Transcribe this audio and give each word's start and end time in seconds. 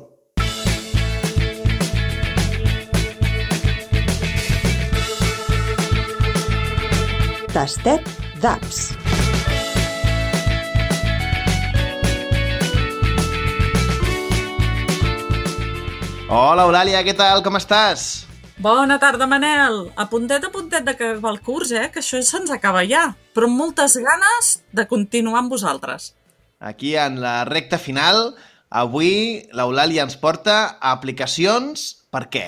Tastet 7.51 8.05
d'apps. 8.43 8.83
Hola, 16.31 16.63
Eulàlia, 16.63 17.01
què 17.03 17.11
tal? 17.17 17.41
Com 17.43 17.57
estàs? 17.59 18.30
Bona 18.61 18.99
tarda, 19.01 19.25
Manel. 19.25 19.87
A 19.97 20.05
puntet 20.05 20.43
a 20.45 20.51
puntet 20.53 20.83
d'acabar 20.85 21.31
el 21.33 21.39
curs, 21.41 21.71
eh? 21.73 21.87
Que 21.89 21.97
això 22.03 22.19
se'ns 22.21 22.51
acaba 22.53 22.83
ja. 22.85 23.07
Però 23.33 23.47
amb 23.49 23.57
moltes 23.57 23.95
ganes 23.97 24.49
de 24.69 24.83
continuar 24.85 25.39
amb 25.39 25.49
vosaltres. 25.49 26.11
Aquí, 26.59 26.91
en 26.93 27.17
la 27.23 27.39
recta 27.49 27.79
final, 27.81 28.35
avui 28.69 29.47
l'Eulàlia 29.57 30.03
ens 30.05 30.13
porta 30.21 30.77
aplicacions 30.77 31.87
per 32.13 32.27
què? 32.35 32.43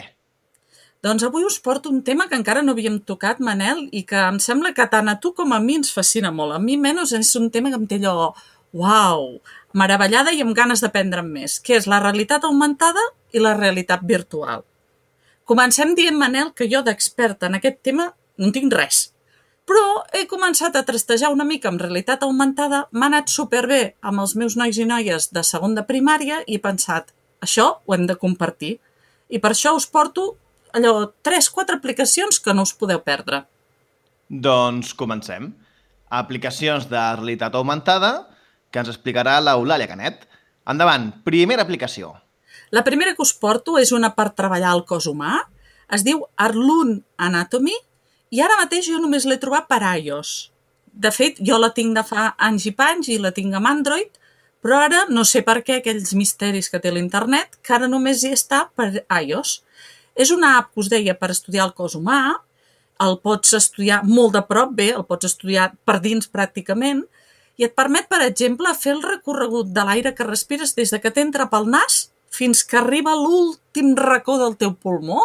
Doncs 1.02 1.26
avui 1.26 1.48
us 1.48 1.58
porto 1.58 1.90
un 1.90 2.04
tema 2.06 2.28
que 2.30 2.38
encara 2.38 2.62
no 2.62 2.76
havíem 2.78 3.00
tocat, 3.02 3.42
Manel, 3.42 3.88
i 3.90 4.04
que 4.06 4.22
em 4.22 4.38
sembla 4.38 4.76
que 4.78 4.86
tant 4.92 5.10
a 5.10 5.18
tu 5.24 5.32
com 5.34 5.50
a 5.50 5.60
mi 5.64 5.80
ens 5.82 5.90
fascina 5.96 6.30
molt. 6.30 6.54
A 6.54 6.62
mi 6.62 6.78
menys 6.78 7.16
és 7.18 7.34
un 7.42 7.50
tema 7.50 7.74
que 7.74 7.80
em 7.82 7.88
té 7.90 7.98
allò, 7.98 8.36
uau, 8.70 9.26
meravellada 9.74 10.30
i 10.30 10.46
amb 10.46 10.54
ganes 10.54 10.86
d'aprendre 10.86 11.26
més, 11.26 11.58
que 11.58 11.74
és 11.82 11.90
la 11.90 12.04
realitat 12.06 12.46
augmentada 12.46 13.02
i 13.34 13.42
la 13.42 13.56
realitat 13.58 14.06
virtual. 14.06 14.62
Comencem 15.46 15.96
dient, 15.96 16.16
Manel, 16.16 16.54
que 16.56 16.70
jo 16.72 16.84
d'experta 16.86 17.50
en 17.50 17.58
aquest 17.60 17.82
tema 17.84 18.14
no 18.40 18.52
tinc 18.56 18.74
res. 18.74 19.10
Però 19.68 20.04
he 20.16 20.26
començat 20.28 20.76
a 20.76 20.84
trastejar 20.88 21.32
una 21.32 21.48
mica 21.48 21.70
amb 21.70 21.82
realitat 21.82 22.24
augmentada, 22.24 22.86
m'ha 22.92 23.10
anat 23.12 23.32
superbé 23.32 23.96
amb 24.02 24.24
els 24.24 24.36
meus 24.40 24.58
nois 24.60 24.80
i 24.80 24.88
noies 24.88 25.30
de 25.36 25.44
segon 25.48 25.76
de 25.76 25.84
primària 25.88 26.42
i 26.48 26.58
he 26.58 26.64
pensat, 26.64 27.14
això 27.44 27.68
ho 27.86 27.96
hem 27.96 28.08
de 28.08 28.18
compartir. 28.20 28.78
I 29.30 29.40
per 29.44 29.54
això 29.54 29.76
us 29.76 29.88
porto 29.88 30.34
allò, 30.74 31.12
3-4 31.24 31.78
aplicacions 31.80 32.40
que 32.40 32.54
no 32.54 32.66
us 32.68 32.74
podeu 32.76 33.04
perdre. 33.04 33.44
Doncs 34.28 34.94
comencem. 34.98 35.52
Aplicacions 36.10 36.88
de 36.90 37.04
realitat 37.20 37.56
augmentada 37.56 38.14
que 38.72 38.82
ens 38.82 38.92
explicarà 38.92 39.38
l'Eulàlia 39.40 39.88
Canet. 39.92 40.28
Endavant, 40.70 41.12
primera 41.28 41.64
aplicació. 41.64 42.16
La 42.74 42.82
primera 42.84 43.14
que 43.14 43.22
us 43.22 43.36
porto 43.38 43.76
és 43.78 43.92
una 43.94 44.10
per 44.18 44.32
treballar 44.34 44.72
el 44.74 44.80
cos 44.90 45.06
humà. 45.06 45.36
Es 45.94 46.02
diu 46.02 46.24
Arlun 46.42 46.96
Anatomy 47.22 47.76
i 48.34 48.40
ara 48.42 48.56
mateix 48.58 48.88
jo 48.90 48.98
només 49.02 49.28
l'he 49.30 49.38
trobat 49.38 49.68
per 49.70 49.84
iOS. 50.00 50.32
De 51.06 51.12
fet, 51.14 51.38
jo 51.38 51.60
la 51.62 51.70
tinc 51.76 51.94
de 51.94 52.02
fa 52.08 52.32
anys 52.48 52.66
i 52.66 52.72
panys 52.74 53.12
i 53.14 53.20
la 53.22 53.30
tinc 53.36 53.54
amb 53.54 53.70
Android, 53.70 54.10
però 54.66 54.80
ara 54.88 55.04
no 55.14 55.22
sé 55.22 55.44
per 55.46 55.60
què 55.68 55.76
aquells 55.78 56.16
misteris 56.18 56.72
que 56.74 56.80
té 56.82 56.90
l'internet, 56.90 57.60
que 57.62 57.76
ara 57.78 57.90
només 57.92 58.24
hi 58.24 58.32
està 58.34 58.64
per 58.74 58.88
iOS. 59.20 59.52
És 60.18 60.32
una 60.34 60.56
app 60.58 60.72
que 60.74 60.82
us 60.82 60.90
deia 60.90 61.14
per 61.20 61.30
estudiar 61.30 61.68
el 61.68 61.76
cos 61.78 61.94
humà, 62.00 62.40
el 63.06 63.20
pots 63.22 63.54
estudiar 63.54 64.00
molt 64.08 64.34
de 64.34 64.42
prop, 64.50 64.74
bé, 64.74 64.90
el 64.98 65.06
pots 65.06 65.30
estudiar 65.30 65.68
per 65.86 66.00
dins 66.02 66.26
pràcticament, 66.26 67.06
i 67.62 67.68
et 67.70 67.78
permet, 67.78 68.10
per 68.10 68.24
exemple, 68.26 68.74
fer 68.74 68.96
el 68.96 69.06
recorregut 69.06 69.70
de 69.78 69.86
l'aire 69.86 70.16
que 70.18 70.26
respires 70.26 70.74
des 70.74 70.90
de 70.90 71.02
que 71.02 71.14
t'entra 71.14 71.46
pel 71.54 71.70
nas 71.70 72.08
fins 72.34 72.64
que 72.66 72.80
arriba 72.80 73.14
l'últim 73.18 73.94
racó 74.00 74.40
del 74.42 74.58
teu 74.58 74.74
pulmó, 74.74 75.22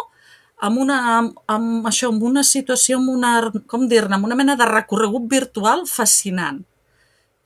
amb 0.59 0.81
una, 0.83 0.97
amb, 1.17 1.37
amb 1.49 1.87
això, 1.89 2.11
amb 2.11 2.23
una 2.27 2.43
situació, 2.43 2.99
amb 2.99 3.13
una, 3.13 3.33
com 3.71 3.87
dir-ne, 3.89 4.17
amb 4.17 4.27
una 4.27 4.37
mena 4.37 4.57
de 4.59 4.67
recorregut 4.69 5.29
virtual 5.31 5.85
fascinant. 5.89 6.61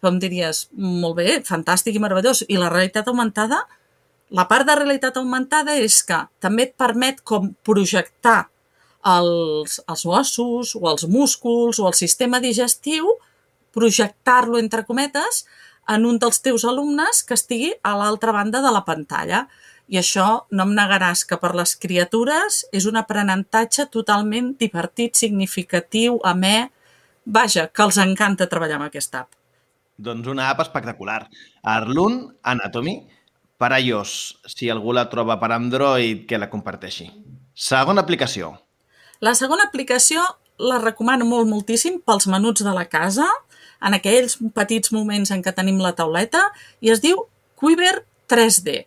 Com 0.03 0.17
diries, 0.19 0.65
molt 0.75 1.15
bé, 1.21 1.37
fantàstic 1.47 1.95
i 1.95 2.01
meravellós. 2.03 2.43
I 2.49 2.57
la 2.59 2.71
realitat 2.73 3.07
augmentada, 3.07 3.61
la 4.33 4.47
part 4.49 4.67
de 4.67 4.75
realitat 4.75 5.19
augmentada 5.21 5.77
és 5.79 6.01
que 6.03 6.23
també 6.43 6.67
et 6.67 6.73
permet 6.79 7.21
com 7.23 7.53
projectar 7.63 8.49
els, 9.13 9.77
els 9.87 10.05
ossos 10.07 10.73
o 10.79 10.87
els 10.89 11.05
músculs 11.11 11.79
o 11.79 11.87
el 11.87 11.95
sistema 11.95 12.41
digestiu, 12.43 13.13
projectar-lo 13.73 14.59
entre 14.59 14.83
cometes 14.85 15.45
en 15.89 16.05
un 16.05 16.19
dels 16.19 16.39
teus 16.43 16.65
alumnes 16.65 17.23
que 17.27 17.35
estigui 17.37 17.73
a 17.83 17.95
l'altra 17.99 18.33
banda 18.35 18.61
de 18.63 18.71
la 18.71 18.83
pantalla. 18.87 19.47
I 19.91 19.99
això 19.99 20.45
no 20.51 20.65
em 20.67 20.73
negaràs 20.77 21.25
que 21.27 21.37
per 21.41 21.53
les 21.57 21.75
criatures 21.75 22.63
és 22.71 22.87
un 22.89 22.97
aprenentatge 22.99 23.89
totalment 23.91 24.53
divertit, 24.59 25.15
significatiu, 25.19 26.19
amè... 26.23 26.69
Vaja, 27.23 27.69
que 27.71 27.79
els 27.85 27.95
encanta 28.03 28.49
treballar 28.51 28.75
amb 28.81 28.89
aquesta 28.89 29.21
app. 29.21 29.37
Doncs 29.95 30.27
una 30.27 30.49
app 30.51 30.59
espectacular. 30.59 31.21
Arlun 31.63 32.17
Anatomy 32.43 32.97
per 33.55 33.69
iOS. 33.79 34.15
Si 34.51 34.67
algú 34.67 34.91
la 34.91 35.05
troba 35.07 35.37
per 35.39 35.53
Android, 35.55 36.25
que 36.27 36.39
la 36.41 36.49
comparteixi. 36.51 37.07
Segona 37.55 38.03
aplicació. 38.03 38.49
La 39.23 39.35
segona 39.39 39.69
aplicació 39.69 40.25
la 40.59 40.79
recomano 40.81 41.25
molt 41.25 41.47
moltíssim 41.49 42.01
pels 42.05 42.27
menuts 42.27 42.63
de 42.65 42.73
la 42.75 42.85
casa, 42.89 43.27
en 43.83 43.97
aquells 43.97 44.37
petits 44.55 44.93
moments 44.95 45.31
en 45.31 45.43
què 45.43 45.53
tenim 45.55 45.81
la 45.83 45.93
tauleta, 45.97 46.47
i 46.81 46.91
es 46.93 47.03
diu 47.03 47.25
Quiver 47.59 48.03
3D. 48.31 48.83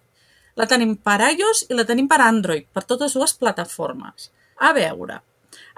La 0.56 0.66
tenim 0.68 0.96
per 0.96 1.20
iOS 1.28 1.66
i 1.70 1.76
la 1.76 1.84
tenim 1.88 2.08
per 2.08 2.22
Android, 2.24 2.64
per 2.72 2.86
totes 2.88 3.14
dues 3.16 3.36
plataformes. 3.36 4.30
A 4.56 4.72
veure, 4.76 5.20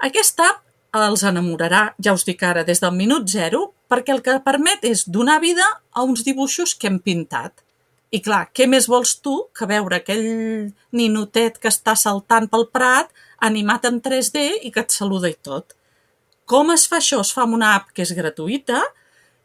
aquesta 0.07 0.47
app 0.47 0.65
els 0.95 1.23
enamorarà, 1.27 1.89
ja 2.01 2.15
us 2.15 2.25
dic 2.25 2.41
ara, 2.43 2.63
des 2.65 2.79
del 2.81 2.95
minut 2.95 3.27
zero, 3.29 3.73
perquè 3.91 4.13
el 4.15 4.23
que 4.25 4.39
permet 4.45 4.85
és 4.87 5.03
donar 5.05 5.39
vida 5.43 5.65
a 5.91 6.03
uns 6.03 6.23
dibuixos 6.25 6.73
que 6.75 6.89
hem 6.89 6.99
pintat. 7.03 7.65
I 8.09 8.21
clar, 8.25 8.47
què 8.55 8.65
més 8.65 8.87
vols 8.89 9.17
tu 9.21 9.35
que 9.53 9.67
veure 9.69 9.99
aquell 9.99 10.71
ninotet 10.97 11.59
que 11.61 11.69
està 11.69 11.93
saltant 11.99 12.47
pel 12.49 12.65
prat, 12.73 13.11
animat 13.45 13.85
en 13.85 13.99
3D 14.01 14.45
i 14.65 14.71
que 14.73 14.81
et 14.81 14.95
saluda 14.95 15.29
i 15.29 15.35
tot? 15.37 15.75
Com 16.49 16.71
es 16.73 16.87
fa 16.89 16.97
això? 16.97 17.19
Es 17.21 17.29
fa 17.35 17.45
amb 17.45 17.59
una 17.59 17.75
app 17.77 17.91
que 17.93 18.01
és 18.01 18.15
gratuïta 18.17 18.81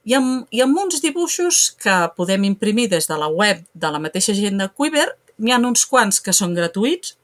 i 0.04 0.14
amb, 0.16 0.46
i 0.52 0.60
amb 0.64 0.78
uns 0.78 1.00
dibuixos 1.02 1.70
que 1.80 1.96
podem 2.16 2.44
imprimir 2.44 2.88
des 2.92 3.08
de 3.08 3.18
la 3.18 3.28
web 3.32 3.64
de 3.72 3.90
la 3.90 4.00
mateixa 4.02 4.36
gent 4.36 4.60
de 4.60 4.68
Quiver. 4.76 5.08
N'hi 5.40 5.52
ha 5.52 5.58
uns 5.58 5.84
quants 5.90 6.20
que 6.22 6.32
són 6.36 6.54
gratuïts, 6.54 7.16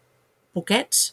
poquets, 0.56 1.10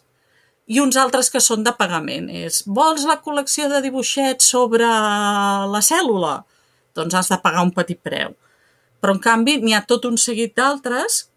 i 0.68 0.82
uns 0.84 0.98
altres 1.00 1.30
que 1.32 1.44
són 1.44 1.64
de 1.64 1.74
pagament. 1.78 2.30
És, 2.32 2.64
vols 2.66 3.06
la 3.08 3.20
col·lecció 3.24 3.70
de 3.72 3.82
dibuixets 3.84 4.50
sobre 4.56 4.88
la 4.88 5.84
cèl·lula? 5.84 6.42
Doncs 6.98 7.16
has 7.16 7.32
de 7.32 7.40
pagar 7.44 7.64
un 7.68 7.74
petit 7.76 8.00
preu. 8.04 8.34
Però, 9.00 9.14
en 9.14 9.22
canvi, 9.22 9.60
n'hi 9.62 9.76
ha 9.78 9.86
tot 9.86 10.08
un 10.10 10.18
seguit 10.18 10.56
d'altres 10.58 11.28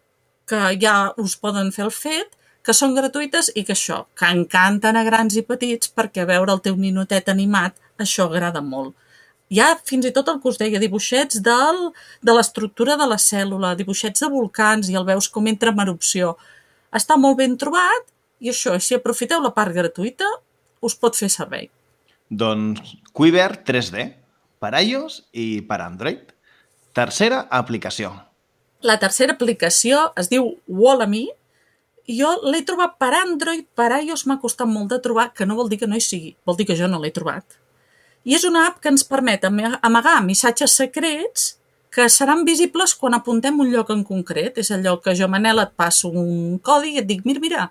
que 0.49 0.73
ja 0.81 0.95
us 1.21 1.37
poden 1.39 1.69
fer 1.75 1.85
el 1.85 1.93
fet, 1.95 2.33
que 2.65 2.73
són 2.77 2.95
gratuïtes 2.97 3.49
i 3.57 3.63
que 3.65 3.73
això, 3.73 4.03
que 4.17 4.29
encanten 4.29 4.97
a 4.97 5.05
grans 5.05 5.37
i 5.37 5.45
petits 5.45 5.89
perquè 5.95 6.25
veure 6.29 6.53
el 6.53 6.61
teu 6.65 6.75
ninotet 6.77 7.29
animat, 7.31 7.77
això 8.01 8.27
agrada 8.29 8.61
molt. 8.61 8.93
Hi 9.51 9.59
ha 9.59 9.73
fins 9.83 10.05
i 10.07 10.13
tot 10.15 10.29
el 10.31 10.37
que 10.39 10.47
us 10.47 10.57
deia, 10.61 10.79
dibuixets 10.79 11.41
del, 11.43 11.89
de 12.23 12.35
l'estructura 12.37 12.95
de 12.95 13.07
la 13.11 13.17
cèl·lula, 13.19 13.73
dibuixets 13.75 14.23
de 14.23 14.29
volcans 14.31 14.87
i 14.87 14.95
el 14.95 15.03
veus 15.09 15.27
com 15.27 15.49
entra 15.51 15.73
en 15.75 15.81
erupció. 15.83 16.37
Està 16.95 17.17
molt 17.19 17.35
ben 17.41 17.57
trobat 17.59 18.07
i 18.39 18.53
això, 18.53 18.77
si 18.79 18.95
aprofiteu 18.95 19.43
la 19.43 19.51
part 19.57 19.75
gratuïta, 19.75 20.29
us 20.79 20.95
pot 20.95 21.19
fer 21.19 21.27
servei. 21.33 21.67
Doncs 22.31 22.95
Quiver 23.11 23.49
3D, 23.67 24.07
per 24.63 24.71
iOS 24.79 25.19
i 25.35 25.47
per 25.67 25.81
Android. 25.83 26.31
Tercera 26.95 27.43
aplicació. 27.59 28.13
La 28.87 28.95
tercera 29.03 29.35
aplicació 29.35 30.07
es 30.15 30.31
diu 30.31 30.47
Wallamy 30.71 31.25
jo 32.07 32.31
l'he 32.47 32.63
trobat 32.67 32.95
per 33.03 33.11
Android, 33.19 33.67
per 33.75 33.91
iOS 33.99 34.29
m'ha 34.31 34.39
costat 34.39 34.71
molt 34.71 34.95
de 34.95 35.03
trobar, 35.03 35.33
que 35.35 35.45
no 35.45 35.59
vol 35.59 35.67
dir 35.67 35.83
que 35.83 35.91
no 35.91 35.99
hi 35.99 36.07
sigui, 36.07 36.37
vol 36.47 36.55
dir 36.55 36.71
que 36.71 36.79
jo 36.79 36.87
no 36.87 37.03
l'he 37.03 37.11
trobat 37.11 37.60
i 38.23 38.35
és 38.37 38.45
una 38.45 38.67
app 38.69 38.81
que 38.81 38.91
ens 38.91 39.03
permet 39.07 39.45
amagar 39.47 40.19
missatges 40.25 40.75
secrets 40.77 41.55
que 41.91 42.07
seran 42.09 42.45
visibles 42.47 42.93
quan 42.95 43.17
apuntem 43.17 43.57
un 43.59 43.71
lloc 43.71 43.89
en 43.91 44.03
concret. 44.07 44.57
És 44.57 44.71
allò 44.71 44.97
que 45.03 45.15
jo, 45.17 45.27
Manel, 45.27 45.59
et 45.59 45.73
passo 45.75 46.09
un 46.09 46.59
codi 46.63 46.95
i 46.95 47.01
et 47.01 47.07
dic, 47.09 47.25
mira, 47.27 47.41
mira, 47.43 47.65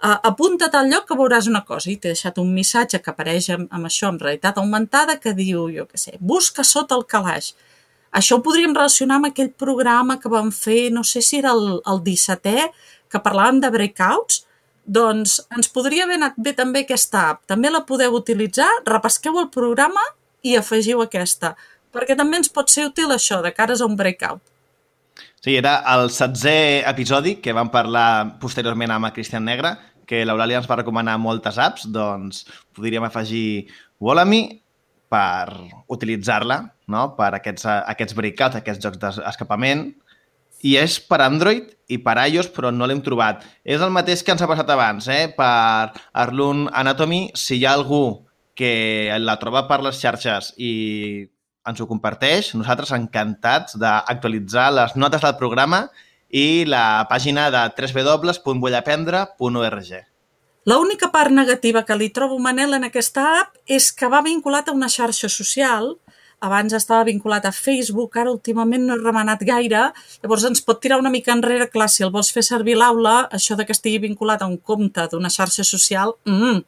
apunta't 0.00 0.74
al 0.78 0.88
lloc 0.88 1.06
que 1.08 1.16
veuràs 1.18 1.48
una 1.50 1.60
cosa 1.68 1.90
i 1.90 1.98
t'he 2.00 2.14
deixat 2.14 2.38
un 2.40 2.54
missatge 2.54 3.02
que 3.04 3.12
apareix 3.12 3.50
amb, 3.52 3.68
amb 3.70 3.90
això 3.90 4.08
en 4.08 4.20
realitat 4.20 4.58
augmentada 4.58 5.18
que 5.20 5.34
diu, 5.36 5.66
jo 5.74 5.84
què 5.90 6.00
sé, 6.00 6.16
busca 6.20 6.64
sota 6.64 6.96
el 6.96 7.04
calaix. 7.04 7.52
Això 8.10 8.38
ho 8.38 8.42
podríem 8.42 8.72
relacionar 8.74 9.20
amb 9.20 9.28
aquell 9.28 9.52
programa 9.52 10.16
que 10.18 10.32
vam 10.32 10.48
fer, 10.50 10.88
no 10.90 11.04
sé 11.04 11.20
si 11.22 11.38
era 11.38 11.52
el, 11.52 11.82
el 11.86 12.00
17è, 12.06 12.70
que 13.10 13.20
parlàvem 13.22 13.60
de 13.60 13.70
breakouts, 13.70 14.46
doncs 14.84 15.38
ens 15.56 15.68
podria 15.72 16.06
haver 16.06 16.18
anat 16.20 16.38
bé 16.40 16.54
també 16.56 16.84
aquesta 16.84 17.26
app. 17.34 17.44
També 17.50 17.70
la 17.70 17.84
podeu 17.88 18.14
utilitzar, 18.18 18.68
repesqueu 18.86 19.38
el 19.40 19.50
programa 19.54 20.02
i 20.42 20.56
afegiu 20.56 21.02
aquesta, 21.04 21.54
perquè 21.92 22.16
també 22.18 22.40
ens 22.40 22.52
pot 22.52 22.70
ser 22.72 22.88
útil 22.88 23.12
això, 23.12 23.40
de 23.44 23.52
cares 23.54 23.80
a 23.80 23.88
un 23.88 23.96
breakout. 23.98 24.42
Sí, 25.40 25.54
era 25.56 25.78
el 25.94 26.10
setzè 26.12 26.82
episodi 26.88 27.38
que 27.40 27.54
vam 27.56 27.70
parlar 27.72 28.38
posteriorment 28.40 28.92
amb 28.92 29.10
Cristian 29.14 29.46
Negre, 29.48 29.76
que 30.08 30.24
l'Eulàlia 30.26 30.58
ens 30.60 30.68
va 30.68 30.80
recomanar 30.80 31.20
moltes 31.22 31.56
apps, 31.60 31.86
doncs 31.88 32.42
podríem 32.76 33.06
afegir 33.06 33.70
Wallamy 34.02 34.42
per 35.10 35.50
utilitzar-la 35.90 36.60
no? 36.90 37.06
per 37.16 37.32
aquests, 37.38 37.66
aquests 37.66 38.16
breakouts, 38.18 38.58
aquests 38.58 38.82
jocs 38.84 39.00
d'escapament, 39.00 39.90
i 40.66 40.74
és 40.80 40.98
per 41.00 41.20
Android 41.24 41.70
i 41.90 41.98
per 42.02 42.16
iOS, 42.28 42.48
però 42.54 42.70
no 42.74 42.86
l'hem 42.86 43.02
trobat. 43.04 43.44
És 43.64 43.80
el 43.82 43.90
mateix 43.94 44.22
que 44.22 44.32
ens 44.34 44.42
ha 44.42 44.48
passat 44.50 44.70
abans, 44.70 45.08
eh? 45.08 45.28
per 45.36 45.92
Arlun 46.12 46.68
Anatomy. 46.72 47.30
Si 47.34 47.56
hi 47.58 47.66
ha 47.66 47.72
algú 47.78 48.26
que 48.54 49.16
la 49.18 49.38
troba 49.40 49.68
per 49.68 49.82
les 49.84 50.00
xarxes 50.02 50.54
i 50.60 50.72
ens 51.70 51.80
ho 51.80 51.86
comparteix, 51.88 52.54
nosaltres 52.56 52.92
encantats 52.96 53.76
d'actualitzar 53.80 54.72
les 54.76 54.96
notes 54.96 55.22
del 55.24 55.36
programa 55.40 55.80
i 56.30 56.64
la 56.68 57.06
pàgina 57.10 57.50
de 57.52 57.62
www.vullaprendre.org. 57.74 59.90
L'única 60.68 61.08
part 61.10 61.32
negativa 61.32 61.86
que 61.88 61.96
li 61.96 62.10
trobo, 62.12 62.36
Manel, 62.38 62.74
en 62.76 62.84
aquesta 62.86 63.40
app 63.40 63.56
és 63.66 63.92
que 63.96 64.08
va 64.12 64.20
vinculat 64.22 64.68
a 64.68 64.72
una 64.76 64.88
xarxa 64.92 65.28
social 65.32 65.96
abans 66.40 66.72
estava 66.76 67.04
vinculat 67.04 67.44
a 67.46 67.52
Facebook, 67.52 68.16
ara 68.16 68.32
últimament 68.32 68.86
no 68.86 68.96
he 68.96 69.00
remenat 69.02 69.42
gaire, 69.46 69.90
llavors 70.22 70.46
ens 70.48 70.62
pot 70.64 70.80
tirar 70.80 70.98
una 71.00 71.12
mica 71.12 71.34
enrere, 71.36 71.68
clar, 71.72 71.88
si 71.92 72.04
el 72.06 72.12
vols 72.14 72.32
fer 72.32 72.44
servir 72.46 72.78
l'aula, 72.80 73.28
això 73.36 73.56
de 73.56 73.66
que 73.68 73.76
estigui 73.76 74.00
vinculat 74.06 74.42
a 74.42 74.48
un 74.48 74.56
compte 74.56 75.06
d'una 75.12 75.30
xarxa 75.32 75.64
social, 75.64 76.16
mm, 76.24 76.62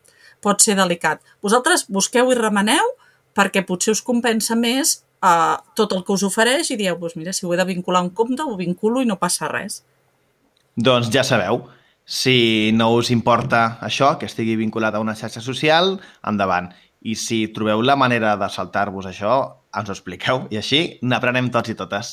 pot 0.44 0.60
ser 0.60 0.76
delicat. 0.76 1.22
Vosaltres 1.42 1.86
busqueu 1.88 2.32
i 2.32 2.38
remeneu 2.38 2.92
perquè 3.34 3.64
potser 3.64 3.96
us 3.96 4.02
compensa 4.04 4.54
més 4.54 5.02
eh, 5.22 5.56
tot 5.74 5.92
el 5.96 6.04
que 6.04 6.12
us 6.12 6.24
ofereix 6.26 6.70
i 6.70 6.76
dieu, 6.76 6.98
doncs 6.98 7.16
mira, 7.16 7.32
si 7.32 7.46
ho 7.46 7.54
he 7.54 7.56
de 7.56 7.64
vincular 7.64 8.02
a 8.02 8.04
un 8.04 8.10
compte, 8.10 8.42
ho 8.42 8.56
vinculo 8.56 9.00
i 9.00 9.08
no 9.08 9.16
passa 9.16 9.48
res. 9.48 9.82
Doncs 10.76 11.10
ja 11.12 11.24
sabeu, 11.24 11.64
si 12.04 12.72
no 12.74 12.90
us 12.96 13.10
importa 13.10 13.78
això, 13.80 14.16
que 14.18 14.26
estigui 14.26 14.56
vinculat 14.56 14.94
a 14.94 15.00
una 15.00 15.14
xarxa 15.16 15.40
social, 15.40 15.98
endavant. 16.26 16.72
I 17.02 17.16
si 17.16 17.46
trobeu 17.54 17.82
la 17.82 17.96
manera 17.96 18.36
de 18.36 18.48
saltar-vos 18.50 19.06
això, 19.06 19.61
ens 19.76 19.88
ho 19.88 19.94
expliqueu 19.94 20.46
i 20.52 20.58
així 20.60 20.82
n'aprenem 21.02 21.50
tots 21.54 21.72
i 21.72 21.76
totes. 21.78 22.12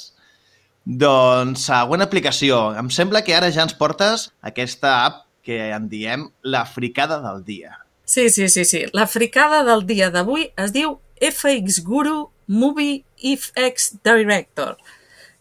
Doncs, 0.86 1.68
següent 1.68 2.02
aplicació. 2.02 2.70
Em 2.80 2.90
sembla 2.94 3.22
que 3.26 3.36
ara 3.36 3.52
ja 3.54 3.66
ens 3.68 3.76
portes 3.78 4.30
aquesta 4.46 4.94
app 5.06 5.26
que 5.46 5.70
en 5.76 5.88
diem 5.92 6.28
la 6.42 6.64
fricada 6.66 7.20
del 7.24 7.44
dia. 7.46 7.76
Sí, 8.10 8.30
sí, 8.34 8.48
sí, 8.50 8.66
sí. 8.66 8.86
La 8.94 9.06
fricada 9.08 9.64
del 9.68 9.86
dia 9.86 10.10
d'avui 10.14 10.48
es 10.58 10.74
diu 10.74 10.98
FX 11.22 11.84
Guru 11.86 12.32
Movie 12.48 13.04
FX 13.22 14.00
Director, 14.02 14.80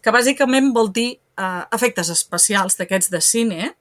que 0.03 0.13
bàsicament 0.13 0.69
vol 0.75 0.91
dir 0.93 1.15
uh, 1.39 1.65
efectes 1.73 2.11
especials 2.13 2.77
d'aquests 2.77 3.09
de 3.09 3.21
cine. 3.25 3.71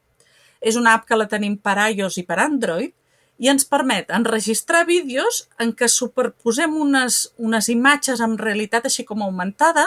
És 0.58 0.78
una 0.80 0.96
app 0.96 1.04
que 1.06 1.18
la 1.18 1.28
tenim 1.30 1.58
per 1.60 1.76
iOS 1.90 2.16
i 2.22 2.24
per 2.26 2.40
Android 2.42 2.94
i 3.38 3.48
ens 3.50 3.64
permet 3.64 4.10
enregistrar 4.14 4.84
vídeos 4.86 5.44
en 5.62 5.70
què 5.78 5.88
superposem 5.90 6.74
unes, 6.74 7.28
unes 7.38 7.70
imatges 7.70 8.20
en 8.24 8.34
realitat 8.38 8.88
així 8.88 9.06
com 9.06 9.22
augmentada, 9.22 9.86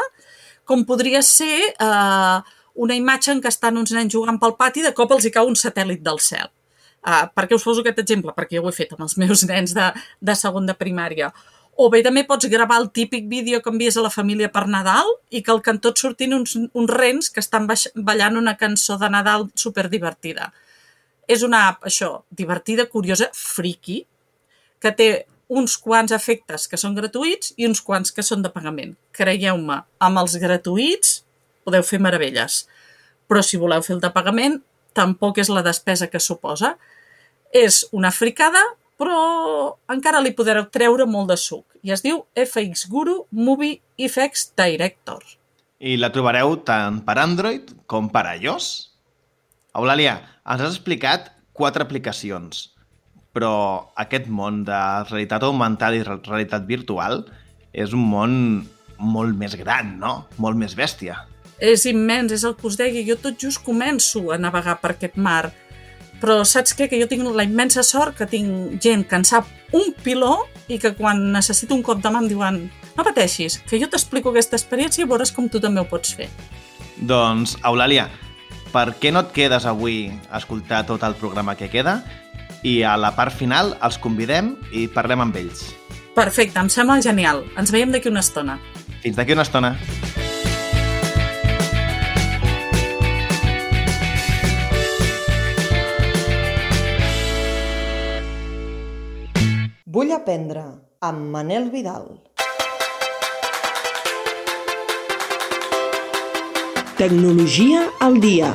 com 0.66 0.86
podria 0.88 1.22
ser 1.26 1.58
eh, 1.74 2.38
una 2.76 2.96
imatge 2.96 3.34
en 3.36 3.44
què 3.44 3.52
estan 3.52 3.78
uns 3.78 3.92
nens 3.96 4.14
jugant 4.14 4.40
pel 4.40 4.56
pati 4.60 4.80
i 4.80 4.88
de 4.88 4.96
cop 4.96 5.12
els 5.12 5.28
hi 5.28 5.34
cau 5.36 5.52
un 5.52 5.60
satèl·lit 5.60 6.04
del 6.06 6.22
cel. 6.24 6.48
Uh, 7.02 7.26
per 7.34 7.48
què 7.50 7.58
us 7.58 7.64
poso 7.66 7.82
aquest 7.82 8.00
exemple? 8.04 8.32
Perquè 8.38 8.60
jo 8.60 8.68
ho 8.68 8.70
he 8.70 8.76
fet 8.76 8.92
amb 8.94 9.02
els 9.08 9.18
meus 9.18 9.42
nens 9.50 9.74
de, 9.74 9.88
de 10.22 10.36
segon 10.38 10.70
de 10.70 10.76
primària. 10.78 11.32
O 11.82 11.88
bé 11.90 12.04
també 12.06 12.22
pots 12.30 12.46
gravar 12.52 12.78
el 12.78 12.92
típic 12.94 13.26
vídeo 13.28 13.60
que 13.64 13.72
envies 13.74 13.98
a 13.98 14.04
la 14.06 14.12
família 14.14 14.52
per 14.54 14.68
Nadal 14.70 15.10
i 15.34 15.42
que 15.42 15.52
el 15.52 15.64
que 15.66 15.74
en 15.74 15.80
tot 15.82 15.98
sortin 15.98 16.36
uns, 16.38 16.54
uns 16.56 16.92
rens 16.94 17.32
que 17.34 17.42
estan 17.42 17.66
ballant 17.68 18.38
una 18.38 18.54
cançó 18.60 19.00
de 19.02 19.10
Nadal 19.10 19.50
superdivertida. 19.56 20.52
divertida 20.52 20.71
és 21.32 21.44
una 21.48 21.66
app, 21.70 21.86
això, 21.88 22.22
divertida, 22.30 22.88
curiosa, 22.92 23.30
friki, 23.38 24.02
que 24.82 24.92
té 24.98 25.10
uns 25.52 25.76
quants 25.80 26.14
efectes 26.16 26.68
que 26.72 26.80
són 26.80 26.96
gratuïts 26.96 27.54
i 27.60 27.68
uns 27.68 27.82
quants 27.84 28.14
que 28.16 28.24
són 28.24 28.44
de 28.44 28.52
pagament. 28.52 28.96
Creieu-me, 29.16 29.82
amb 30.00 30.22
els 30.22 30.38
gratuïts 30.42 31.22
podeu 31.68 31.84
fer 31.84 32.00
meravelles. 32.04 32.66
Però 33.28 33.44
si 33.44 33.60
voleu 33.60 33.84
fer 33.86 33.98
el 33.98 34.04
de 34.04 34.12
pagament, 34.16 34.60
tampoc 34.98 35.42
és 35.44 35.52
la 35.52 35.64
despesa 35.66 36.08
que 36.12 36.24
suposa. 36.24 36.76
És 37.52 37.84
una 37.92 38.14
fricada, 38.16 38.62
però 39.00 39.20
encara 39.92 40.24
li 40.24 40.34
podreu 40.38 40.68
treure 40.72 41.08
molt 41.10 41.32
de 41.34 41.38
suc. 41.40 41.66
I 41.84 41.96
es 41.96 42.04
diu 42.06 42.24
FX 42.38 42.88
Guru 42.92 43.22
Movie 43.32 43.82
Effects 43.98 44.52
Director. 44.58 45.24
I 45.82 45.98
la 45.98 46.12
trobareu 46.14 46.60
tant 46.64 47.02
per 47.04 47.18
Android 47.20 47.72
com 47.90 48.08
per 48.14 48.28
iOS. 48.38 48.72
Eulàlia, 49.76 50.20
ens 50.46 50.62
has 50.62 50.76
explicat 50.76 51.32
quatre 51.54 51.86
aplicacions, 51.86 52.70
però 53.36 53.54
aquest 54.00 54.28
món 54.28 54.64
de 54.68 54.80
realitat 55.10 55.44
augmentada 55.48 55.98
i 55.98 56.04
realitat 56.06 56.66
virtual 56.68 57.24
és 57.72 57.94
un 57.96 58.04
món 58.12 58.34
molt 59.02 59.38
més 59.38 59.56
gran, 59.58 59.96
no? 60.00 60.28
Molt 60.38 60.60
més 60.60 60.76
bèstia. 60.78 61.24
És 61.62 61.86
immens, 61.90 62.34
és 62.34 62.44
el 62.46 62.56
que 62.58 62.68
us 62.68 62.78
deia. 62.78 63.04
Jo 63.06 63.18
tot 63.22 63.38
just 63.40 63.62
començo 63.66 64.32
a 64.34 64.40
navegar 64.42 64.80
per 64.82 64.96
aquest 64.96 65.18
mar. 65.18 65.52
Però 66.22 66.42
saps 66.46 66.74
què? 66.78 66.88
Que 66.90 67.00
jo 67.02 67.08
tinc 67.10 67.26
la 67.34 67.46
immensa 67.46 67.84
sort 67.86 68.18
que 68.18 68.28
tinc 68.30 68.82
gent 68.82 69.06
que 69.10 69.18
en 69.18 69.26
sap 69.26 69.48
un 69.78 69.94
piló 70.04 70.48
i 70.70 70.78
que 70.82 70.94
quan 70.98 71.32
necessito 71.34 71.78
un 71.78 71.86
cop 71.86 72.02
de 72.02 72.12
mà 72.14 72.22
em 72.22 72.30
diuen 72.30 72.60
no 72.98 73.06
pateixis, 73.06 73.60
que 73.70 73.80
jo 73.82 73.90
t'explico 73.90 74.34
aquesta 74.34 74.58
experiència 74.58 75.06
i 75.06 75.10
veuràs 75.10 75.32
com 75.34 75.48
tu 75.50 75.62
també 75.64 75.82
ho 75.82 75.88
pots 75.90 76.14
fer. 76.18 76.28
Doncs, 77.10 77.56
Eulàlia, 77.66 78.10
per 78.72 78.96
què 79.00 79.12
no 79.12 79.26
et 79.26 79.34
quedes 79.36 79.68
avui 79.68 80.10
a 80.30 80.40
escoltar 80.40 80.86
tot 80.88 81.04
el 81.04 81.18
programa 81.20 81.58
que 81.60 81.70
queda 81.72 82.00
i 82.64 82.82
a 82.88 82.96
la 82.98 83.12
part 83.18 83.36
final 83.36 83.76
els 83.84 84.00
convidem 84.00 84.56
i 84.72 84.88
parlem 84.92 85.26
amb 85.26 85.36
ells. 85.36 85.68
Perfecte, 86.16 86.60
em 86.60 86.70
sembla 86.72 87.02
genial. 87.04 87.44
Ens 87.60 87.72
veiem 87.72 87.92
d'aquí 87.92 88.12
una 88.12 88.24
estona. 88.24 88.60
Fins 89.04 89.18
d'aquí 89.18 89.36
una 89.36 89.48
estona. 89.48 89.76
Vull 99.92 100.14
aprendre 100.16 100.64
amb 101.04 101.32
Manel 101.34 101.72
Vidal. 101.74 102.14
Tecnologia 107.02 107.90
al 107.98 108.20
dia. 108.22 108.52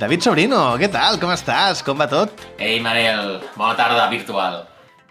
David 0.00 0.24
Sobrino, 0.24 0.62
què 0.80 0.88
tal? 0.88 1.20
Com 1.20 1.34
estàs? 1.34 1.84
Com 1.84 2.00
va 2.00 2.08
tot? 2.08 2.40
Ei, 2.56 2.80
Manel, 2.80 3.36
bona 3.52 3.76
tarda 3.76 4.08
virtual. 4.08 4.62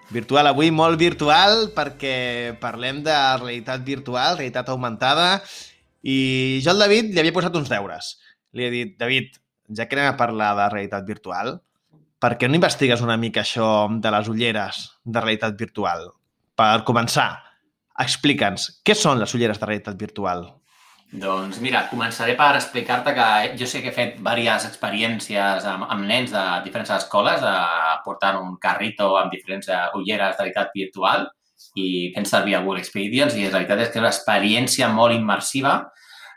Virtual 0.09 0.49
avui, 0.49 0.73
molt 0.73 0.97
virtual, 0.97 1.67
perquè 1.77 2.57
parlem 2.57 3.05
de 3.05 3.21
realitat 3.37 3.85
virtual, 3.85 4.41
realitat 4.41 4.73
augmentada, 4.73 5.43
i 6.01 6.57
jo 6.65 6.73
al 6.73 6.81
David 6.87 7.13
li 7.13 7.21
havia 7.21 7.37
posat 7.37 7.61
uns 7.61 7.69
deures. 7.69 8.15
Li 8.57 8.65
he 8.65 8.73
dit, 8.73 8.97
David, 8.97 9.37
ja 9.77 9.85
que 9.85 9.93
anem 9.93 10.15
a 10.15 10.17
parlar 10.17 10.55
de 10.57 10.71
realitat 10.73 11.05
virtual, 11.05 11.59
per 12.17 12.39
què 12.41 12.49
no 12.49 12.57
investigues 12.57 13.05
una 13.05 13.21
mica 13.21 13.45
això 13.45 13.85
de 13.93 14.17
les 14.17 14.33
ulleres 14.33 14.87
de 15.05 15.21
realitat 15.21 15.53
virtual? 15.53 16.15
Per 16.59 16.81
començar, 16.83 17.29
explica'ns, 18.03 18.65
què 18.83 18.95
són 18.97 19.21
les 19.21 19.31
ulleres 19.37 19.61
de 19.61 19.67
realitat 19.69 19.95
virtual? 19.99 20.41
Doncs 21.21 21.57
mira, 21.63 21.85
començaré 21.89 22.35
per 22.37 22.51
explicar-te 22.57 23.13
que 23.17 23.27
jo 23.57 23.67
sé 23.69 23.79
que 23.81 23.89
he 23.89 23.95
fet 23.95 24.17
diverses 24.19 24.67
experiències 24.67 25.65
amb, 25.71 25.87
amb 25.89 26.05
nens 26.05 26.35
de 26.35 26.43
diferents 26.65 26.91
escoles, 26.97 27.41
eh, 27.41 27.95
portant 28.03 28.41
un 28.43 28.57
carrito 28.61 29.15
amb 29.17 29.31
diferents 29.33 29.71
eh, 29.71 29.79
ulleres 29.97 30.35
de 30.35 30.43
realitat 30.43 30.75
virtual 30.75 31.25
i 31.79 32.11
fent 32.13 32.27
servir 32.27 32.59
el 32.59 32.67
Google 32.67 32.83
Experience 32.83 33.39
i 33.39 33.47
la 33.47 33.55
veritat 33.55 33.81
és 33.87 33.89
que 33.89 33.97
és 33.97 34.03
una 34.03 34.11
experiència 34.11 34.91
molt 34.99 35.15
immersiva, 35.15 35.79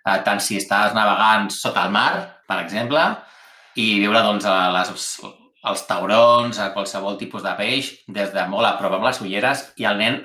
eh, 0.07 0.19
tant 0.25 0.41
si 0.41 0.63
estàs 0.63 0.97
navegant 0.97 1.51
sota 1.53 1.85
el 1.85 1.93
mar, 1.99 2.13
per 2.49 2.63
exemple, 2.63 3.05
i 3.75 3.99
veure 3.99 4.25
doncs, 4.31 4.47
les, 4.79 4.97
els 5.71 5.85
taurons, 5.87 6.59
a 6.59 6.73
qualsevol 6.75 7.19
tipus 7.21 7.45
de 7.45 7.53
peix, 7.59 7.93
des 8.09 8.33
de 8.35 8.47
molt 8.51 8.67
a 8.67 8.75
prop 8.81 8.97
amb 8.97 9.07
les 9.07 9.21
ulleres, 9.23 9.69
i 9.79 9.87
el 9.87 10.01
nen 10.01 10.19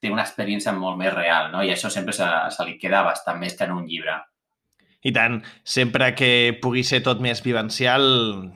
té 0.00 0.12
una 0.12 0.22
experiència 0.22 0.74
molt 0.76 0.98
més 1.00 1.12
real, 1.14 1.50
no? 1.52 1.64
I 1.64 1.72
això 1.74 1.90
sempre 1.90 2.14
se, 2.14 2.28
se 2.54 2.66
li 2.68 2.78
queda 2.78 3.02
bastant 3.06 3.40
més 3.40 3.56
que 3.58 3.66
en 3.66 3.74
un 3.74 3.88
llibre. 3.88 4.20
I 5.04 5.12
tant, 5.12 5.40
sempre 5.68 6.14
que 6.16 6.56
pugui 6.62 6.84
ser 6.86 7.02
tot 7.04 7.18
més 7.20 7.42
vivencial 7.44 8.04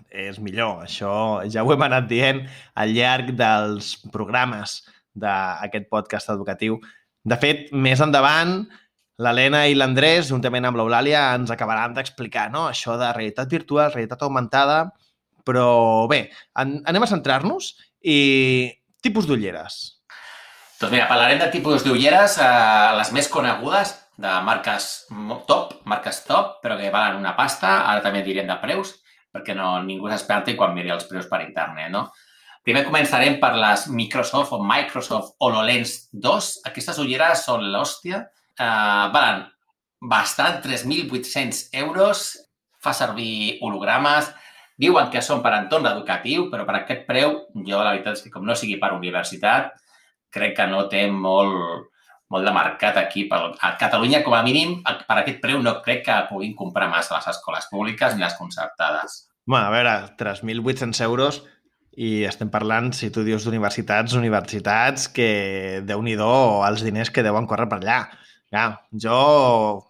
és 0.09 0.39
millor. 0.41 0.87
Això 0.87 1.11
ja 1.53 1.65
ho 1.65 1.73
hem 1.75 1.85
anat 1.85 2.07
dient 2.09 2.41
al 2.73 2.95
llarg 2.97 3.35
dels 3.37 3.97
programes 4.15 4.79
d'aquest 5.13 5.91
podcast 5.93 6.33
educatiu. 6.33 6.79
De 7.29 7.37
fet, 7.37 7.69
més 7.73 8.01
endavant, 8.01 8.63
l'Helena 9.21 9.67
i 9.69 9.77
l'Andrés, 9.77 10.31
juntament 10.31 10.71
amb 10.71 10.81
l'Eulàlia, 10.81 11.27
ens 11.37 11.53
acabaran 11.53 11.97
d'explicar 11.97 12.49
no? 12.55 12.69
això 12.71 12.97
de 12.97 13.11
realitat 13.13 13.53
virtual, 13.53 13.93
realitat 13.93 14.25
augmentada, 14.25 14.87
però 15.49 16.07
bé, 16.11 16.27
an 16.61 16.79
anem 16.89 17.07
a 17.07 17.11
centrar-nos 17.11 17.73
i 18.05 18.19
tipus 19.03 19.27
d'ulleres. 19.27 19.79
Doncs 20.79 20.93
mira, 20.93 21.09
parlarem 21.11 21.41
de 21.41 21.49
tipus 21.51 21.83
d'ulleres, 21.83 22.37
eh, 22.39 22.91
les 23.01 23.11
més 23.17 23.33
conegudes, 23.33 23.97
de 24.19 24.31
marques 24.43 24.87
top, 25.47 25.77
marques 25.87 26.25
top, 26.27 26.59
però 26.63 26.77
que 26.79 26.91
valen 26.91 27.21
una 27.21 27.37
pasta. 27.39 27.85
Ara 27.91 28.03
també 28.03 28.25
direm 28.27 28.49
de 28.51 28.57
preus, 28.63 28.97
perquè 29.35 29.55
no, 29.55 29.77
ningú 29.87 30.11
s'esperti 30.11 30.57
quan 30.59 30.75
miri 30.75 30.91
els 30.95 31.07
preus 31.11 31.29
per 31.31 31.45
internet, 31.45 31.93
no? 31.95 32.09
Primer 32.67 32.83
començarem 32.85 33.39
per 33.41 33.55
les 33.57 33.87
Microsoft 33.95 34.53
o 34.53 34.59
Microsoft 34.61 35.39
HoloLens 35.41 36.11
2. 36.13 36.49
Aquestes 36.69 36.99
ulleres 37.01 37.47
són 37.47 37.65
l'hòstia. 37.73 38.25
Eh, 38.59 39.07
valen 39.15 39.47
bastant, 40.03 40.61
3.800 40.67 41.69
euros. 41.85 42.27
Fa 42.83 42.93
servir 42.93 43.59
hologrames. 43.63 44.29
Diuen 44.79 45.11
que 45.11 45.23
són 45.25 45.43
per 45.43 45.57
entorn 45.57 45.89
educatiu, 45.91 46.47
però 46.53 46.65
per 46.67 46.77
aquest 46.79 47.07
preu, 47.09 47.35
jo 47.67 47.79
la 47.83 47.97
veritat 47.97 48.19
és 48.19 48.25
que 48.25 48.31
com 48.31 48.47
no 48.47 48.55
sigui 48.59 48.79
per 48.79 48.93
universitat, 48.95 49.73
crec 50.31 50.55
que 50.57 50.67
no 50.71 50.85
té 50.93 51.09
molt, 51.11 51.89
molt 52.31 52.47
de 52.47 52.53
mercat 52.55 53.01
aquí. 53.01 53.27
A 53.33 53.75
Catalunya, 53.81 54.23
com 54.23 54.37
a 54.39 54.45
mínim, 54.47 54.79
per 54.85 55.19
aquest 55.19 55.41
preu 55.43 55.59
no 55.65 55.81
crec 55.83 56.05
que 56.07 56.19
puguin 56.31 56.55
comprar 56.55 56.91
massa 56.93 57.17
les 57.17 57.27
escoles 57.35 57.67
públiques 57.73 58.15
ni 58.15 58.23
les 58.23 58.37
concertades. 58.39 59.25
Bueno, 59.49 59.67
a 59.67 59.73
veure, 59.73 59.95
3.800 60.21 61.01
euros 61.09 61.43
i 61.99 62.23
estem 62.29 62.51
parlant, 62.53 62.93
si 62.95 63.09
tu 63.11 63.25
dius 63.27 63.43
d'universitats, 63.43 64.15
universitats 64.15 65.09
que, 65.11 65.83
déu 65.89 66.05
nhi 66.05 66.15
els 66.15 66.85
diners 66.87 67.11
que 67.11 67.25
deuen 67.27 67.49
córrer 67.51 67.67
per 67.67 67.81
allà. 67.81 68.01
Ja, 68.53 68.69
jo, 68.93 69.83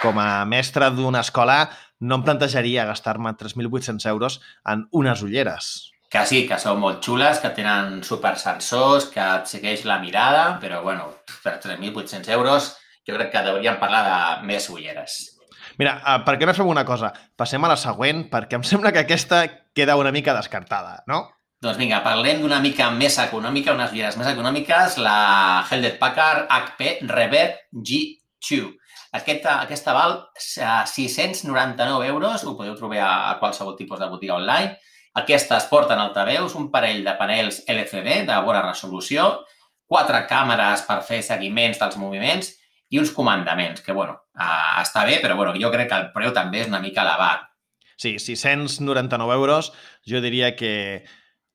com 0.00 0.20
a 0.20 0.44
mestre 0.44 0.90
d'una 0.94 1.24
escola, 1.24 1.64
no 2.00 2.20
em 2.20 2.24
plantejaria 2.24 2.86
gastar-me 2.88 3.32
3.800 3.36 4.08
euros 4.10 4.40
en 4.64 4.88
unes 4.92 5.22
ulleres 5.22 5.92
que 6.08 6.22
sí, 6.24 6.42
que 6.48 6.58
són 6.62 6.78
molt 6.80 7.02
xules, 7.04 7.40
que 7.42 7.50
tenen 7.54 8.00
supersensors, 8.06 9.08
que 9.12 9.22
et 9.22 9.48
segueix 9.50 9.84
la 9.88 9.98
mirada, 9.98 10.44
però, 10.62 10.80
bueno, 10.84 11.08
per 11.42 11.56
3.800 11.62 12.30
euros 12.36 12.74
jo 13.06 13.16
crec 13.16 13.32
que 13.32 13.42
hauríem 13.42 13.78
parlar 13.80 14.02
de 14.06 14.46
més 14.46 14.68
ulleres. 14.70 15.18
Mira, 15.78 15.96
uh, 16.00 16.20
per 16.24 16.36
què 16.38 16.48
no 16.48 16.54
fem 16.56 16.68
una 16.70 16.86
cosa? 16.88 17.12
Passem 17.36 17.62
a 17.64 17.70
la 17.72 17.78
següent, 17.80 18.26
perquè 18.32 18.58
em 18.58 18.64
sembla 18.64 18.92
que 18.94 19.02
aquesta 19.02 19.42
queda 19.76 19.98
una 20.00 20.14
mica 20.14 20.34
descartada, 20.36 21.02
no? 21.10 21.24
Doncs 21.62 21.78
vinga, 21.80 22.02
parlem 22.04 22.40
d'una 22.42 22.60
mica 22.64 22.88
més 22.92 23.18
econòmica, 23.20 23.74
unes 23.74 23.92
ulleres 23.92 24.16
més 24.20 24.30
econòmiques, 24.30 24.98
la 25.02 25.18
Hewlett 25.68 25.98
Packard 26.00 26.46
HP 26.52 26.98
Reverb 27.10 27.60
G2. 27.72 28.72
Aquesta, 29.16 29.60
aquesta 29.62 29.94
val 29.96 30.18
699 30.36 32.06
euros, 32.10 32.44
ho 32.44 32.56
podeu 32.58 32.76
trobar 32.76 33.02
a, 33.04 33.14
a 33.30 33.38
qualsevol 33.40 33.76
tipus 33.78 34.00
de 34.02 34.10
botiga 34.10 34.36
online, 34.36 34.76
aquestes 35.16 35.64
porten 35.70 35.98
altaveus, 35.98 36.54
un 36.60 36.68
parell 36.70 37.02
de 37.04 37.14
panels 37.16 37.62
LCD 37.72 38.26
de 38.28 38.36
bona 38.44 38.60
resolució, 38.66 39.30
quatre 39.88 40.26
càmeres 40.28 40.84
per 40.84 41.00
fer 41.06 41.22
seguiments 41.24 41.80
dels 41.80 41.96
moviments 41.96 42.52
i 42.92 43.00
uns 43.00 43.12
comandaments, 43.16 43.80
que, 43.82 43.94
bueno, 43.96 44.18
uh, 44.36 44.76
està 44.82 45.06
bé, 45.08 45.16
però, 45.22 45.38
bueno, 45.38 45.54
jo 45.58 45.70
crec 45.72 45.88
que 45.90 46.00
el 46.02 46.10
preu 46.14 46.34
també 46.36 46.62
és 46.62 46.68
una 46.70 46.82
mica 46.84 47.02
elevat. 47.06 47.46
Sí, 47.96 48.18
699 48.20 49.38
euros, 49.40 49.72
jo 50.04 50.20
diria 50.20 50.52
que 50.58 51.06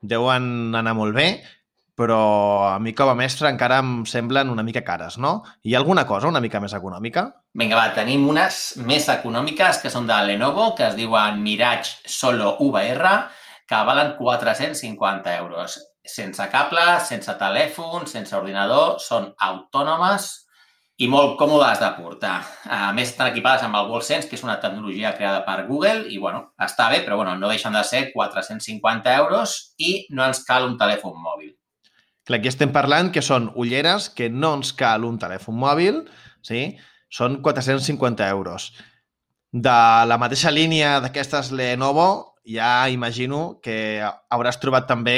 deuen 0.01 0.73
anar 0.75 0.95
molt 0.97 1.13
bé, 1.15 1.27
però 2.01 2.22
a 2.65 2.79
mi 2.81 2.96
com 2.98 3.12
a 3.12 3.17
mestre 3.17 3.50
encara 3.51 3.77
em 3.84 4.01
semblen 4.10 4.50
una 4.50 4.65
mica 4.65 4.81
cares, 4.88 5.20
no? 5.22 5.36
Hi 5.62 5.75
ha 5.75 5.81
alguna 5.81 6.08
cosa 6.10 6.31
una 6.31 6.41
mica 6.41 6.62
més 6.63 6.74
econòmica? 6.74 7.27
Vinga, 7.62 7.77
va, 7.77 7.91
tenim 7.93 8.25
unes 8.31 8.62
més 8.89 9.05
econòmiques 9.13 9.84
que 9.84 9.93
són 9.93 10.10
de 10.10 10.17
Lenovo, 10.25 10.72
que 10.77 10.88
es 10.89 10.98
diuen 10.98 11.41
Mirage 11.46 12.10
Solo 12.10 12.55
VR, 12.65 13.13
que 13.70 13.81
valen 13.88 14.15
450 14.17 15.38
euros. 15.38 15.77
Sense 16.01 16.48
cable, 16.50 16.86
sense 17.05 17.38
telèfon, 17.38 18.08
sense 18.10 18.34
ordinador, 18.36 18.98
són 19.00 19.29
autònomes 19.38 20.31
i 21.01 21.08
molt 21.10 21.38
còmodes 21.38 21.79
de 21.81 21.93
portar. 21.98 22.36
A 22.65 22.91
més, 22.98 23.13
estan 23.13 23.31
equipades 23.31 23.63
amb 23.65 23.77
el 23.77 23.88
WallSense, 23.89 24.27
que 24.29 24.38
és 24.38 24.46
una 24.46 24.60
tecnologia 24.62 25.13
creada 25.17 25.46
per 25.46 25.67
Google, 25.70 26.10
i 26.10 26.20
bueno, 26.22 26.48
està 26.62 26.89
bé, 26.93 27.01
però 27.05 27.22
bueno, 27.22 27.38
no 27.38 27.50
deixen 27.50 27.77
de 27.77 27.86
ser 27.86 28.08
450 28.13 29.17
euros 29.24 29.58
i 29.77 29.96
no 30.12 30.25
ens 30.25 30.43
cal 30.50 30.67
un 30.67 30.77
telèfon 30.81 31.17
mòbil. 31.17 31.55
Clar, 32.31 32.39
aquí 32.39 32.47
estem 32.47 32.69
parlant 32.71 33.09
que 33.11 33.19
són 33.19 33.50
ulleres 33.59 34.05
que 34.15 34.29
no 34.31 34.53
ens 34.55 34.69
cal 34.79 35.03
un 35.03 35.17
telèfon 35.19 35.57
mòbil, 35.59 35.97
sí? 36.47 36.77
són 37.11 37.41
450 37.43 38.29
euros. 38.31 38.69
De 39.51 39.73
la 40.07 40.15
mateixa 40.15 40.53
línia 40.55 40.93
d'aquestes 41.03 41.50
Lenovo 41.51 42.38
ja 42.47 42.88
imagino 42.88 43.59
que 43.59 44.00
hauràs 44.31 44.61
trobat 44.63 44.88
també 44.88 45.17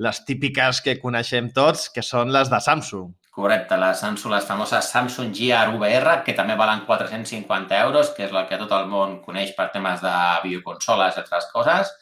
les 0.00 0.22
típiques 0.24 0.80
que 0.80 0.96
coneixem 1.02 1.52
tots, 1.52 1.90
que 1.92 2.00
són 2.00 2.32
les 2.32 2.48
de 2.48 2.62
Samsung. 2.64 3.12
Correcte, 3.36 3.76
les 3.76 4.00
Samsung, 4.00 4.32
les 4.32 4.48
famoses 4.48 4.88
Samsung 4.88 5.36
Gear 5.36 5.66
VR, 5.76 6.22
que 6.24 6.32
també 6.32 6.56
valen 6.56 6.86
450 6.88 7.84
euros, 7.84 8.16
que 8.16 8.24
és 8.24 8.32
la 8.32 8.46
que 8.48 8.56
tot 8.56 8.72
el 8.72 8.88
món 8.88 9.18
coneix 9.20 9.52
per 9.52 9.68
temes 9.76 10.00
de 10.00 10.16
videoconsoles 10.48 11.12
i 11.12 11.26
altres 11.26 11.52
coses. 11.52 11.92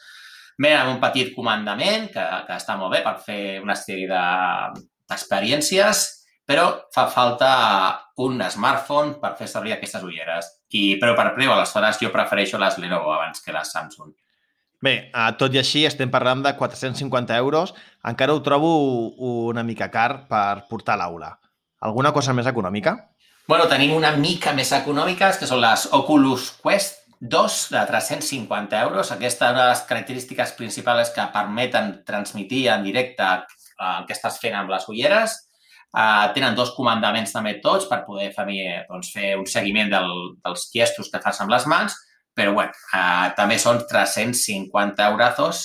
Venen 0.61 0.81
amb 0.81 0.95
un 0.95 0.99
petit 1.01 1.33
comandament, 1.35 2.09
que, 2.13 2.25
que 2.47 2.57
està 2.57 2.77
molt 2.77 2.93
bé 2.93 3.01
per 3.05 3.15
fer 3.23 3.59
una 3.63 3.75
sèrie 3.77 4.09
d'experiències, 4.09 6.03
de, 6.03 6.23
però 6.45 6.65
fa 6.93 7.07
falta 7.09 7.53
un 8.23 8.41
smartphone 8.51 9.17
per 9.21 9.33
fer 9.39 9.47
servir 9.47 9.77
aquestes 9.77 10.03
ulleres. 10.03 10.49
I, 10.73 10.97
però 11.01 11.15
per 11.17 11.31
preu, 11.37 11.53
aleshores, 11.53 12.01
jo 12.01 12.11
prefereixo 12.13 12.59
les 12.61 12.77
Lenovo 12.81 13.13
abans 13.13 13.41
que 13.41 13.55
les 13.55 13.71
Samsung. 13.71 14.11
Bé, 14.83 14.95
uh, 15.15 15.29
tot 15.39 15.53
i 15.55 15.61
així 15.61 15.85
estem 15.87 16.11
parlant 16.11 16.41
de 16.43 16.51
450 16.59 17.37
euros. 17.39 17.71
Encara 18.03 18.35
ho 18.35 18.41
trobo 18.43 18.73
una 19.47 19.63
mica 19.63 19.87
car 19.93 20.25
per 20.27 20.65
portar 20.67 20.97
a 20.97 21.03
l'aula. 21.05 21.31
Alguna 21.87 22.11
cosa 22.11 22.35
més 22.35 22.49
econòmica? 22.51 22.97
Bueno, 23.47 23.67
tenim 23.71 23.93
una 23.95 24.11
mica 24.15 24.53
més 24.55 24.71
econòmiques, 24.75 25.39
que 25.39 25.47
són 25.47 25.61
les 25.63 25.87
Oculus 25.95 26.49
Quest 26.63 27.02
2 27.23 27.57
de 27.71 27.85
350 27.87 28.81
euros. 28.81 29.11
Aquesta 29.11 29.51
una 29.51 29.63
de 29.63 29.69
les 29.71 29.81
característiques 29.87 30.53
principals 30.59 31.11
que 31.15 31.27
permeten 31.33 32.03
transmitir 32.05 32.67
en 32.73 32.83
directe 32.83 33.23
el 33.23 34.07
que 34.07 34.15
estàs 34.15 34.39
fent 34.43 34.55
amb 34.59 34.71
les 34.73 34.87
ulleres. 34.91 35.37
Uh, 35.93 36.31
tenen 36.33 36.55
dos 36.57 36.71
comandaments 36.73 37.35
també 37.35 37.59
tots 37.61 37.85
per 37.85 38.01
poder 38.07 38.31
fer, 38.33 38.47
doncs, 38.89 39.11
fer 39.13 39.35
un 39.37 39.45
seguiment 39.45 39.91
del, 39.91 40.09
dels 40.41 40.71
gestos 40.73 41.11
que 41.13 41.21
fas 41.21 41.37
amb 41.43 41.53
les 41.53 41.67
mans 41.69 41.93
però 42.33 42.53
bueno, 42.53 42.73
uh, 42.93 43.29
també 43.37 43.59
són 43.61 43.83
350 43.89 45.05
eurazos 45.11 45.63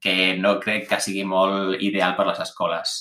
que 0.00 0.36
no 0.38 0.58
crec 0.62 0.86
que 0.90 1.00
sigui 1.02 1.24
molt 1.26 1.82
ideal 1.82 2.14
per 2.16 2.28
les 2.28 2.40
escoles. 2.44 2.94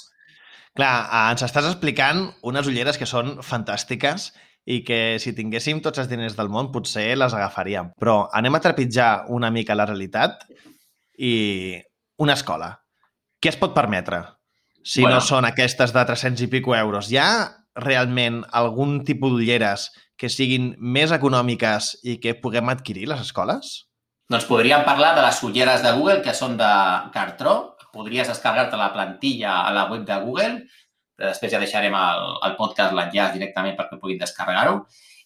Clar, 0.73 0.93
ens 1.29 1.43
estàs 1.45 1.67
explicant 1.69 2.25
unes 2.49 2.69
ulleres 2.69 2.97
que 2.97 3.09
són 3.09 3.35
fantàstiques 3.45 4.31
i 4.65 4.79
que 4.87 5.17
si 5.19 5.33
tinguéssim 5.35 5.81
tots 5.83 5.99
els 5.99 6.09
diners 6.11 6.37
del 6.37 6.51
món 6.51 6.71
potser 6.71 7.09
les 7.17 7.33
agafaríem. 7.35 7.91
Però 7.99 8.29
anem 8.31 8.55
a 8.55 8.61
trepitjar 8.63 9.25
una 9.35 9.51
mica 9.51 9.75
la 9.75 9.87
realitat 9.89 10.45
i 11.19 11.75
una 12.23 12.37
escola. 12.37 12.71
Què 13.43 13.51
es 13.51 13.59
pot 13.59 13.75
permetre? 13.75 14.23
Si 14.83 15.03
bueno. 15.03 15.19
no 15.19 15.23
són 15.23 15.47
aquestes 15.47 15.91
de 15.95 16.05
300 16.07 16.45
i 16.45 16.49
pico 16.51 16.75
euros. 16.75 17.11
Hi 17.11 17.19
ha 17.19 17.29
realment 17.75 18.43
algun 18.51 19.01
tipus 19.07 19.33
d'ulleres 19.33 19.89
que 20.19 20.29
siguin 20.29 20.73
més 20.79 21.11
econòmiques 21.11 21.95
i 22.07 22.19
que 22.23 22.35
puguem 22.39 22.69
adquirir 22.71 23.09
les 23.09 23.23
escoles? 23.25 23.73
Doncs 24.31 24.45
podríem 24.47 24.85
parlar 24.87 25.13
de 25.17 25.23
les 25.25 25.41
ulleres 25.43 25.83
de 25.83 25.91
Google, 25.97 26.21
que 26.23 26.35
són 26.37 26.55
de 26.57 26.73
cartró. 27.15 27.75
Podries 27.93 28.29
descarregar-te 28.31 28.79
la 28.79 28.93
plantilla 28.93 29.59
a 29.67 29.73
la 29.75 29.83
web 29.91 30.05
de 30.07 30.15
Google. 30.23 30.63
Després 31.19 31.51
ja 31.53 31.61
deixarem 31.61 31.93
el, 31.93 32.29
el 32.47 32.55
podcast 32.57 32.93
l'enllaç 32.95 33.35
directament 33.35 33.75
perquè 33.77 33.99
puguin 34.01 34.21
descarregar-ho. 34.21 34.83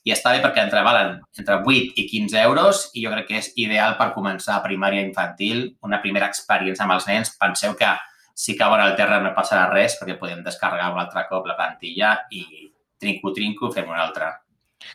I 0.08 0.13
està 0.15 0.32
bé 0.32 0.39
perquè 0.44 0.63
entre 0.63 0.84
valen 0.86 1.17
entre 1.39 1.58
8 1.60 1.98
i 2.00 2.06
15 2.08 2.39
euros 2.44 2.84
i 2.96 3.03
jo 3.03 3.12
crec 3.12 3.27
que 3.27 3.39
és 3.41 3.50
ideal 3.60 3.98
per 4.00 4.13
començar 4.15 4.56
a 4.56 4.63
primària 4.63 5.03
infantil, 5.03 5.65
una 5.84 6.00
primera 6.03 6.29
experiència 6.32 6.86
amb 6.86 6.96
els 6.96 7.08
nens. 7.10 7.34
Penseu 7.39 7.75
que 7.75 7.91
si 8.38 8.56
cauen 8.56 8.84
al 8.84 8.96
terra 8.96 9.20
no 9.20 9.34
passarà 9.36 9.67
res 9.72 9.98
perquè 10.00 10.15
podem 10.20 10.44
descarregar 10.46 10.91
un 10.94 11.00
altre 11.01 11.25
cop 11.29 11.48
la 11.50 11.58
plantilla 11.60 12.13
i 12.32 12.70
trinco-trinco 13.01 13.72
fem 13.74 13.89
una 13.89 14.03
altra. 14.06 14.36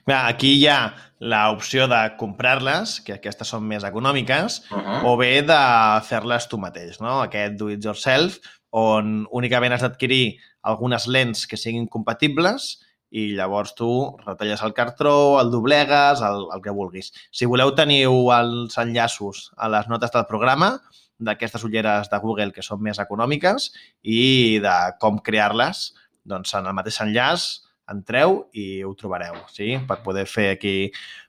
Aquí 0.07 0.55
hi 0.61 0.67
ha 0.71 0.95
l'opció 1.33 1.89
de 1.91 2.01
comprar-les, 2.19 3.01
que 3.05 3.17
aquestes 3.19 3.51
són 3.51 3.67
més 3.67 3.85
econòmiques, 3.85 4.63
uh 4.71 4.79
-huh. 4.79 5.01
o 5.11 5.17
bé 5.17 5.43
de 5.43 5.63
fer-les 6.09 6.49
tu 6.49 6.59
mateix, 6.59 7.01
no? 7.01 7.21
Aquest 7.23 7.59
do-it-yourself, 7.59 8.39
on 8.71 9.27
únicament 9.31 9.75
has 9.75 9.83
d'adquirir 9.83 10.39
algunes 10.63 11.07
lents 11.07 11.47
que 11.47 11.59
siguin 11.59 11.89
compatibles 11.91 12.79
i 13.13 13.33
llavors 13.37 13.75
tu 13.77 13.91
retalles 14.25 14.63
el 14.65 14.73
cartró, 14.73 15.41
el 15.41 15.51
doblegues, 15.53 16.23
el, 16.25 16.47
el 16.55 16.63
que 16.65 16.73
vulguis. 16.73 17.13
Si 17.31 17.49
voleu 17.49 17.75
teniu 17.77 18.31
els 18.33 18.79
enllaços 18.81 19.51
a 19.57 19.69
les 19.73 19.91
notes 19.93 20.15
del 20.15 20.29
programa 20.31 20.77
d'aquestes 21.23 21.65
ulleres 21.69 22.09
de 22.11 22.21
Google 22.23 22.55
que 22.57 22.65
són 22.65 22.81
més 22.83 22.99
econòmiques 23.03 23.69
i 24.03 24.59
de 24.65 24.77
com 25.03 25.21
crear-les, 25.23 25.91
doncs 26.25 26.57
en 26.57 26.71
el 26.71 26.75
mateix 26.79 27.03
enllaç 27.05 27.51
entreu 27.93 28.47
i 28.57 28.83
ho 28.87 28.95
trobareu, 28.97 29.37
sí? 29.53 29.75
per 29.89 30.01
poder 30.05 30.25
fer 30.31 30.53
aquí 30.55 30.77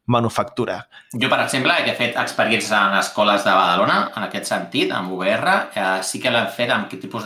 manufactura. 0.06 0.78
Jo, 1.12 1.28
per 1.32 1.42
exemple, 1.44 1.76
he 1.84 1.96
fet 1.98 2.18
experiències 2.20 2.74
en 2.78 2.98
escoles 3.00 3.44
de 3.44 3.56
Badalona, 3.56 4.00
en 4.16 4.28
aquest 4.28 4.52
sentit, 4.52 4.92
amb 4.96 5.16
VR. 5.18 5.56
Eh, 5.74 6.00
sí 6.06 6.22
que 6.24 6.32
l'han 6.32 6.52
fet 6.54 6.72
amb 6.72 6.88
aquest 6.88 7.04
tipus 7.08 7.26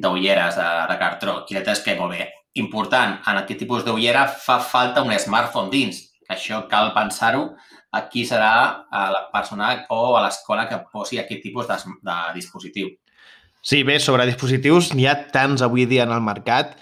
d'ulleres 0.00 0.56
de, 0.56 0.68
de, 0.90 0.98
cartró. 1.00 1.40
I 1.50 1.60
és 1.60 1.82
que, 1.84 1.96
molt 1.98 2.16
bé, 2.16 2.28
important, 2.60 3.18
en 3.26 3.42
aquest 3.42 3.62
tipus 3.64 3.84
d'ullera 3.86 4.26
fa 4.28 4.58
falta 4.60 5.04
un 5.06 5.12
smartphone 5.18 5.70
dins. 5.72 6.06
Això 6.30 6.64
cal 6.70 6.92
pensar-ho 6.94 7.48
a 7.90 8.04
qui 8.08 8.24
serà 8.26 8.86
a 8.90 9.06
la 9.10 9.22
persona 9.32 9.72
o 9.90 10.16
a 10.16 10.24
l'escola 10.24 10.68
que 10.70 10.78
posi 10.92 11.18
aquest 11.18 11.42
tipus 11.42 11.66
de, 11.66 11.78
de 12.06 12.18
dispositiu. 12.36 12.90
Sí, 13.60 13.82
bé, 13.84 13.98
sobre 14.00 14.24
dispositius 14.28 14.94
n'hi 14.94 15.08
ha 15.10 15.16
tants 15.34 15.62
avui 15.62 15.84
dia 15.90 16.06
en 16.06 16.14
el 16.14 16.22
mercat 16.24 16.78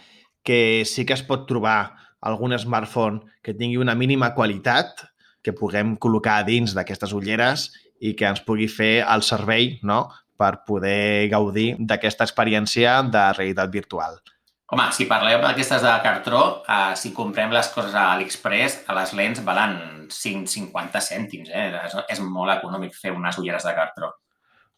que 0.47 0.85
sí 0.87 1.05
que 1.05 1.17
es 1.17 1.25
pot 1.27 1.49
trobar 1.49 1.97
algun 2.21 2.55
smartphone 2.59 3.25
que 3.43 3.55
tingui 3.55 3.81
una 3.81 3.97
mínima 3.99 4.31
qualitat 4.37 5.03
que 5.43 5.55
puguem 5.57 5.97
col·locar 5.99 6.43
dins 6.47 6.75
d'aquestes 6.77 7.15
ulleres 7.17 7.69
i 7.99 8.15
que 8.15 8.29
ens 8.29 8.45
pugui 8.47 8.69
fer 8.71 9.03
el 9.03 9.25
servei 9.27 9.79
no? 9.83 10.07
Per 10.38 10.62
poder 10.66 11.28
gaudir 11.33 11.73
d'aquesta 11.78 12.26
experiència 12.28 13.00
de 13.02 13.25
realitat 13.35 13.73
virtual. 13.75 14.21
Home, 14.68 14.85
si 14.92 15.07
parlem 15.09 15.40
d'aquestes 15.40 15.80
de 15.80 15.92
cartró, 16.04 16.62
eh, 16.68 16.95
si 17.00 17.14
comprem 17.16 17.52
les 17.57 17.71
coses 17.73 17.95
a 17.97 18.12
AliExpress, 18.12 18.83
a 18.87 18.97
les 18.99 19.14
lents 19.16 19.40
valen 19.45 19.78
5,50 20.12 21.00
cèntims. 21.00 21.49
Eh? 21.49 21.71
És, 21.87 21.97
és 22.16 22.21
molt 22.21 22.52
econòmic 22.52 22.97
fer 22.97 23.14
unes 23.16 23.38
ulleres 23.40 23.64
de 23.64 23.73
cartró. 23.76 24.12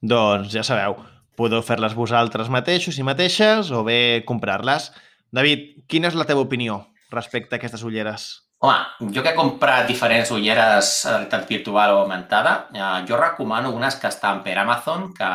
Doncs 0.00 0.54
ja 0.54 0.62
sabeu, 0.64 0.94
podeu 1.36 1.64
fer-les 1.66 1.96
vosaltres 1.98 2.48
mateixos 2.48 2.98
i 2.98 3.06
mateixes 3.06 3.72
o 3.74 3.82
bé 3.84 4.22
comprar-les. 4.28 4.92
David, 5.34 5.66
quina 5.90 6.08
és 6.08 6.18
la 6.18 6.26
teva 6.28 6.46
opinió 6.46 6.84
respecte 7.10 7.56
a 7.56 7.58
aquestes 7.58 7.82
ulleres? 7.82 8.30
Home, 8.62 9.08
jo 9.16 9.22
que 9.24 9.30
he 9.32 9.36
comprat 9.38 9.86
diferents 9.88 10.30
ulleres 10.36 10.88
de 11.06 11.12
realitat 11.14 11.46
virtual 11.48 11.94
o 11.94 12.00
augmentada, 12.02 12.50
eh, 12.76 12.98
jo 13.08 13.16
recomano 13.16 13.70
unes 13.72 13.96
que 13.96 14.10
estan 14.12 14.42
per 14.44 14.58
Amazon, 14.60 15.06
que 15.16 15.30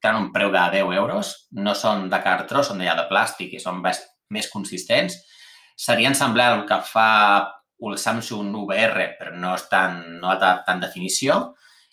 tenen 0.00 0.22
un 0.22 0.30
preu 0.32 0.48
de 0.54 0.62
10 0.78 0.94
euros. 0.96 1.32
No 1.52 1.74
són 1.76 2.06
de 2.08 2.20
cartró, 2.24 2.62
són 2.64 2.80
ja 2.86 2.94
de 2.96 3.04
plàstic 3.10 3.52
i 3.52 3.60
són 3.60 3.82
més, 3.84 4.00
més 4.32 4.48
consistents. 4.48 5.18
Serien 5.76 6.16
semblant 6.16 6.54
al 6.54 6.64
que 6.70 6.80
fa 6.88 7.10
el 7.84 7.98
Samsung 8.00 8.56
VR, 8.64 9.10
però 9.18 9.34
no 9.36 9.52
és 9.58 9.68
tan, 9.68 10.00
no 10.22 10.32
ha 10.32 10.38
tant 10.40 10.80
definició, 10.80 11.36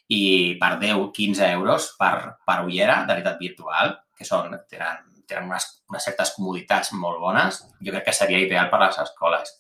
i 0.08 0.56
per 0.62 0.78
10-15 0.80 1.52
euros 1.52 1.92
per, 2.00 2.16
per 2.48 2.62
ullera 2.64 3.02
de 3.04 3.12
realitat 3.12 3.44
virtual, 3.44 3.92
que 4.16 4.24
són, 4.24 4.56
tenen 4.72 5.04
tenen 5.28 5.50
unes, 5.50 5.68
unes 5.90 6.04
certes 6.06 6.32
comoditats 6.38 6.92
molt 6.94 7.20
bones, 7.20 7.64
jo 7.82 7.92
crec 7.92 8.08
que 8.08 8.14
seria 8.16 8.42
ideal 8.44 8.70
per 8.72 8.80
a 8.80 8.88
les 8.88 9.00
escoles. 9.04 9.56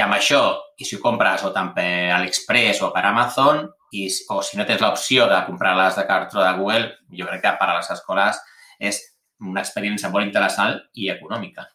I 0.00 0.02
amb 0.06 0.16
això, 0.16 0.40
i 0.80 0.86
si 0.88 0.96
ho 0.96 1.00
compres 1.02 1.42
o 1.44 1.50
tant 1.52 1.74
per 1.76 1.84
AliExpress 2.16 2.78
o 2.86 2.88
per 2.94 3.02
Amazon, 3.04 3.66
i, 3.92 4.06
o 4.32 4.38
si 4.40 4.56
no 4.56 4.64
tens 4.64 4.80
l'opció 4.80 5.26
de 5.28 5.42
comprar-les 5.44 5.98
de 5.98 6.04
cartró 6.08 6.40
de 6.40 6.54
Google, 6.56 6.86
jo 7.18 7.26
crec 7.28 7.42
que 7.44 7.52
per 7.60 7.66
a 7.68 7.74
les 7.76 7.90
escoles 7.92 8.38
és 8.80 9.02
una 9.44 9.60
experiència 9.60 10.08
molt 10.08 10.24
interessant 10.24 10.78
i 10.96 11.10
econòmica. 11.12 11.66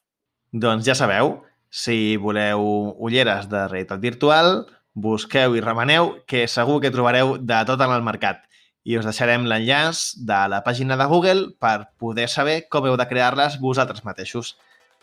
Doncs 0.50 0.88
ja 0.88 0.98
sabeu, 0.98 1.36
si 1.70 2.18
voleu 2.18 2.66
ulleres 2.98 3.46
de 3.52 3.68
realitat 3.68 4.02
virtual, 4.02 4.64
busqueu 4.98 5.54
i 5.54 5.62
remeneu, 5.62 6.16
que 6.26 6.48
segur 6.50 6.80
que 6.82 6.94
trobareu 6.96 7.38
de 7.38 7.62
tot 7.70 7.86
en 7.86 7.94
el 7.94 8.06
mercat 8.10 8.42
i 8.90 8.98
us 8.98 9.06
deixarem 9.06 9.46
l'enllaç 9.46 10.16
de 10.18 10.46
la 10.50 10.64
pàgina 10.66 10.98
de 10.98 11.06
Google 11.14 11.52
per 11.62 11.92
poder 12.02 12.26
saber 12.34 12.64
com 12.74 12.90
heu 12.90 12.98
de 12.98 13.06
crear-les 13.06 13.62
vosaltres 13.62 14.02
mateixos. 14.02 14.56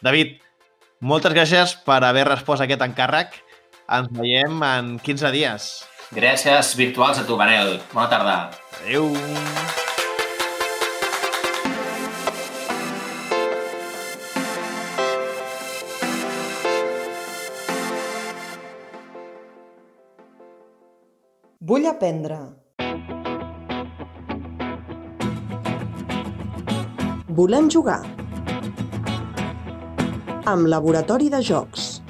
David, 0.02 0.40
moltes 1.02 1.34
gràcies 1.34 1.74
per 1.86 2.00
haver 2.06 2.24
respost 2.28 2.62
a 2.62 2.68
aquest 2.68 2.86
encàrrec. 2.86 3.34
Ens 3.92 4.08
veiem 4.16 4.62
en 4.62 4.96
15 5.02 5.32
dies. 5.34 5.70
Gràcies 6.14 6.74
virtuals 6.78 7.18
a 7.18 7.26
tu, 7.26 7.36
Manel. 7.36 7.80
Bona 7.92 8.08
tarda. 8.08 8.36
Adéu. 8.80 9.10
Vull 21.72 21.86
aprendre. 21.88 22.38
Volem 27.32 27.70
jugar. 27.72 28.02
Amb 30.42 30.66
Laboratori 30.66 31.28
de 31.30 31.38
Jocs. 31.38 32.00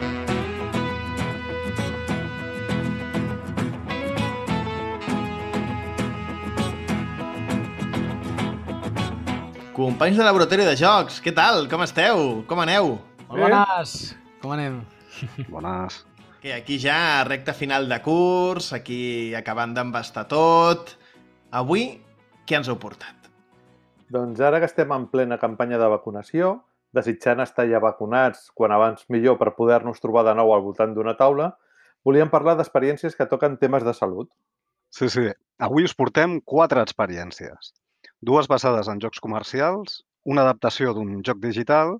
Companys 9.76 10.16
de 10.16 10.24
Laboratori 10.24 10.64
de 10.64 10.72
Jocs, 10.80 11.20
què 11.20 11.34
tal? 11.36 11.68
Com 11.68 11.84
esteu? 11.84 12.40
Com 12.48 12.64
aneu? 12.64 12.94
Molt 13.28 13.44
bones! 13.44 13.94
Com 14.40 14.56
anem? 14.56 14.80
Bones. 15.52 16.00
Que 16.40 16.56
aquí 16.56 16.80
ja, 16.80 17.26
recta 17.28 17.52
final 17.52 17.84
de 17.92 18.00
curs, 18.00 18.72
aquí 18.72 19.34
acabant 19.36 19.76
d'embastar 19.76 20.24
tot. 20.32 20.96
Avui, 21.52 21.98
què 22.48 22.62
ens 22.62 22.72
heu 22.72 22.80
portat? 22.80 23.28
Doncs 24.08 24.40
ara 24.40 24.56
que 24.56 24.72
estem 24.72 24.88
en 24.96 25.10
plena 25.12 25.36
campanya 25.36 25.76
de 25.76 25.92
vacunació, 25.92 26.62
desitjant 26.96 27.40
estar 27.44 27.66
ja 27.70 27.80
vacunats 27.82 28.50
quan 28.54 28.72
abans 28.74 29.04
millor 29.12 29.38
per 29.40 29.54
poder-nos 29.56 30.00
trobar 30.00 30.24
de 30.28 30.34
nou 30.38 30.52
al 30.54 30.64
voltant 30.64 30.94
d'una 30.94 31.16
taula, 31.18 31.52
volíem 32.04 32.30
parlar 32.30 32.56
d'experiències 32.58 33.16
que 33.16 33.28
toquen 33.30 33.58
temes 33.60 33.84
de 33.86 33.94
salut. 33.96 34.28
Sí, 34.92 35.08
sí. 35.08 35.30
Avui 35.62 35.86
us 35.88 35.94
portem 35.96 36.40
quatre 36.44 36.82
experiències. 36.82 37.72
Dues 38.20 38.48
basades 38.50 38.88
en 38.92 39.00
jocs 39.00 39.22
comercials, 39.22 40.02
una 40.24 40.44
adaptació 40.44 40.92
d'un 40.94 41.22
joc 41.26 41.40
digital 41.42 41.96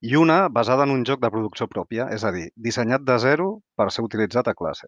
i 0.00 0.14
una 0.16 0.46
basada 0.48 0.86
en 0.86 0.94
un 0.94 1.04
joc 1.04 1.20
de 1.20 1.30
producció 1.32 1.66
pròpia, 1.68 2.06
és 2.14 2.24
a 2.24 2.32
dir, 2.32 2.48
dissenyat 2.54 3.04
de 3.04 3.18
zero 3.18 3.48
per 3.76 3.90
ser 3.90 4.04
utilitzat 4.06 4.48
a 4.48 4.54
classe. 4.54 4.86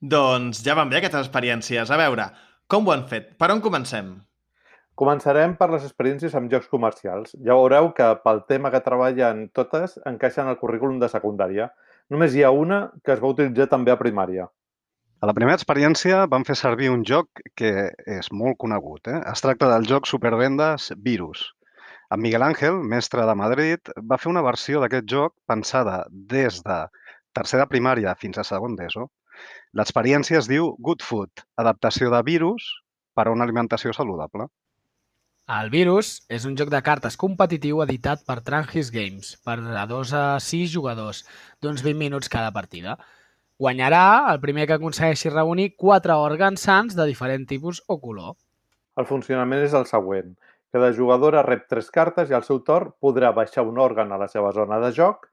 Doncs 0.00 0.62
ja 0.64 0.74
van 0.78 0.90
bé 0.90 1.00
aquestes 1.00 1.26
experiències. 1.26 1.90
A 1.90 2.00
veure, 2.00 2.30
com 2.68 2.86
ho 2.86 2.94
han 2.94 3.06
fet? 3.10 3.34
Per 3.40 3.50
on 3.52 3.62
comencem? 3.64 4.14
Començarem 4.96 5.52
per 5.60 5.66
les 5.68 5.82
experiències 5.84 6.34
amb 6.38 6.48
jocs 6.48 6.70
comercials. 6.72 7.34
Ja 7.44 7.56
veureu 7.58 7.90
que 7.96 8.06
pel 8.22 8.38
tema 8.48 8.70
que 8.72 8.80
treballen 8.84 9.42
totes 9.58 9.98
encaixen 10.08 10.48
al 10.48 10.56
currículum 10.56 11.02
de 11.02 11.10
secundària. 11.12 11.66
Només 12.14 12.32
hi 12.32 12.46
ha 12.46 12.52
una 12.54 12.78
que 13.04 13.12
es 13.12 13.20
va 13.20 13.32
utilitzar 13.34 13.66
també 13.74 13.92
a 13.92 13.98
primària. 14.00 14.48
A 15.20 15.28
la 15.28 15.34
primera 15.36 15.58
experiència 15.60 16.22
vam 16.32 16.48
fer 16.48 16.56
servir 16.56 16.88
un 16.94 17.04
joc 17.12 17.44
que 17.60 17.90
és 18.16 18.32
molt 18.32 18.56
conegut. 18.64 19.12
Eh? 19.12 19.20
Es 19.34 19.44
tracta 19.44 19.68
del 19.74 19.84
joc 19.92 20.08
supervendes 20.08 20.88
Virus. 21.04 21.44
En 22.14 22.22
Miguel 22.24 22.48
Ángel, 22.48 22.80
mestre 22.80 23.28
de 23.28 23.36
Madrid, 23.36 23.94
va 24.00 24.16
fer 24.22 24.32
una 24.32 24.44
versió 24.48 24.80
d'aquest 24.80 25.08
joc 25.12 25.36
pensada 25.52 26.02
des 26.10 26.62
de 26.64 26.82
tercer 27.36 27.60
de 27.60 27.68
primària 27.68 28.16
fins 28.16 28.38
a 28.40 28.48
segon 28.48 28.80
d'ESO. 28.80 29.10
L'experiència 29.76 30.40
es 30.40 30.48
diu 30.48 30.76
Good 30.80 31.04
Food, 31.04 31.48
adaptació 31.60 32.08
de 32.14 32.22
virus 32.24 32.76
per 33.12 33.26
a 33.26 33.34
una 33.34 33.44
alimentació 33.44 33.92
saludable. 33.92 34.48
El 35.54 35.68
Virus 35.70 36.08
és 36.36 36.42
un 36.48 36.56
joc 36.58 36.72
de 36.74 36.78
cartes 36.82 37.14
competitiu 37.22 37.78
editat 37.84 38.24
per 38.26 38.34
Trangis 38.46 38.88
Games 38.90 39.28
per 39.46 39.54
a 39.78 39.84
2 39.86 40.12
a 40.18 40.22
6 40.42 40.72
jugadors, 40.72 41.20
d'uns 41.62 41.84
20 41.86 42.00
minuts 42.00 42.30
cada 42.32 42.48
partida. 42.56 42.96
Guanyarà 43.62 44.00
el 44.32 44.40
primer 44.42 44.64
que 44.66 44.74
aconsegueixi 44.74 45.30
reunir 45.30 45.68
quatre 45.78 46.16
òrgans 46.18 46.64
sants 46.66 46.96
de 46.98 47.06
diferent 47.06 47.44
tipus 47.46 47.78
o 47.86 47.98
color. 48.02 48.34
El 48.98 49.06
funcionament 49.06 49.62
és 49.68 49.76
el 49.78 49.86
següent. 49.86 50.34
Cada 50.74 50.90
jugadora 50.98 51.46
rep 51.46 51.70
tres 51.70 51.92
cartes 51.94 52.34
i 52.34 52.34
al 52.34 52.42
seu 52.48 52.58
torn 52.66 52.90
podrà 52.98 53.30
baixar 53.38 53.62
un 53.70 53.78
òrgan 53.78 54.10
a 54.10 54.18
la 54.18 54.26
seva 54.34 54.50
zona 54.50 54.80
de 54.82 54.90
joc, 54.98 55.30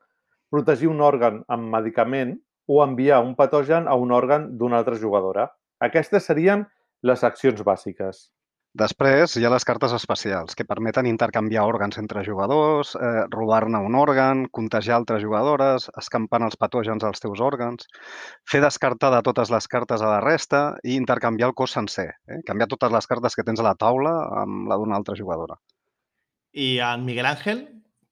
protegir 0.54 0.92
un 0.94 1.02
òrgan 1.02 1.42
amb 1.50 1.74
medicament 1.74 2.38
o 2.70 2.84
enviar 2.86 3.24
un 3.26 3.34
patogen 3.34 3.90
a 3.90 3.98
un 3.98 4.14
òrgan 4.14 4.52
d'una 4.62 4.78
altra 4.84 5.02
jugadora. 5.08 5.50
Aquestes 5.82 6.30
serien 6.30 6.68
les 7.02 7.26
accions 7.26 7.66
bàsiques. 7.66 8.28
Després 8.74 9.36
hi 9.38 9.44
ha 9.46 9.52
les 9.54 9.66
cartes 9.70 9.92
especials, 9.94 10.56
que 10.58 10.66
permeten 10.66 11.06
intercanviar 11.06 11.68
òrgans 11.70 12.00
entre 12.02 12.24
jugadors, 12.26 12.96
eh, 12.98 13.26
robar-ne 13.30 13.78
un 13.86 13.94
òrgan, 13.94 14.48
contagiar 14.50 14.96
altres 14.96 15.22
jugadores, 15.22 15.92
escampant 16.02 16.42
els 16.48 16.58
patògens 16.58 17.04
als 17.06 17.22
teus 17.22 17.44
òrgans, 17.48 17.86
fer 18.50 18.64
descartar 18.64 19.12
de 19.14 19.20
totes 19.28 19.52
les 19.54 19.68
cartes 19.70 20.02
a 20.02 20.10
la 20.10 20.24
resta 20.26 20.64
i 20.82 20.96
intercanviar 20.98 21.52
el 21.52 21.54
cos 21.54 21.76
sencer. 21.78 22.08
Eh? 22.26 22.40
Canviar 22.48 22.68
totes 22.72 22.96
les 22.96 23.08
cartes 23.12 23.38
que 23.38 23.46
tens 23.46 23.62
a 23.62 23.68
la 23.68 23.76
taula 23.78 24.16
amb 24.42 24.66
la 24.72 24.80
d'una 24.82 24.98
altra 24.98 25.16
jugadora. 25.20 25.60
I 26.54 26.80
en 26.82 27.06
Miguel 27.06 27.30
Àngel, 27.30 27.62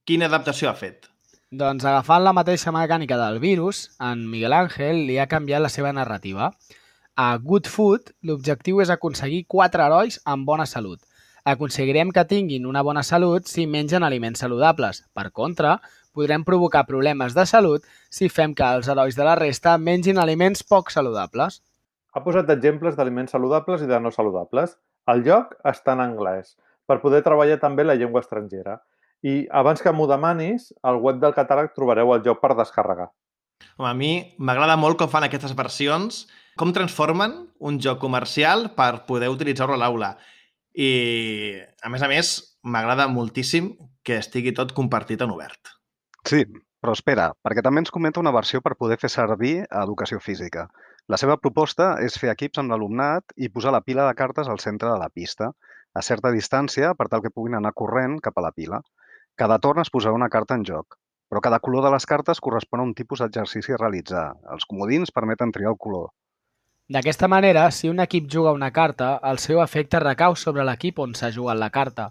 quina 0.05 0.29
adaptació 0.29 0.69
ha 0.69 0.75
fet? 0.77 1.09
Doncs 1.49 1.83
agafant 1.89 2.21
la 2.21 2.35
mateixa 2.37 2.69
mecànica 2.71 3.17
del 3.17 3.41
virus, 3.41 3.87
en 3.99 4.27
Miguel 4.29 4.53
Ángel 4.53 5.07
li 5.09 5.17
ha 5.17 5.25
canviat 5.25 5.65
la 5.65 5.73
seva 5.73 5.89
narrativa. 5.91 6.53
A 7.15 7.37
Good 7.37 7.67
Food, 7.67 8.13
l'objectiu 8.23 8.79
és 8.79 8.89
aconseguir 8.89 9.43
quatre 9.51 9.83
herois 9.83 10.21
amb 10.23 10.45
bona 10.47 10.65
salut. 10.65 11.01
Aconseguirem 11.43 12.11
que 12.15 12.23
tinguin 12.23 12.67
una 12.69 12.83
bona 12.87 13.03
salut 13.03 13.49
si 13.51 13.65
mengen 13.67 14.05
aliments 14.07 14.39
saludables. 14.39 15.01
Per 15.11 15.27
contra, 15.35 15.79
podrem 16.15 16.45
provocar 16.47 16.85
problemes 16.87 17.35
de 17.35 17.45
salut 17.45 17.83
si 18.09 18.29
fem 18.29 18.55
que 18.55 18.63
els 18.63 18.87
herois 18.87 19.17
de 19.17 19.27
la 19.27 19.35
resta 19.35 19.75
mengin 19.77 20.21
aliments 20.23 20.63
poc 20.63 20.91
saludables. 20.91 21.59
Ha 22.15 22.23
posat 22.23 22.49
exemples 22.55 22.95
d'aliments 22.95 23.35
saludables 23.35 23.83
i 23.83 23.91
de 23.91 23.99
no 23.99 24.11
saludables. 24.11 24.77
El 25.11 25.25
joc 25.27 25.55
està 25.67 25.97
en 25.97 26.03
anglès, 26.03 26.55
per 26.87 27.01
poder 27.03 27.23
treballar 27.27 27.59
també 27.59 27.83
la 27.83 27.97
llengua 27.99 28.23
estrangera. 28.23 28.79
I 29.23 29.47
abans 29.51 29.81
que 29.83 29.91
m'ho 29.91 30.07
demanis, 30.07 30.71
al 30.81 31.01
web 31.03 31.19
del 31.19 31.35
catàleg 31.35 31.75
trobareu 31.75 32.15
el 32.15 32.23
joc 32.23 32.39
per 32.39 32.55
descarregar. 32.55 33.11
Home, 33.77 33.89
a 33.89 33.93
mi 33.93 34.11
m'agrada 34.39 34.77
molt 34.77 34.97
com 34.97 35.09
fan 35.09 35.27
aquestes 35.27 35.53
versions, 35.57 36.25
com 36.61 36.73
transformen 36.77 37.31
un 37.65 37.79
joc 37.81 37.97
comercial 38.03 38.67
per 38.77 39.07
poder 39.07 39.31
utilitzar-lo 39.33 39.73
a 39.73 39.81
l'aula. 39.81 40.11
I, 40.77 41.57
a 41.81 41.89
més 41.89 42.03
a 42.05 42.09
més, 42.11 42.35
m'agrada 42.61 43.07
moltíssim 43.09 43.71
que 44.05 44.19
estigui 44.21 44.53
tot 44.53 44.75
compartit 44.77 45.23
en 45.25 45.33
obert. 45.33 45.73
Sí, 46.29 46.45
però 46.81 46.93
espera, 46.93 47.31
perquè 47.41 47.63
també 47.65 47.81
ens 47.81 47.93
comenta 47.93 48.21
una 48.21 48.33
versió 48.35 48.61
per 48.61 48.77
poder 48.77 48.99
fer 49.01 49.09
servir 49.09 49.55
a 49.63 49.81
educació 49.87 50.21
física. 50.21 50.67
La 51.09 51.17
seva 51.17 51.39
proposta 51.41 51.95
és 52.05 52.19
fer 52.21 52.29
equips 52.29 52.61
amb 52.61 52.69
l'alumnat 52.69 53.33
i 53.41 53.49
posar 53.49 53.73
la 53.73 53.81
pila 53.81 54.05
de 54.05 54.13
cartes 54.21 54.47
al 54.47 54.61
centre 54.61 54.93
de 54.93 55.01
la 55.01 55.09
pista, 55.09 55.49
a 55.97 56.05
certa 56.05 56.29
distància 56.31 56.93
per 56.95 57.09
tal 57.09 57.25
que 57.25 57.33
puguin 57.33 57.57
anar 57.57 57.73
corrent 57.73 58.19
cap 58.21 58.37
a 58.37 58.45
la 58.45 58.53
pila. 58.53 58.83
Cada 59.35 59.57
torn 59.57 59.81
es 59.81 59.89
posarà 59.89 60.13
una 60.13 60.29
carta 60.29 60.55
en 60.55 60.69
joc, 60.69 61.01
però 61.27 61.41
cada 61.41 61.59
color 61.59 61.89
de 61.89 61.95
les 61.97 62.05
cartes 62.05 62.39
correspon 62.39 62.85
a 62.85 62.89
un 62.91 62.93
tipus 62.93 63.25
d'exercici 63.25 63.73
a 63.73 63.81
realitzar. 63.81 64.29
Els 64.53 64.69
comodins 64.69 65.11
permeten 65.15 65.57
triar 65.57 65.73
el 65.73 65.81
color. 65.81 66.11
D'aquesta 66.91 67.29
manera, 67.31 67.69
si 67.71 67.87
un 67.87 68.01
equip 68.03 68.25
juga 68.27 68.51
una 68.51 68.67
carta, 68.75 69.13
el 69.29 69.37
seu 69.39 69.61
efecte 69.63 69.99
recau 70.03 70.33
sobre 70.35 70.63
l'equip 70.67 70.97
on 70.99 71.13
s'ha 71.15 71.29
jugat 71.31 71.55
la 71.55 71.69
carta, 71.71 72.09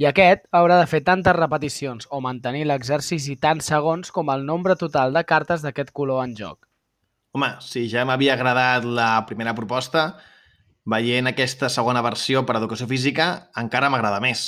i 0.00 0.06
aquest 0.08 0.46
haurà 0.56 0.78
de 0.80 0.86
fer 0.88 1.02
tantes 1.04 1.34
repeticions 1.36 2.06
o 2.08 2.20
mantenir 2.24 2.62
l'exercici 2.64 3.34
tants 3.42 3.66
segons 3.68 4.08
com 4.16 4.30
el 4.32 4.46
nombre 4.48 4.76
total 4.80 5.12
de 5.12 5.22
cartes 5.28 5.60
d'aquest 5.60 5.92
color 5.92 6.22
en 6.24 6.32
joc. 6.38 6.64
Home, 7.36 7.50
si 7.60 7.82
ja 7.92 8.06
m'havia 8.08 8.32
agradat 8.32 8.86
la 8.88 9.08
primera 9.28 9.52
proposta, 9.58 10.06
veient 10.94 11.28
aquesta 11.28 11.68
segona 11.68 12.00
versió 12.06 12.40
per 12.48 12.56
educació 12.56 12.88
física 12.88 13.26
encara 13.64 13.90
m'agrada 13.92 14.22
més. 14.24 14.46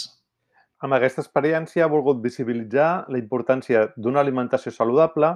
Amb 0.80 0.96
aquesta 0.96 1.20
experiència 1.20 1.84
ha 1.84 1.90
volgut 1.92 2.24
visibilitzar 2.24 3.04
la 3.12 3.20
importància 3.20 3.90
d'una 3.98 4.24
alimentació 4.24 4.72
saludable, 4.72 5.34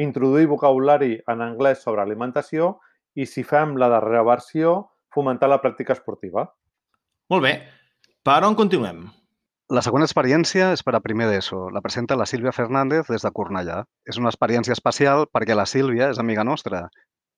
introduir 0.00 0.48
vocabulari 0.48 1.18
en 1.28 1.44
anglès 1.44 1.84
sobre 1.84 2.00
alimentació 2.00 2.78
i, 3.14 3.26
si 3.26 3.44
fem 3.44 3.76
la 3.80 3.90
darrera 3.92 4.24
versió, 4.26 4.76
fomentar 5.12 5.50
la 5.50 5.60
pràctica 5.62 5.96
esportiva. 5.96 6.46
Molt 7.32 7.44
bé. 7.44 7.56
Per 8.22 8.38
on 8.46 8.56
continuem? 8.58 9.04
La 9.72 9.80
següent 9.84 10.04
experiència 10.04 10.72
és 10.74 10.82
per 10.84 10.92
a 10.96 11.00
primer 11.00 11.30
d'ESO. 11.30 11.68
La 11.72 11.80
presenta 11.84 12.16
la 12.18 12.26
Sílvia 12.28 12.52
Fernández 12.52 13.08
des 13.08 13.24
de 13.24 13.30
Cornellà. 13.32 13.78
És 14.04 14.18
una 14.20 14.28
experiència 14.32 14.76
especial 14.76 15.24
perquè 15.32 15.56
la 15.56 15.64
Sílvia 15.70 16.10
és 16.12 16.20
amiga 16.20 16.44
nostra 16.44 16.86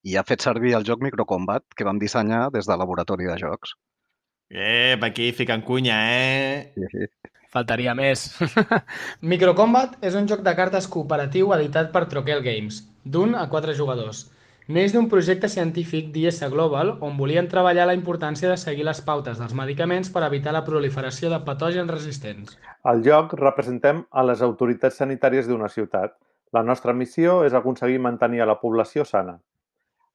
i 0.05 0.17
ha 0.17 0.25
fet 0.27 0.43
servir 0.45 0.75
el 0.77 0.85
joc 0.89 1.05
Microcombat 1.05 1.65
que 1.77 1.87
vam 1.87 2.01
dissenyar 2.03 2.49
des 2.53 2.67
del 2.69 2.83
laboratori 2.83 3.31
de 3.31 3.39
jocs. 3.41 3.77
Ep, 4.51 5.03
aquí 5.07 5.31
fiquen 5.33 5.63
cunya, 5.63 5.97
eh? 6.11 6.73
Sí, 6.75 6.91
sí. 6.93 7.31
Faltaria 7.55 7.95
més. 7.95 8.27
Microcombat 9.33 9.97
és 10.05 10.19
un 10.19 10.27
joc 10.27 10.43
de 10.43 10.55
cartes 10.59 10.91
cooperatiu 10.91 11.55
editat 11.55 11.93
per 11.95 12.09
Troquel 12.11 12.43
Games, 12.43 12.83
d'un 13.07 13.39
a 13.39 13.47
quatre 13.49 13.79
jugadors. 13.79 14.27
Neix 14.65 14.95
d'un 14.95 15.11
projecte 15.13 15.49
científic 15.53 16.07
d'IS 16.13 16.39
Global 16.49 16.95
on 17.05 17.19
volien 17.19 17.51
treballar 17.53 17.85
la 17.85 17.97
importància 17.97 18.49
de 18.49 18.57
seguir 18.57 18.87
les 18.89 19.03
pautes 19.05 19.37
dels 19.37 19.53
medicaments 19.53 20.09
per 20.15 20.23
evitar 20.25 20.55
la 20.57 20.63
proliferació 20.65 21.29
de 21.29 21.39
patògens 21.45 21.93
resistents. 21.93 22.55
Al 22.89 23.03
joc 23.05 23.35
representem 23.37 24.01
a 24.09 24.25
les 24.25 24.41
autoritats 24.41 24.97
sanitàries 25.03 25.51
d'una 25.51 25.69
ciutat. 25.69 26.17
La 26.57 26.65
nostra 26.65 26.97
missió 26.97 27.43
és 27.45 27.53
aconseguir 27.53 28.01
mantenir 28.01 28.41
a 28.41 28.49
la 28.49 28.57
població 28.63 29.05
sana. 29.05 29.37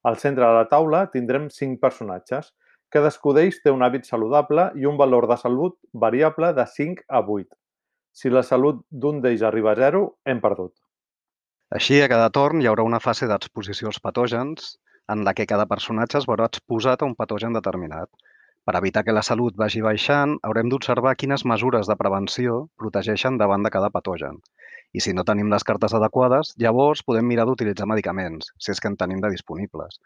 Al 0.02 0.18
centre 0.18 0.48
de 0.48 0.58
la 0.58 0.66
taula 0.74 1.06
tindrem 1.14 1.52
cinc 1.54 1.78
personatges. 1.86 2.50
Cadascú 2.90 3.38
d'ells 3.38 3.62
té 3.62 3.70
un 3.70 3.86
hàbit 3.86 4.10
saludable 4.10 4.72
i 4.82 4.90
un 4.90 4.98
valor 4.98 5.30
de 5.30 5.38
salut 5.38 5.78
variable 5.94 6.56
de 6.58 6.66
5 6.66 7.06
a 7.06 7.22
8. 7.22 7.54
Si 8.18 8.34
la 8.34 8.42
salut 8.42 8.82
d'un 8.90 9.22
d'ells 9.22 9.46
arriba 9.46 9.76
a 9.78 9.82
0, 9.86 10.08
hem 10.26 10.42
perdut. 10.42 10.74
Així, 11.78 11.98
a 12.02 12.08
cada 12.12 12.30
torn 12.36 12.62
hi 12.62 12.68
haurà 12.70 12.84
una 12.88 13.00
fase 13.02 13.28
d'exposició 13.30 13.90
als 13.90 14.00
patògens 14.06 14.70
en 15.14 15.20
la 15.28 15.34
que 15.38 15.46
cada 15.52 15.68
personatge 15.74 16.18
es 16.20 16.26
veurà 16.30 16.48
exposat 16.50 17.04
a 17.04 17.10
un 17.10 17.14
patogen 17.20 17.58
determinat. 17.58 18.10
Per 18.66 18.76
evitar 18.80 19.04
que 19.06 19.14
la 19.14 19.24
salut 19.28 19.60
vagi 19.64 19.84
baixant, 19.86 20.34
haurem 20.50 20.72
d'observar 20.74 21.14
quines 21.22 21.46
mesures 21.52 21.92
de 21.92 21.98
prevenció 22.02 22.58
protegeixen 22.82 23.38
davant 23.44 23.68
de 23.68 23.74
cada 23.78 23.92
patogen. 23.94 24.42
I 24.98 25.06
si 25.06 25.14
no 25.14 25.28
tenim 25.30 25.54
les 25.54 25.68
cartes 25.70 25.94
adequades, 25.94 26.56
llavors 26.66 27.06
podem 27.06 27.30
mirar 27.30 27.46
d'utilitzar 27.46 27.90
medicaments, 27.94 28.50
si 28.58 28.74
és 28.74 28.82
que 28.82 28.90
en 28.90 28.98
tenim 28.98 29.22
de 29.22 29.30
disponibles. 29.38 30.02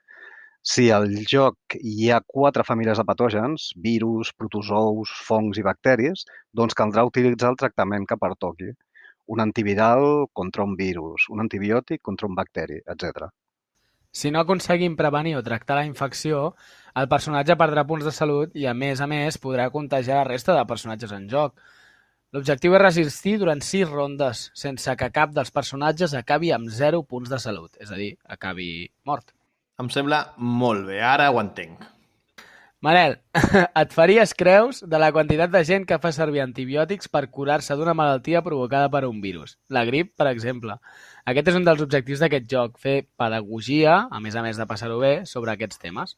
Si 0.75 0.89
al 0.95 1.07
joc 1.31 1.77
hi 1.79 2.09
ha 2.11 2.23
quatre 2.37 2.67
famílies 2.67 2.99
de 2.99 3.07
patògens, 3.07 3.71
virus, 3.85 4.35
protozous, 4.35 5.15
fongs 5.29 5.59
i 5.59 5.63
bacteris, 5.63 6.27
doncs 6.51 6.75
caldrà 6.75 7.07
utilitzar 7.07 7.55
el 7.55 7.61
tractament 7.63 8.07
que 8.07 8.19
pertoqui. 8.19 8.75
Un 9.27 9.39
antiviral 9.39 10.27
contra 10.33 10.65
un 10.67 10.75
virus, 10.75 11.29
un 11.29 11.39
antibiòtic 11.43 12.01
contra 12.01 12.27
un 12.27 12.35
bacteri, 12.35 12.81
etc. 12.83 13.29
Si 14.13 14.29
no 14.29 14.41
aconseguim 14.43 14.95
prevenir 14.95 15.37
o 15.37 15.43
tractar 15.45 15.79
la 15.79 15.85
infecció, 15.87 16.53
el 17.01 17.07
personatge 17.09 17.55
perdrà 17.57 17.85
punts 17.89 18.05
de 18.05 18.11
salut 18.13 18.51
i, 18.53 18.67
a 18.69 18.73
més 18.77 19.01
a 19.01 19.07
més, 19.09 19.39
podrà 19.41 19.69
contagiar 19.73 20.19
la 20.19 20.27
resta 20.27 20.53
de 20.57 20.65
personatges 20.69 21.15
en 21.15 21.25
joc. 21.31 21.55
L'objectiu 22.33 22.75
és 22.77 22.81
resistir 22.81 23.37
durant 23.41 23.61
6 23.61 23.89
rondes, 23.89 24.47
sense 24.57 24.95
que 24.99 25.09
cap 25.13 25.33
dels 25.33 25.53
personatges 25.53 26.13
acabi 26.17 26.51
amb 26.53 26.69
0 26.69 27.03
punts 27.09 27.29
de 27.29 27.39
salut, 27.41 27.77
és 27.81 27.89
a 27.89 27.97
dir, 27.97 28.13
acabi 28.37 28.69
mort. 29.05 29.33
Em 29.81 29.89
sembla 29.89 30.23
molt 30.37 30.85
bé, 30.89 31.01
ara 31.01 31.31
ho 31.31 31.41
entenc. 31.41 31.92
Manel, 32.83 33.13
et 33.79 33.93
faries 33.95 34.33
creus 34.35 34.81
de 34.83 34.99
la 34.99 35.13
quantitat 35.15 35.51
de 35.53 35.61
gent 35.63 35.85
que 35.87 35.95
fa 36.03 36.09
servir 36.11 36.41
antibiòtics 36.43 37.07
per 37.07 37.29
curar-se 37.31 37.77
d'una 37.79 37.93
malaltia 37.95 38.41
provocada 38.43 38.89
per 38.91 39.05
un 39.07 39.21
virus. 39.23 39.53
La 39.71 39.85
grip, 39.87 40.09
per 40.19 40.27
exemple. 40.27 40.75
Aquest 41.31 41.53
és 41.53 41.55
un 41.55 41.63
dels 41.63 41.79
objectius 41.85 42.19
d'aquest 42.19 42.49
joc, 42.51 42.73
fer 42.83 42.97
pedagogia, 43.15 44.01
a 44.11 44.19
més 44.19 44.35
a 44.35 44.43
més 44.43 44.59
de 44.59 44.65
passar-ho 44.67 44.97
bé, 44.99 45.13
sobre 45.29 45.53
aquests 45.53 45.79
temes. 45.79 46.17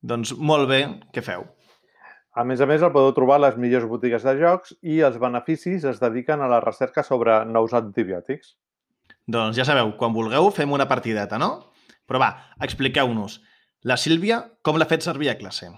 Doncs 0.00 0.32
molt 0.32 0.70
bé, 0.70 0.78
què 1.12 1.20
feu? 1.26 1.44
A 2.32 2.44
més 2.48 2.62
a 2.64 2.68
més, 2.70 2.80
el 2.80 2.94
podeu 2.94 3.12
trobar 3.12 3.36
a 3.36 3.42
les 3.44 3.58
millors 3.60 3.84
botigues 3.90 4.24
de 4.24 4.34
jocs 4.38 4.72
i 4.80 5.02
els 5.04 5.18
beneficis 5.20 5.84
es 5.90 6.00
dediquen 6.00 6.40
a 6.40 6.48
la 6.48 6.62
recerca 6.64 7.04
sobre 7.04 7.42
nous 7.50 7.74
antibiòtics. 7.76 8.54
Doncs 9.28 9.60
ja 9.60 9.68
sabeu, 9.68 9.92
quan 10.00 10.16
vulgueu 10.16 10.48
fem 10.56 10.72
una 10.72 10.88
partideta, 10.88 11.36
no? 11.36 11.50
Però 12.08 12.22
va, 12.22 12.30
expliqueu-nos. 12.64 13.42
La 13.84 13.98
Sílvia, 14.00 14.40
com 14.64 14.80
l'ha 14.80 14.88
fet 14.88 15.04
servir 15.04 15.28
a 15.34 15.36
classe? 15.36 15.68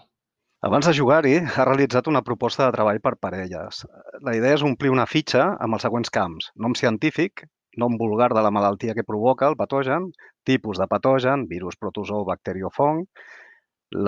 Abans 0.68 0.84
de 0.84 0.92
jugar-hi, 0.92 1.38
ha 1.40 1.64
realitzat 1.64 2.08
una 2.10 2.20
proposta 2.20 2.66
de 2.66 2.72
treball 2.74 2.98
per 3.00 3.14
parelles. 3.26 3.78
La 4.26 4.34
idea 4.36 4.58
és 4.58 4.64
omplir 4.66 4.90
una 4.92 5.06
fitxa 5.08 5.46
amb 5.66 5.78
els 5.78 5.86
següents 5.86 6.12
camps. 6.12 6.50
Nom 6.64 6.74
científic, 6.76 7.46
nom 7.82 7.96
vulgar 8.02 8.28
de 8.36 8.42
la 8.44 8.50
malaltia 8.52 8.96
que 8.98 9.06
provoca 9.08 9.48
el 9.48 9.56
patogen, 9.56 10.10
tipus 10.44 10.82
de 10.82 10.90
patogen, 10.90 11.46
virus, 11.54 11.80
protozoo, 11.80 12.26
bacteri 12.28 12.68
o 12.68 12.74
fong, 12.76 13.00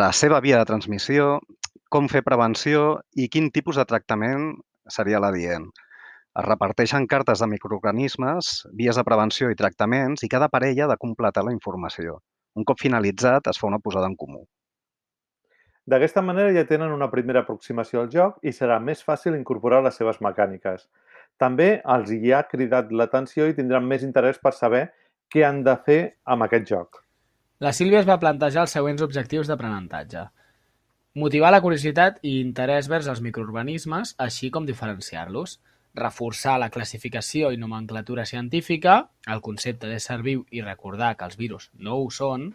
la 0.02 0.12
seva 0.12 0.44
via 0.44 0.60
de 0.60 0.68
transmissió, 0.68 1.32
com 1.88 2.12
fer 2.12 2.20
prevenció 2.28 2.86
i 3.16 3.30
quin 3.32 3.48
tipus 3.48 3.80
de 3.80 3.88
tractament 3.88 4.50
seria 5.00 5.24
l'adient. 5.24 5.70
Es 6.36 6.50
reparteixen 6.52 7.08
cartes 7.08 7.40
de 7.40 7.48
microorganismes, 7.48 8.58
vies 8.76 9.00
de 9.00 9.08
prevenció 9.08 9.48
i 9.48 9.56
tractaments 9.56 10.20
i 10.20 10.34
cada 10.36 10.52
parella 10.52 10.84
ha 10.84 10.94
de 10.96 11.00
completar 11.00 11.48
la 11.48 11.56
informació. 11.56 12.20
Un 12.60 12.68
cop 12.68 12.88
finalitzat, 12.88 13.48
es 13.48 13.56
fa 13.56 13.72
una 13.72 13.80
posada 13.80 14.12
en 14.12 14.20
comú. 14.20 14.44
D'aquesta 15.90 16.22
manera 16.22 16.52
ja 16.54 16.66
tenen 16.66 16.92
una 16.94 17.10
primera 17.10 17.42
aproximació 17.42 18.02
al 18.02 18.10
joc 18.10 18.36
i 18.46 18.52
serà 18.54 18.78
més 18.78 19.02
fàcil 19.02 19.34
incorporar 19.34 19.82
les 19.82 19.96
seves 19.98 20.20
mecàniques. 20.22 20.86
També 21.42 21.80
els 21.94 22.12
hi 22.14 22.30
ha 22.32 22.44
cridat 22.50 22.92
l'atenció 22.92 23.48
i 23.50 23.56
tindran 23.56 23.88
més 23.88 24.04
interès 24.06 24.38
per 24.38 24.52
saber 24.54 24.84
què 25.32 25.42
han 25.48 25.62
de 25.66 25.74
fer 25.86 26.00
amb 26.24 26.46
aquest 26.46 26.68
joc. 26.70 27.02
La 27.62 27.72
Sílvia 27.74 28.02
es 28.02 28.06
va 28.06 28.20
plantejar 28.22 28.66
els 28.66 28.72
següents 28.76 29.02
objectius 29.02 29.50
d'aprenentatge. 29.50 30.24
Motivar 31.22 31.50
la 31.52 31.60
curiositat 31.60 32.22
i 32.24 32.38
interès 32.40 32.88
vers 32.88 33.08
els 33.10 33.20
microorganismes, 33.20 34.14
així 34.18 34.50
com 34.50 34.66
diferenciar-los. 34.68 35.58
Reforçar 35.98 36.56
la 36.58 36.70
classificació 36.72 37.50
i 37.52 37.60
nomenclatura 37.60 38.24
científica, 38.24 38.94
el 39.28 39.42
concepte 39.44 39.90
d'ésser 39.90 40.22
viu 40.24 40.46
i 40.50 40.62
recordar 40.64 41.12
que 41.18 41.28
els 41.28 41.36
virus 41.36 41.68
no 41.74 41.98
ho 42.00 42.08
són. 42.10 42.52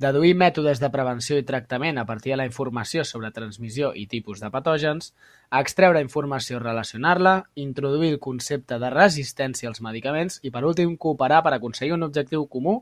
Deduir 0.00 0.32
mètodes 0.32 0.78
de 0.80 0.88
prevenció 0.88 1.36
i 1.36 1.44
tractament 1.44 1.98
a 2.00 2.06
partir 2.08 2.32
de 2.32 2.38
la 2.40 2.46
informació 2.48 3.02
sobre 3.04 3.28
transmissió 3.36 3.90
i 3.92 4.06
tipus 4.08 4.40
de 4.40 4.48
patògens. 4.48 5.10
Extreure 5.58 6.00
informació 6.00 6.56
i 6.56 6.62
relacionar-la. 6.62 7.34
Introduir 7.60 8.14
el 8.14 8.18
concepte 8.24 8.78
de 8.80 8.90
resistència 8.94 9.68
als 9.68 9.82
medicaments. 9.84 10.38
I, 10.40 10.54
per 10.54 10.64
últim, 10.64 10.96
cooperar 10.96 11.42
per 11.44 11.52
aconseguir 11.58 11.98
un 11.98 12.08
objectiu 12.08 12.48
comú 12.48 12.78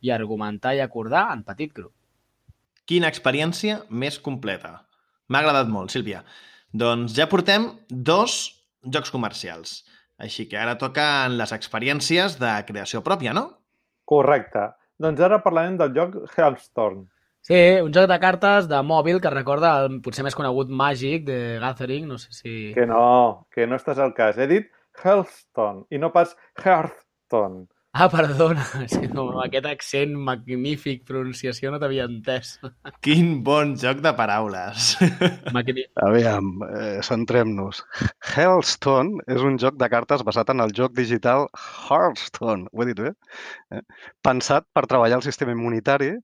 i 0.00 0.14
argumentar 0.16 0.72
i 0.72 0.80
acordar 0.80 1.26
en 1.36 1.44
petit 1.44 1.76
grup. 1.76 1.92
Quina 2.88 3.12
experiència 3.12 3.82
més 3.90 4.16
completa. 4.16 4.78
M'ha 5.28 5.44
agradat 5.44 5.68
molt, 5.68 5.92
Sílvia. 5.92 6.24
Doncs 6.72 7.12
ja 7.12 7.28
portem 7.28 7.68
dos 7.90 8.42
jocs 8.80 9.12
comercials. 9.12 9.82
Així 10.16 10.48
que 10.48 10.56
ara 10.56 10.80
toquen 10.80 11.36
les 11.36 11.52
experiències 11.52 12.40
de 12.40 12.60
creació 12.64 13.04
pròpia, 13.04 13.36
no? 13.36 13.50
Correcte. 14.08 14.70
Doncs 15.02 15.20
ara 15.26 15.40
parlarem 15.42 15.76
del 15.80 15.94
joc 15.96 16.14
Hearthstone. 16.36 17.06
Sí, 17.42 17.58
un 17.82 17.90
joc 17.90 18.06
de 18.06 18.18
cartes 18.22 18.68
de 18.70 18.78
mòbil 18.86 19.18
que 19.22 19.30
recorda 19.32 19.72
el 19.82 19.96
potser 20.04 20.22
més 20.22 20.36
conegut 20.38 20.70
Magic 20.70 21.24
de 21.26 21.38
Gathering, 21.58 22.06
no 22.06 22.18
sé 22.22 22.30
si... 22.36 22.52
Que 22.76 22.86
no, 22.86 23.48
que 23.50 23.66
no 23.66 23.80
estàs 23.80 23.98
al 23.98 24.14
cas. 24.14 24.38
He 24.38 24.46
dit 24.46 24.68
Hearthstone 25.02 25.88
i 25.90 25.98
no 25.98 26.12
pas 26.14 26.36
Hearthstone. 26.62 27.66
Ah, 27.92 28.08
perdona, 28.08 28.62
sí, 28.88 29.04
no, 29.12 29.26
amb 29.34 29.42
aquest 29.42 29.66
accent 29.68 30.14
magnífic, 30.28 31.02
pronunciació 31.04 31.68
no 31.74 31.80
t'havia 31.80 32.06
entès. 32.08 32.54
Quin 33.04 33.42
bon 33.44 33.74
joc 33.82 34.00
de 34.00 34.14
paraules. 34.16 34.94
Magnífic. 35.56 35.90
Aviam, 36.00 36.48
eh, 36.70 37.02
centrem-nos. 37.04 37.82
Hearthstone 38.32 39.20
és 39.36 39.44
un 39.44 39.60
joc 39.60 39.76
de 39.76 39.90
cartes 39.92 40.24
basat 40.24 40.54
en 40.54 40.64
el 40.64 40.72
joc 40.80 40.96
digital 40.96 41.50
Hearthstone, 41.52 42.64
ho 42.72 42.80
he 42.80 42.88
dit 42.94 43.04
bé? 43.04 43.12
Eh? 43.76 43.84
Pensat 44.24 44.70
per 44.72 44.88
treballar 44.88 45.20
el 45.20 45.28
sistema 45.28 45.52
immunitari 45.52 46.14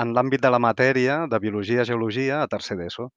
en 0.00 0.16
l'àmbit 0.16 0.40
de 0.40 0.56
la 0.56 0.64
matèria 0.64 1.26
de 1.28 1.44
biologia 1.44 1.84
i 1.84 1.92
geologia 1.92 2.40
a 2.40 2.48
tercer 2.48 2.80
d'ESO. 2.80 3.12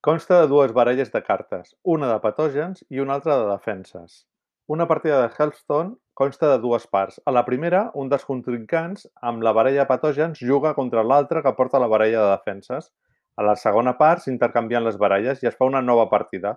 Consta 0.00 0.40
de 0.40 0.48
dues 0.48 0.72
baralles 0.72 1.12
de 1.12 1.20
cartes, 1.28 1.76
una 1.84 2.08
de 2.08 2.20
patògens 2.24 2.86
i 2.88 3.04
una 3.04 3.20
altra 3.20 3.36
de 3.42 3.50
defenses. 3.52 4.24
Una 4.66 4.86
partida 4.88 5.20
de 5.20 5.30
Hearthstone 5.38 5.96
consta 6.14 6.48
de 6.48 6.58
dues 6.58 6.86
parts. 6.86 7.20
A 7.26 7.32
la 7.36 7.44
primera, 7.44 7.90
un 8.00 8.08
dels 8.08 8.24
contrincants, 8.24 9.04
amb 9.20 9.44
la 9.44 9.52
baralla 9.52 9.82
de 9.82 9.90
patògens, 9.90 10.40
juga 10.40 10.72
contra 10.72 11.04
l'altre 11.04 11.42
que 11.44 11.52
porta 11.58 11.80
la 11.82 11.90
baralla 11.92 12.22
de 12.22 12.30
defenses. 12.30 12.88
A 13.36 13.44
la 13.44 13.56
segona 13.60 13.98
part 13.98 14.24
s'intercanvien 14.24 14.86
les 14.86 14.96
baralles 14.96 15.42
i 15.42 15.50
es 15.50 15.58
fa 15.58 15.68
una 15.68 15.82
nova 15.84 16.08
partida, 16.08 16.54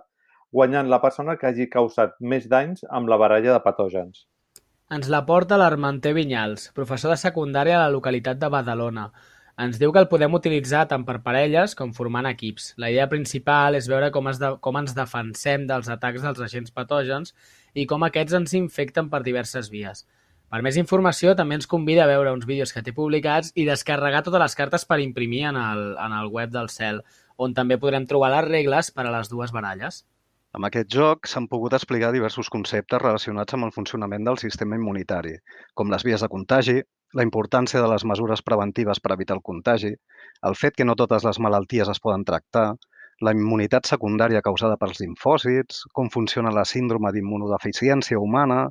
guanyant 0.50 0.88
la 0.88 1.02
persona 1.04 1.36
que 1.36 1.50
hagi 1.50 1.68
causat 1.68 2.16
més 2.20 2.48
danys 2.48 2.86
amb 2.88 3.12
la 3.12 3.20
baralla 3.20 3.52
de 3.52 3.64
patògens. 3.66 4.24
Ens 4.88 5.10
la 5.12 5.26
porta 5.28 5.60
l'Armanter 5.60 6.14
Vinyals, 6.16 6.70
professor 6.72 7.12
de 7.12 7.20
secundària 7.20 7.76
a 7.76 7.82
la 7.82 7.92
localitat 7.92 8.40
de 8.40 8.48
Badalona. 8.48 9.10
Ens 9.58 9.76
diu 9.76 9.90
que 9.90 9.98
el 9.98 10.06
podem 10.06 10.36
utilitzar 10.38 10.84
tant 10.86 11.02
per 11.04 11.16
parelles 11.24 11.72
com 11.74 11.90
formant 11.92 12.28
equips. 12.30 12.70
La 12.78 12.92
idea 12.92 13.08
principal 13.10 13.74
és 13.74 13.88
veure 13.90 14.12
com, 14.14 14.28
es 14.30 14.38
de, 14.38 14.52
com 14.62 14.76
ens 14.78 14.94
defensem 14.94 15.64
dels 15.66 15.90
atacs 15.90 16.22
dels 16.22 16.44
agents 16.46 16.70
patògens 16.70 17.34
i 17.78 17.86
com 17.86 18.04
aquests 18.06 18.34
ens 18.38 18.54
infecten 18.58 19.08
per 19.12 19.22
diverses 19.26 19.70
vies. 19.70 20.04
Per 20.48 20.62
més 20.64 20.78
informació, 20.80 21.34
també 21.36 21.58
ens 21.58 21.68
convida 21.70 22.04
a 22.04 22.10
veure 22.10 22.32
uns 22.32 22.46
vídeos 22.48 22.72
que 22.72 22.82
té 22.82 22.94
publicats 22.96 23.52
i 23.54 23.66
descarregar 23.68 24.22
totes 24.26 24.42
les 24.42 24.56
cartes 24.58 24.86
per 24.88 24.98
imprimir 25.04 25.42
en 25.50 25.58
el, 25.60 25.82
en 26.00 26.14
el 26.18 26.30
web 26.32 26.54
del 26.54 26.70
cel, 26.72 27.02
on 27.36 27.54
també 27.54 27.76
podrem 27.78 28.06
trobar 28.08 28.32
les 28.32 28.48
regles 28.48 28.90
per 28.96 29.04
a 29.06 29.12
les 29.14 29.28
dues 29.28 29.52
baralles. 29.54 30.02
Amb 30.56 30.64
aquest 30.64 30.88
joc 30.90 31.28
s'han 31.28 31.46
pogut 31.52 31.76
explicar 31.76 32.10
diversos 32.14 32.48
conceptes 32.50 33.02
relacionats 33.02 33.54
amb 33.54 33.68
el 33.68 33.74
funcionament 33.76 34.24
del 34.24 34.40
sistema 34.40 34.78
immunitari, 34.80 35.34
com 35.76 35.92
les 35.92 36.06
vies 36.08 36.24
de 36.24 36.30
contagi, 36.32 36.78
la 37.18 37.24
importància 37.26 37.82
de 37.84 37.90
les 37.92 38.04
mesures 38.08 38.42
preventives 38.42 39.00
per 39.04 39.12
evitar 39.14 39.36
el 39.36 39.44
contagi, 39.44 39.92
el 40.48 40.56
fet 40.56 40.76
que 40.76 40.88
no 40.88 40.96
totes 40.96 41.28
les 41.28 41.40
malalties 41.44 41.92
es 41.92 42.00
poden 42.00 42.24
tractar, 42.24 42.70
la 43.24 43.32
immunitat 43.34 43.88
secundària 43.90 44.42
causada 44.44 44.76
pels 44.80 45.00
linfòcits, 45.02 45.82
com 45.96 46.10
funciona 46.14 46.52
la 46.54 46.64
síndrome 46.68 47.10
d'immunodeficiència 47.14 48.20
humana, 48.22 48.68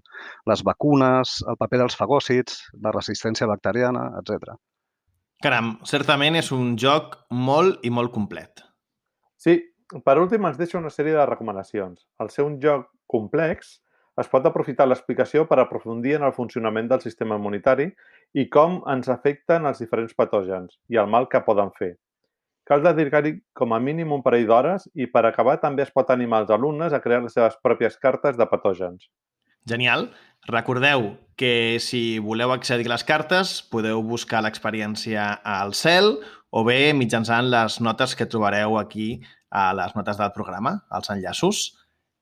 les 0.50 0.64
vacunes, 0.64 1.42
el 1.48 1.60
paper 1.60 1.82
dels 1.84 1.98
fagòcits, 2.00 2.62
la 2.84 2.94
resistència 2.96 3.50
bacteriana, 3.50 4.08
etc. 4.22 4.56
Caram, 5.44 5.76
certament 5.86 6.40
és 6.40 6.52
un 6.56 6.78
joc 6.82 7.20
molt 7.32 7.84
i 7.86 7.92
molt 7.94 8.14
complet. 8.16 8.64
Sí, 9.38 9.60
per 10.06 10.18
últim 10.22 10.48
ens 10.48 10.58
deixa 10.58 10.80
una 10.80 10.94
sèrie 10.94 11.14
de 11.18 11.28
recomanacions. 11.28 12.08
Al 12.24 12.32
ser 12.34 12.48
un 12.48 12.58
joc 12.64 12.88
complex, 13.12 13.78
es 14.18 14.30
pot 14.32 14.48
aprofitar 14.50 14.88
l'explicació 14.88 15.46
per 15.46 15.60
aprofundir 15.62 16.16
en 16.18 16.26
el 16.26 16.34
funcionament 16.34 16.90
del 16.90 17.04
sistema 17.04 17.38
immunitari 17.38 17.92
i 18.34 18.48
com 18.50 18.80
ens 18.90 19.12
afecten 19.14 19.70
els 19.70 19.84
diferents 19.84 20.18
patògens 20.18 20.80
i 20.90 20.98
el 20.98 21.10
mal 21.14 21.30
que 21.30 21.44
poden 21.46 21.70
fer. 21.78 21.94
Cal 22.68 22.84
dedicar-hi 22.84 23.38
com 23.56 23.72
a 23.72 23.80
mínim 23.80 24.12
un 24.12 24.24
parell 24.26 24.48
d'hores 24.50 24.90
i 25.00 25.08
per 25.08 25.24
acabar 25.26 25.56
també 25.62 25.86
es 25.86 25.92
pot 25.96 26.10
animar 26.12 26.42
els 26.44 26.50
alumnes 26.52 26.92
a 26.92 27.00
crear 27.00 27.22
les 27.24 27.36
seves 27.38 27.56
pròpies 27.64 27.96
cartes 28.02 28.36
de 28.36 28.48
patògens. 28.52 29.08
Genial. 29.68 30.10
Recordeu 30.48 31.14
que 31.40 31.78
si 31.84 32.20
voleu 32.24 32.52
accedir 32.52 32.88
a 32.88 32.94
les 32.94 33.04
cartes 33.08 33.58
podeu 33.72 34.04
buscar 34.04 34.42
l'experiència 34.44 35.30
al 35.44 35.74
cel 35.80 36.18
o 36.52 36.64
bé 36.68 36.94
mitjançant 36.96 37.48
les 37.52 37.80
notes 37.84 38.16
que 38.16 38.28
trobareu 38.28 38.78
aquí 38.80 39.22
a 39.50 39.72
les 39.76 39.96
notes 39.96 40.20
del 40.20 40.34
programa, 40.36 40.74
als 40.90 41.12
enllaços. 41.12 41.62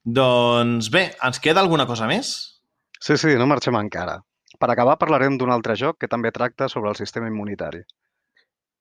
Doncs 0.05 0.91
bé, 0.93 1.07
ens 1.25 1.41
queda 1.41 1.61
alguna 1.61 1.87
cosa 1.89 2.09
més? 2.09 2.31
Sí, 2.99 3.17
sí, 3.17 3.33
no 3.37 3.49
marxem 3.49 3.77
encara. 3.77 4.19
Per 4.61 4.69
acabar 4.69 4.99
parlarem 5.01 5.37
d'un 5.37 5.53
altre 5.53 5.75
joc 5.75 5.97
que 6.01 6.09
també 6.09 6.31
tracta 6.31 6.69
sobre 6.69 6.93
el 6.93 6.97
sistema 7.01 7.29
immunitari. 7.29 7.81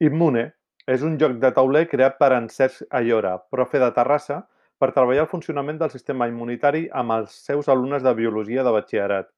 Immune 0.05 0.50
és 0.87 1.03
un 1.03 1.16
joc 1.20 1.38
de 1.40 1.51
tauler 1.57 1.87
creat 1.88 2.18
per 2.20 2.33
en 2.37 2.49
Cesc 2.53 2.85
Ayora, 2.90 3.38
profe 3.51 3.81
de 3.81 3.90
Terrassa, 3.97 4.42
per 4.79 4.90
treballar 4.92 5.25
el 5.25 5.31
funcionament 5.31 5.79
del 5.81 5.92
sistema 5.92 6.29
immunitari 6.29 6.88
amb 6.92 7.14
els 7.16 7.37
seus 7.47 7.70
alumnes 7.73 8.03
de 8.05 8.12
Biologia 8.18 8.64
de 8.66 8.73
batxillerat. 8.75 9.31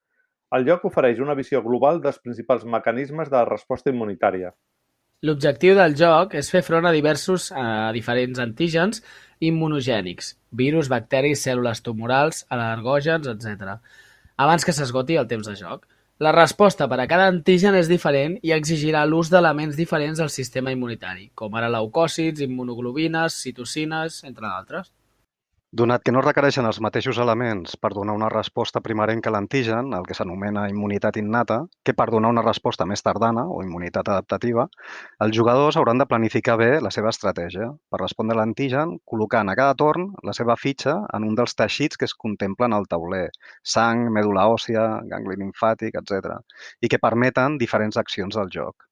El 0.56 0.66
joc 0.66 0.86
ofereix 0.88 1.20
una 1.22 1.34
visió 1.38 1.60
global 1.62 2.00
dels 2.02 2.18
principals 2.22 2.64
mecanismes 2.64 3.30
de 3.30 3.36
la 3.36 3.46
resposta 3.48 3.92
immunitària. 3.92 4.52
L'objectiu 5.26 5.74
del 5.78 5.94
joc 5.96 6.34
és 6.38 6.50
fer 6.52 6.62
front 6.62 6.86
a 6.86 6.92
diversos 6.94 7.48
a 7.56 7.90
diferents 7.94 8.38
antígens 8.42 9.00
immunogènics, 9.40 10.34
virus, 10.52 10.90
bacteris, 10.92 11.42
cèl·lules 11.46 11.82
tumorals, 11.82 12.44
al·lergògens, 12.52 13.28
etc. 13.32 13.78
abans 14.36 14.64
que 14.64 14.74
s'esgoti 14.76 15.16
el 15.16 15.28
temps 15.30 15.48
de 15.48 15.56
joc. 15.56 15.86
La 16.24 16.30
resposta 16.32 16.86
per 16.88 16.96
a 17.02 17.04
cada 17.04 17.26
antigen 17.28 17.74
és 17.76 17.90
diferent 17.92 18.38
i 18.48 18.52
exigirà 18.56 19.02
l'ús 19.04 19.28
d'elements 19.28 19.76
diferents 19.76 20.22
del 20.22 20.30
sistema 20.32 20.72
immunitari, 20.72 21.26
com 21.36 21.58
ara 21.60 21.68
leucòcits, 21.74 22.40
immunoglobines, 22.46 23.36
citocines, 23.44 24.22
entre 24.24 24.46
d'altres. 24.46 24.94
Donat 25.72 26.04
que 26.06 26.12
no 26.14 26.20
requereixen 26.22 26.66
els 26.68 26.78
mateixos 26.78 27.18
elements 27.18 27.72
per 27.82 27.88
donar 27.90 28.14
una 28.14 28.28
resposta 28.30 28.80
primerenca 28.80 29.30
a 29.30 29.34
l'antigen, 29.34 29.88
el 29.98 30.04
que 30.06 30.14
s'anomena 30.14 30.68
immunitat 30.70 31.18
innata, 31.18 31.56
que 31.82 31.92
per 31.92 32.06
donar 32.14 32.30
una 32.30 32.44
resposta 32.46 32.86
més 32.86 33.02
tardana 33.02 33.42
o 33.50 33.58
immunitat 33.64 34.06
adaptativa, 34.06 34.68
els 35.26 35.34
jugadors 35.34 35.76
hauran 35.76 35.98
de 35.98 36.06
planificar 36.06 36.56
bé 36.62 36.70
la 36.86 36.94
seva 36.94 37.10
estratègia 37.10 37.72
per 37.90 38.00
respondre 38.04 38.38
a 38.38 38.40
l'antigen 38.40 38.94
col·locant 39.04 39.50
a 39.50 39.58
cada 39.58 39.74
torn 39.74 40.12
la 40.22 40.36
seva 40.38 40.54
fitxa 40.54 40.96
en 41.18 41.26
un 41.26 41.34
dels 41.34 41.58
teixits 41.58 41.98
que 41.98 42.06
es 42.06 42.14
contemplen 42.14 42.72
al 42.72 42.86
tauler, 42.86 43.26
sang, 43.76 44.06
mèdula 44.14 44.46
òssia, 44.54 44.88
gangli 45.10 45.42
linfàtic, 45.42 45.98
etc., 45.98 46.38
i 46.78 46.86
que 46.86 47.02
permeten 47.02 47.58
diferents 47.58 47.98
accions 47.98 48.38
del 48.38 48.54
joc. 48.54 48.86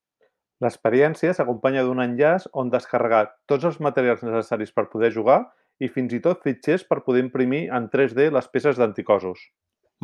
L'experiència 0.65 1.35
s'acompanya 1.35 1.83
d'un 1.87 2.03
enllaç 2.03 2.51
on 2.53 2.71
descarregar 2.71 3.29
tots 3.47 3.65
els 3.69 3.79
materials 3.79 4.27
necessaris 4.27 4.75
per 4.75 4.91
poder 4.91 5.15
jugar 5.15 5.45
i 5.83 5.91
fins 5.91 6.15
i 6.15 6.21
tot 6.23 6.43
fitxers 6.45 6.85
per 6.87 7.03
poder 7.07 7.25
imprimir 7.25 7.67
en 7.75 7.89
3D 7.91 8.31
les 8.35 8.49
peces 8.53 8.79
d'anticossos. 8.79 9.41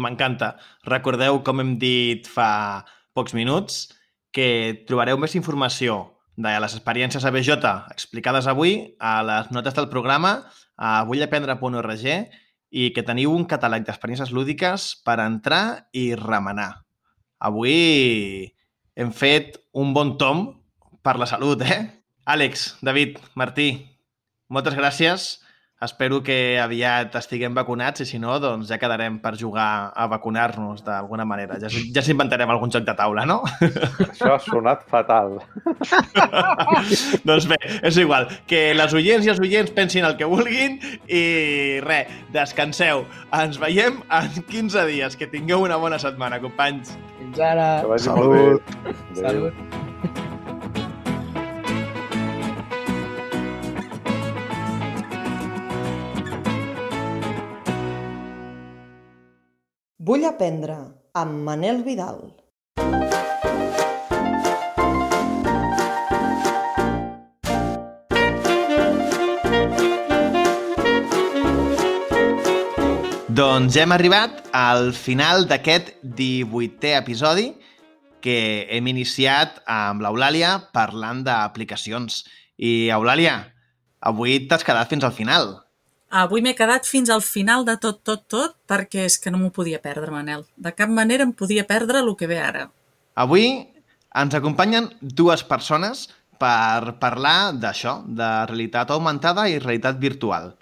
M'encanta. 0.00 0.54
Recordeu, 0.86 1.42
com 1.46 1.60
hem 1.62 1.76
dit 1.80 2.26
fa 2.30 2.84
pocs 3.14 3.34
minuts, 3.36 3.88
que 4.34 4.84
trobareu 4.88 5.18
més 5.18 5.34
informació 5.38 6.00
de 6.40 6.52
les 6.62 6.76
experiències 6.76 7.24
a 7.26 7.32
BJ 7.34 7.58
explicades 7.92 8.46
avui 8.48 8.94
a 8.98 9.20
les 9.26 9.50
notes 9.52 9.74
del 9.76 9.90
programa 9.92 10.46
a 10.78 11.02
vullaprendre.org 11.04 12.06
i 12.70 12.92
que 12.94 13.04
teniu 13.04 13.34
un 13.34 13.44
catàleg 13.50 13.84
d'experiències 13.84 14.30
lúdiques 14.32 14.94
per 15.04 15.18
entrar 15.20 15.90
i 15.92 16.14
remenar. 16.14 16.86
Avui 17.42 18.54
hem 18.94 19.10
fet 19.12 19.58
un 19.74 19.92
bon 19.96 20.14
tom 20.20 20.46
per 21.02 21.16
la 21.18 21.26
salut, 21.26 21.62
eh? 21.66 21.82
Àlex, 22.30 22.76
David, 22.84 23.18
Martí, 23.34 23.72
moltes 24.48 24.76
gràcies 24.78 25.40
Espero 25.80 26.18
que 26.20 26.58
aviat 26.60 27.14
estiguem 27.16 27.54
vacunats 27.56 28.02
i 28.04 28.04
si 28.04 28.18
no, 28.20 28.34
doncs 28.36 28.68
ja 28.68 28.76
quedarem 28.76 29.14
per 29.22 29.30
jugar 29.40 29.94
a 29.96 30.04
vacunar-nos 30.12 30.82
d'alguna 30.84 31.24
manera. 31.24 31.56
Ja, 31.62 31.70
ja 31.72 32.02
s'inventarem 32.04 32.52
algun 32.52 32.68
joc 32.74 32.84
de 32.84 32.92
taula, 32.98 33.24
no? 33.24 33.38
Això 34.04 34.34
ha 34.34 34.36
sonat 34.44 34.84
fatal. 34.92 35.38
doncs 37.28 37.48
bé, 37.48 37.56
és 37.80 37.96
igual. 37.96 38.28
Que 38.50 38.74
les 38.76 38.92
oients 38.92 39.24
i 39.24 39.32
els 39.32 39.40
oients 39.40 39.72
pensin 39.72 40.04
el 40.04 40.18
que 40.20 40.28
vulguin 40.28 40.76
i 41.08 41.24
res, 41.86 42.12
descanseu. 42.36 43.06
Ens 43.40 43.56
veiem 43.62 44.02
en 44.20 44.34
15 44.52 44.84
dies. 44.92 45.16
Que 45.16 45.32
tingueu 45.32 45.64
una 45.64 45.80
bona 45.80 45.96
setmana, 46.02 46.44
companys. 46.44 46.92
Fins 47.16 47.40
ara. 47.40 47.70
Que 47.80 47.94
vagi 47.94 48.12
Salut. 48.12 48.28
molt 48.28 48.84
bé. 48.84 48.98
Adéu. 49.16 49.24
Salut. 49.24 49.89
Vull 60.10 60.24
aprendre 60.26 60.74
amb 61.20 61.44
Manel 61.46 61.84
Vidal. 61.86 62.16
Doncs 73.38 73.78
hem 73.78 73.94
arribat 73.94 74.50
al 74.50 74.90
final 74.98 75.46
d'aquest 75.46 75.94
18è 76.02 76.96
episodi 76.98 77.52
que 78.18 78.66
hem 78.66 78.90
iniciat 78.90 79.62
amb 79.70 80.02
l'Eulàlia 80.02 80.56
parlant 80.74 81.22
d'aplicacions. 81.22 82.24
I, 82.58 82.90
Eulàlia, 82.98 83.44
avui 84.02 84.40
t'has 84.50 84.66
quedat 84.66 84.90
fins 84.90 85.06
al 85.06 85.14
final. 85.14 85.60
Avui 86.10 86.42
m'he 86.42 86.56
quedat 86.58 86.88
fins 86.90 87.10
al 87.14 87.22
final 87.22 87.62
de 87.64 87.76
tot, 87.78 88.00
tot, 88.02 88.24
tot, 88.26 88.56
perquè 88.66 89.04
és 89.06 89.16
que 89.22 89.30
no 89.30 89.38
m'ho 89.38 89.52
podia 89.54 89.78
perdre, 89.78 90.10
Manel. 90.10 90.42
De 90.58 90.72
cap 90.74 90.90
manera 90.90 91.22
em 91.22 91.30
podia 91.30 91.62
perdre 91.68 92.00
el 92.02 92.16
que 92.18 92.26
ve 92.26 92.40
ara. 92.42 92.64
Avui 93.14 93.46
ens 94.18 94.34
acompanyen 94.34 94.88
dues 95.00 95.44
persones 95.46 96.08
per 96.40 96.96
parlar 96.98 97.52
d'això, 97.54 98.00
de 98.06 98.30
realitat 98.50 98.90
augmentada 98.90 99.46
i 99.46 99.60
realitat 99.60 100.00
virtual. 100.02 100.54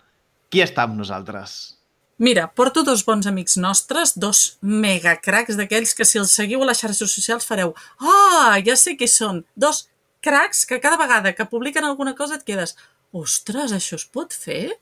Qui 0.53 0.61
està 0.61 0.85
amb 0.85 0.99
nosaltres? 1.01 1.79
Mira, 2.19 2.49
porto 2.51 2.83
dos 2.83 3.05
bons 3.07 3.29
amics 3.31 3.57
nostres, 3.57 4.13
dos 4.19 4.59
megacracs 4.61 5.57
d'aquells 5.57 5.95
que 5.95 6.05
si 6.05 6.19
els 6.19 6.35
seguiu 6.35 6.65
a 6.65 6.69
les 6.69 6.81
xarxes 6.83 7.15
socials 7.15 7.47
fareu 7.47 7.73
«Ah, 8.03 8.59
ja 8.67 8.77
sé 8.77 8.97
qui 8.99 9.09
són!» 9.09 9.45
Dos 9.55 9.87
cracs 10.21 10.67
que 10.67 10.81
cada 10.83 10.99
vegada 11.01 11.33
que 11.33 11.47
publiquen 11.47 11.87
alguna 11.87 12.17
cosa 12.19 12.37
et 12.37 12.45
quedes 12.45 12.75
«Ostres, 13.15 13.73
això 13.73 13.97
es 13.97 14.05
pot 14.05 14.35
fer?» 14.35 14.75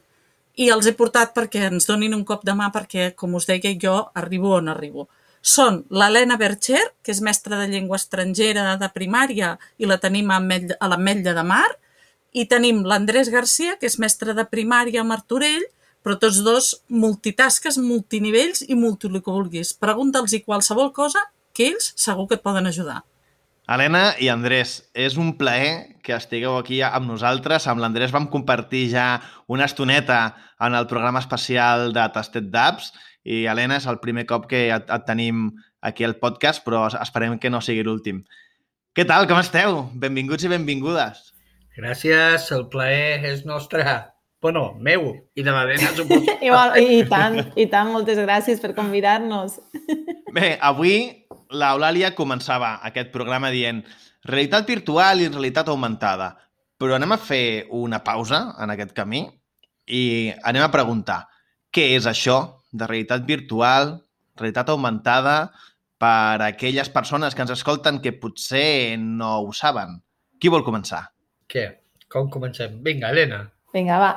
I 0.57 0.71
els 0.73 0.87
he 0.88 0.95
portat 0.97 1.35
perquè 1.37 1.66
ens 1.69 1.87
donin 1.87 2.14
un 2.16 2.25
cop 2.25 2.45
de 2.45 2.55
mà 2.57 2.71
perquè, 2.73 3.11
com 3.14 3.35
us 3.37 3.47
deia, 3.47 3.75
jo 3.77 3.97
arribo 4.14 4.55
on 4.57 4.69
arribo. 4.73 5.09
Són 5.42 5.85
l'Helena 5.90 6.38
Bercher, 6.40 6.81
que 7.05 7.12
és 7.12 7.21
mestra 7.21 7.59
de 7.61 7.69
llengua 7.69 8.01
estrangera 8.01 8.77
de 8.81 8.88
primària 8.95 9.59
i 9.79 9.87
la 9.87 9.99
tenim 9.99 10.31
a 10.31 10.40
Ametlla- 10.40 10.79
a 10.81 10.88
l'Ametlla 10.88 11.35
de 11.35 11.45
Mar, 11.45 11.69
i 12.33 12.47
tenim 12.47 12.83
l'Andrés 12.85 13.29
Garcia, 13.31 13.77
que 13.79 13.87
és 13.87 13.99
mestre 13.99 14.35
de 14.35 14.45
primària 14.45 15.01
a 15.01 15.05
Martorell, 15.05 15.64
però 16.03 16.19
tots 16.19 16.42
dos 16.42 16.83
multitasques, 16.88 17.79
multinivells 17.79 18.62
i 18.69 18.75
multi. 18.75 19.09
Pregunta'ls 19.81 20.35
qualsevol 20.45 20.92
cosa 20.92 21.21
que 21.53 21.69
ells 21.69 21.92
segur 21.97 22.29
que 22.29 22.35
et 22.35 22.42
poden 22.42 22.66
ajudar. 22.66 23.05
Helena 23.66 24.12
i 24.22 24.29
Andrés, 24.31 24.76
és 24.94 25.16
un 25.18 25.33
plaer 25.40 25.98
que 26.07 26.14
estigueu 26.14 26.55
aquí 26.55 26.79
amb 26.87 27.09
nosaltres. 27.11 27.66
Amb 27.66 27.83
l'Andrés 27.83 28.12
vam 28.14 28.29
compartir 28.31 28.85
ja 28.92 29.07
una 29.50 29.66
estoneta 29.66 30.37
en 30.62 30.79
el 30.79 30.87
programa 30.87 31.18
especial 31.18 31.90
de 31.96 32.05
Tastet 32.14 32.46
d'Apps 32.55 32.92
i 33.26 33.42
Helena 33.50 33.81
és 33.81 33.88
el 33.90 33.98
primer 33.98 34.22
cop 34.31 34.46
que 34.46 34.68
et, 34.70 34.87
et 34.87 35.07
tenim 35.09 35.48
aquí 35.83 36.07
al 36.07 36.14
podcast, 36.22 36.62
però 36.62 36.87
esperem 36.94 37.40
que 37.42 37.50
no 37.50 37.59
sigui 37.59 37.83
l'últim. 37.83 38.22
Què 38.94 39.05
tal, 39.05 39.26
com 39.26 39.42
esteu? 39.42 39.83
Benvinguts 39.98 40.46
i 40.46 40.52
benvingudes. 40.55 41.33
Gràcies, 41.76 42.46
el 42.55 42.68
plaer 42.70 43.26
és 43.26 43.42
nostre. 43.50 43.83
Bueno, 44.40 44.76
meu 44.79 45.11
i 45.35 45.42
de 45.42 45.50
l'Helena, 45.50 45.90
suposo. 45.98 46.38
Igual, 46.46 46.79
I 46.79 47.02
tant, 47.11 47.42
i 47.59 47.66
tant, 47.66 47.90
moltes 47.90 48.22
gràcies 48.22 48.62
per 48.62 48.76
convidar-nos. 48.79 49.59
Bé, 50.31 50.55
avui 50.62 51.26
l'Eulàlia 51.51 52.15
començava 52.17 52.77
aquest 52.87 53.13
programa 53.15 53.53
dient 53.55 53.83
realitat 54.27 54.67
virtual 54.67 55.23
i 55.23 55.31
realitat 55.31 55.69
augmentada. 55.69 56.35
Però 56.77 56.97
anem 56.97 57.15
a 57.15 57.21
fer 57.21 57.67
una 57.73 58.03
pausa 58.05 58.57
en 58.61 58.73
aquest 58.75 58.93
camí 58.97 59.25
i 59.87 60.33
anem 60.45 60.67
a 60.67 60.73
preguntar 60.73 61.23
què 61.73 61.93
és 61.97 62.07
això 62.09 62.61
de 62.73 62.89
realitat 62.89 63.25
virtual, 63.29 63.97
realitat 64.37 64.71
augmentada, 64.73 65.37
per 65.97 66.43
a 66.43 66.51
aquelles 66.51 66.91
persones 66.93 67.35
que 67.35 67.45
ens 67.45 67.55
escolten 67.55 68.03
que 68.05 68.13
potser 68.13 68.99
no 69.01 69.39
ho 69.47 69.53
saben. 69.57 69.97
Qui 70.37 70.53
vol 70.53 70.65
començar? 70.65 71.07
Què? 71.49 71.71
Com 72.13 72.29
comencem? 72.31 72.77
Vinga, 72.85 73.09
Helena. 73.11 73.47
Vinga, 73.73 73.97
va. 73.99 74.13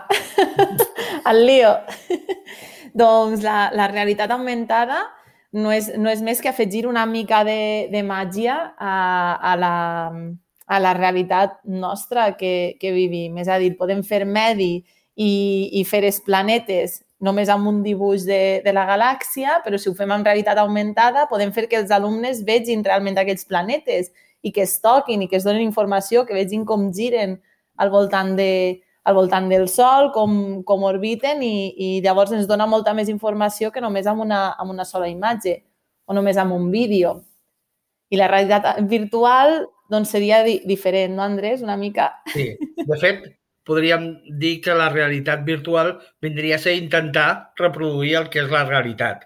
El 1.31 1.45
lío. 1.47 1.71
doncs 2.99 3.43
la, 3.45 3.69
la 3.75 3.87
realitat 3.91 4.31
augmentada 4.33 5.05
no 5.51 5.71
és, 5.73 5.89
no 5.97 6.09
és 6.11 6.21
més 6.21 6.41
que 6.41 6.49
afegir 6.51 6.85
una 6.87 7.05
mica 7.09 7.43
de, 7.47 7.89
de 7.91 8.03
màgia 8.05 8.55
a, 8.77 8.93
a, 9.41 9.55
la, 9.57 9.73
a 10.67 10.79
la 10.79 10.93
realitat 10.93 11.59
nostra 11.65 12.31
que, 12.37 12.77
que 12.79 12.93
vivim. 12.93 13.37
És 13.41 13.49
a 13.49 13.59
dir, 13.61 13.73
podem 13.79 14.03
fer 14.05 14.25
medi 14.25 14.83
i, 15.15 15.31
i 15.79 15.83
fer 15.89 16.03
els 16.05 16.21
planetes 16.25 16.99
només 17.19 17.49
amb 17.51 17.67
un 17.67 17.81
dibuix 17.83 18.23
de, 18.23 18.61
de 18.63 18.73
la 18.73 18.85
galàxia, 18.87 19.59
però 19.65 19.77
si 19.77 19.89
ho 19.89 19.95
fem 19.97 20.11
en 20.15 20.23
realitat 20.23 20.59
augmentada 20.61 21.25
podem 21.31 21.51
fer 21.51 21.65
que 21.67 21.79
els 21.81 21.91
alumnes 21.91 22.45
vegin 22.47 22.85
realment 22.85 23.19
aquells 23.19 23.43
planetes 23.49 24.13
i 24.41 24.53
que 24.55 24.63
es 24.63 24.77
toquin 24.79 25.25
i 25.25 25.27
que 25.27 25.35
es 25.35 25.43
donen 25.43 25.65
informació, 25.65 26.23
que 26.23 26.37
vegin 26.37 26.63
com 26.65 26.87
giren 26.95 27.35
al 27.79 27.91
voltant, 27.91 28.37
de, 28.39 28.79
al 29.09 29.17
voltant 29.17 29.49
del 29.49 29.65
Sol, 29.71 30.11
com, 30.13 30.61
com 30.67 30.85
orbiten 30.85 31.41
i, 31.45 31.71
i 31.73 31.89
llavors 32.05 32.35
ens 32.37 32.47
dona 32.49 32.69
molta 32.69 32.93
més 32.93 33.09
informació 33.09 33.73
que 33.73 33.81
només 33.81 34.07
amb 34.07 34.21
una, 34.21 34.43
amb 34.61 34.75
una 34.75 34.85
sola 34.85 35.09
imatge 35.09 35.57
o 36.05 36.13
només 36.13 36.37
amb 36.37 36.53
un 36.53 36.69
vídeo. 36.73 37.17
I 38.09 38.17
la 38.21 38.29
realitat 38.29 38.79
virtual 38.89 39.63
doncs, 39.89 40.13
seria 40.13 40.43
di 40.45 40.59
diferent, 40.69 41.15
no, 41.17 41.25
Andrés? 41.25 41.65
Una 41.65 41.75
mica... 41.77 42.11
Sí. 42.29 42.53
De 42.77 42.97
fet, 43.01 43.25
podríem 43.65 44.11
dir 44.39 44.59
que 44.61 44.75
la 44.77 44.89
realitat 44.93 45.41
virtual 45.45 45.95
vindria 46.21 46.57
a 46.57 46.61
ser 46.61 46.75
intentar 46.77 47.53
reproduir 47.57 48.15
el 48.21 48.29
que 48.33 48.43
és 48.45 48.53
la 48.53 48.63
realitat. 48.69 49.25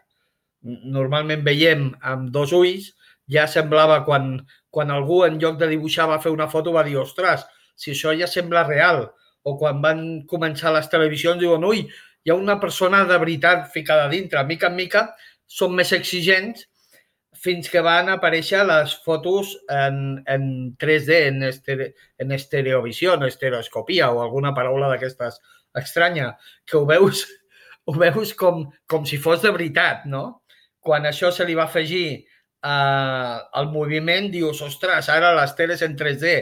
Normalment 0.64 1.44
veiem 1.44 1.90
amb 2.00 2.32
dos 2.32 2.56
ulls, 2.56 2.94
ja 3.32 3.44
semblava 3.48 4.02
quan, 4.08 4.38
quan 4.72 4.92
algú 4.92 5.24
en 5.28 5.40
lloc 5.40 5.60
de 5.60 5.70
dibuixar 5.72 6.08
va 6.12 6.22
fer 6.24 6.32
una 6.32 6.50
foto 6.52 6.74
va 6.76 6.86
dir 6.88 6.98
ostres, 7.00 7.44
si 7.76 7.92
això 7.92 8.16
ja 8.16 8.28
sembla 8.28 8.64
real. 8.68 9.06
O 9.44 9.58
quan 9.60 9.82
van 9.84 10.04
començar 10.30 10.72
les 10.76 10.88
televisions 10.92 11.42
diuen 11.42 11.66
ui, 11.68 11.84
hi 12.24 12.32
ha 12.32 12.40
una 12.40 12.60
persona 12.60 13.04
de 13.08 13.18
veritat 13.20 13.68
ficada 13.74 14.08
dintre. 14.12 14.44
Mica 14.48 14.70
en 14.72 14.78
mica 14.80 15.08
són 15.48 15.76
més 15.76 15.92
exigents 15.96 16.68
fins 17.44 17.68
que 17.68 17.82
van 17.84 18.08
aparèixer 18.14 18.62
les 18.64 18.94
fotos 19.04 19.52
en, 19.72 19.98
en 20.32 20.44
3D, 20.80 21.18
en, 21.28 21.42
estere, 21.50 21.90
en 22.22 22.32
estereovisió, 22.32 23.18
en 23.18 23.28
estereoscopia 23.28 24.12
o 24.14 24.22
alguna 24.24 24.54
paraula 24.56 24.88
d'aquestes 24.92 25.42
estranya, 25.82 26.38
que 26.66 26.78
ho 26.78 26.86
veus, 26.88 27.26
ho 27.90 27.98
veus 28.00 28.32
com, 28.40 28.64
com 28.88 29.10
si 29.10 29.20
fos 29.20 29.44
de 29.44 29.52
veritat, 29.52 30.06
no? 30.08 30.44
Quan 30.84 31.08
això 31.10 31.32
se 31.36 31.44
li 31.48 31.56
va 31.58 31.68
afegir 31.68 32.06
eh, 32.16 33.38
al 33.60 33.70
moviment, 33.74 34.30
dius, 34.32 34.62
ostres, 34.64 35.10
ara 35.12 35.34
les 35.36 35.56
teles 35.60 35.84
en 35.84 35.98
3D. 36.00 36.36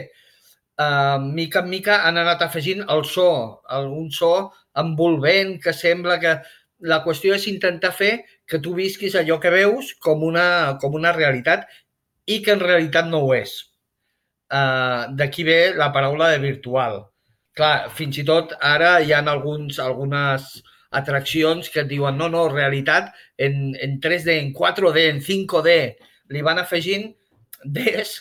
Uh, 0.80 1.20
mica 1.20 1.60
en 1.60 1.68
mica 1.68 1.98
han 2.06 2.16
anat 2.16 2.42
afegint 2.46 2.80
el 2.90 3.04
so, 3.04 3.28
el, 3.76 3.90
un 3.92 4.08
so 4.10 4.50
envolvent 4.84 5.58
que 5.62 5.76
sembla 5.76 6.18
que... 6.22 6.40
La 6.82 6.96
qüestió 7.04 7.36
és 7.36 7.44
intentar 7.46 7.92
fer 7.94 8.24
que 8.50 8.58
tu 8.58 8.72
visquis 8.74 9.12
allò 9.14 9.36
que 9.38 9.52
veus 9.54 9.92
com 10.02 10.24
una, 10.26 10.80
com 10.82 10.96
una 10.98 11.12
realitat 11.14 11.68
i 12.26 12.40
que 12.42 12.56
en 12.56 12.64
realitat 12.64 13.06
no 13.06 13.20
ho 13.22 13.28
és. 13.36 13.52
Uh, 14.50 15.06
D'aquí 15.14 15.44
ve 15.46 15.60
la 15.78 15.92
paraula 15.94 16.32
de 16.32 16.40
virtual. 16.42 16.98
Clar, 17.54 17.92
fins 17.94 18.18
i 18.18 18.24
tot 18.26 18.56
ara 18.58 18.96
hi 18.98 19.14
ha 19.14 19.22
alguns, 19.30 19.78
algunes, 19.78 20.50
atraccions 20.92 21.70
que 21.72 21.82
et 21.82 21.88
diuen 21.90 22.18
no, 22.18 22.28
no, 22.32 22.46
realitat 22.52 23.10
en, 23.38 23.72
en 23.80 23.98
3D, 24.00 24.36
en 24.38 24.52
4D, 24.54 25.06
en 25.08 25.22
5D. 25.24 25.78
Li 26.32 26.44
van 26.44 26.60
afegint 26.62 27.08
Ds 27.64 28.18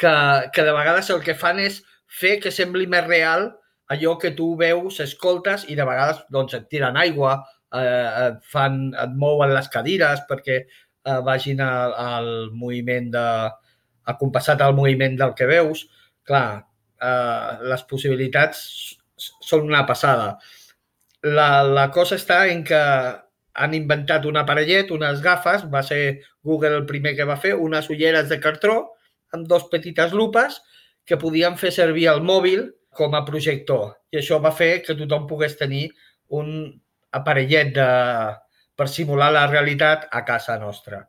que, 0.00 0.16
que 0.54 0.64
de 0.66 0.74
vegades 0.74 1.10
el 1.12 1.22
que 1.24 1.36
fan 1.38 1.60
és 1.62 1.80
fer 2.20 2.38
que 2.42 2.52
sembli 2.54 2.88
més 2.90 3.06
real 3.06 3.50
allò 3.90 4.16
que 4.22 4.32
tu 4.38 4.52
veus, 4.58 5.00
escoltes 5.02 5.66
i 5.68 5.76
de 5.78 5.86
vegades 5.86 6.22
doncs, 6.32 6.54
et 6.56 6.68
tiren 6.70 6.98
aigua, 7.00 7.40
eh, 7.74 8.28
et, 8.28 8.38
fan, 8.52 8.84
et 8.94 9.16
mouen 9.18 9.52
les 9.54 9.68
cadires 9.72 10.22
perquè 10.30 10.60
eh, 10.62 11.20
vagin 11.26 11.62
al, 11.64 11.96
al 11.98 12.30
moviment 12.54 13.10
de, 13.14 13.26
acompassat 14.12 14.62
al 14.62 14.76
moviment 14.78 15.18
del 15.18 15.34
que 15.38 15.48
veus. 15.50 15.84
Clar, 16.26 16.62
eh, 17.02 17.50
les 17.72 17.82
possibilitats 17.90 18.62
són 19.18 19.66
una 19.68 19.82
passada. 19.88 20.36
La, 21.26 21.62
la 21.66 21.90
cosa 21.92 22.16
està 22.16 22.44
en 22.48 22.62
que 22.64 22.80
han 23.60 23.74
inventat 23.76 24.24
un 24.24 24.38
aparellet, 24.40 24.94
unes 24.94 25.20
gafes, 25.20 25.66
va 25.72 25.82
ser 25.84 26.20
Google 26.46 26.78
el 26.78 26.86
primer 26.88 27.16
que 27.18 27.26
va 27.28 27.36
fer, 27.36 27.56
unes 27.58 27.90
ulleres 27.90 28.30
de 28.30 28.38
cartró 28.40 28.78
amb 29.36 29.46
dos 29.48 29.66
petites 29.72 30.12
lupes 30.16 30.60
que 31.06 31.18
podien 31.18 31.56
fer 31.60 31.72
servir 31.74 32.08
el 32.12 32.22
mòbil 32.22 32.68
com 32.94 33.14
a 33.14 33.24
projector. 33.26 33.94
I 34.12 34.20
això 34.20 34.40
va 34.42 34.52
fer 34.54 34.80
que 34.84 34.96
tothom 34.98 35.26
pogués 35.30 35.56
tenir 35.58 35.88
un 36.36 36.50
aparellet 37.14 37.72
de, 37.74 37.88
per 38.76 38.88
simular 38.88 39.30
la 39.34 39.46
realitat 39.50 40.08
a 40.10 40.24
casa 40.26 40.58
nostra. 40.58 41.04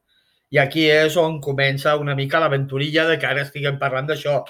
I 0.51 0.59
aquí 0.59 0.88
és 0.91 1.15
on 1.17 1.39
comença 1.43 1.95
una 1.99 2.15
mica 2.15 2.41
l'aventurilla 2.43 3.05
de 3.07 3.17
que 3.19 3.30
ara 3.30 3.45
estiguem 3.45 3.78
parlant 3.80 4.09
d'això, 4.09 4.41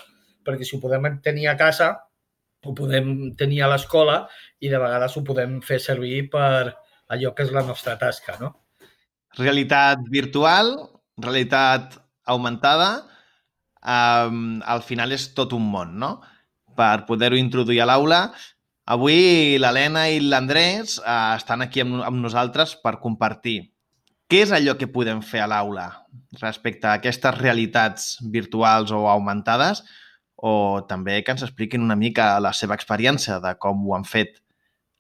perquè 0.46 0.66
si 0.66 0.76
ho 0.76 0.82
podem 0.82 1.06
tenir 1.22 1.48
a 1.52 1.58
casa, 1.60 1.92
ho 2.66 2.74
podem 2.78 3.34
tenir 3.38 3.62
a 3.62 3.70
l'escola 3.70 4.24
i 4.62 4.70
de 4.70 4.80
vegades 4.82 5.18
ho 5.18 5.24
podem 5.26 5.60
fer 5.66 5.80
servir 5.82 6.28
per 6.34 6.74
allò 7.12 7.34
que 7.36 7.46
és 7.46 7.54
la 7.54 7.64
nostra 7.68 7.98
tasca, 8.02 8.38
no? 8.42 8.54
Realitat 9.38 10.02
virtual, 10.12 10.74
realitat 11.22 11.98
augmentada, 12.28 12.90
um, 13.82 14.62
al 14.62 14.86
final 14.86 15.12
és 15.12 15.32
tot 15.38 15.54
un 15.58 15.66
món, 15.74 15.98
no? 16.00 16.16
Per 16.78 17.06
poder-ho 17.08 17.40
introduir 17.40 17.82
a 17.84 17.90
l'aula. 17.90 18.22
Avui 18.92 19.58
l'Helena 19.62 20.08
i 20.10 20.22
l'Andrés 20.24 20.98
uh, 21.02 21.36
estan 21.36 21.66
aquí 21.66 21.84
amb, 21.84 22.02
amb 22.06 22.24
nosaltres 22.24 22.78
per 22.82 23.00
compartir 23.04 23.60
què 24.32 24.46
és 24.46 24.52
allò 24.56 24.78
que 24.80 24.88
podem 24.88 25.20
fer 25.28 25.42
a 25.44 25.48
l'aula 25.52 25.90
respecte 26.40 26.88
a 26.88 26.94
aquestes 27.02 27.36
realitats 27.36 28.14
virtuals 28.32 28.94
o 28.96 29.02
augmentades 29.12 29.84
o 30.42 30.54
també 30.88 31.18
que 31.22 31.36
ens 31.36 31.44
expliquin 31.44 31.84
una 31.84 31.98
mica 32.00 32.38
la 32.40 32.54
seva 32.56 32.78
experiència 32.80 33.42
de 33.44 33.52
com 33.60 33.84
ho 33.86 33.98
han 33.98 34.08
fet. 34.08 34.40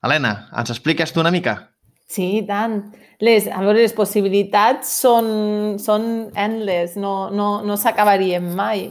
Helena, 0.03 0.33
ens 0.57 0.73
expliques 0.73 1.13
tu 1.15 1.23
una 1.23 1.31
mica? 1.31 1.55
Sí, 2.11 2.43
tant. 2.47 2.81
Les, 3.21 3.45
a 3.45 3.61
veure, 3.61 3.77
les 3.83 3.93
possibilitats 3.93 4.89
són, 5.03 5.27
són 5.81 6.05
endless, 6.33 6.95
no, 6.97 7.29
no, 7.29 7.49
no 7.61 7.77
s'acabarien 7.77 8.47
mai. 8.57 8.87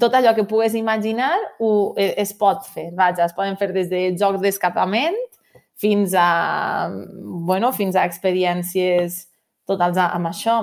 Tot 0.00 0.14
allò 0.16 0.34
que 0.36 0.44
pugues 0.48 0.76
imaginar 0.76 1.34
ho, 1.60 1.70
e, 1.96 2.10
es 2.20 2.34
pot 2.36 2.68
fer. 2.68 2.90
Vaja, 2.96 3.24
es 3.24 3.34
poden 3.36 3.56
fer 3.60 3.70
des 3.72 3.88
de 3.92 4.02
jocs 4.20 4.42
d'escapament 4.44 5.16
fins 5.76 6.12
a, 6.16 6.88
bueno, 7.48 7.72
fins 7.76 7.96
a 7.96 8.04
experiències 8.08 9.24
totals 9.68 9.98
amb 10.00 10.30
això. 10.30 10.60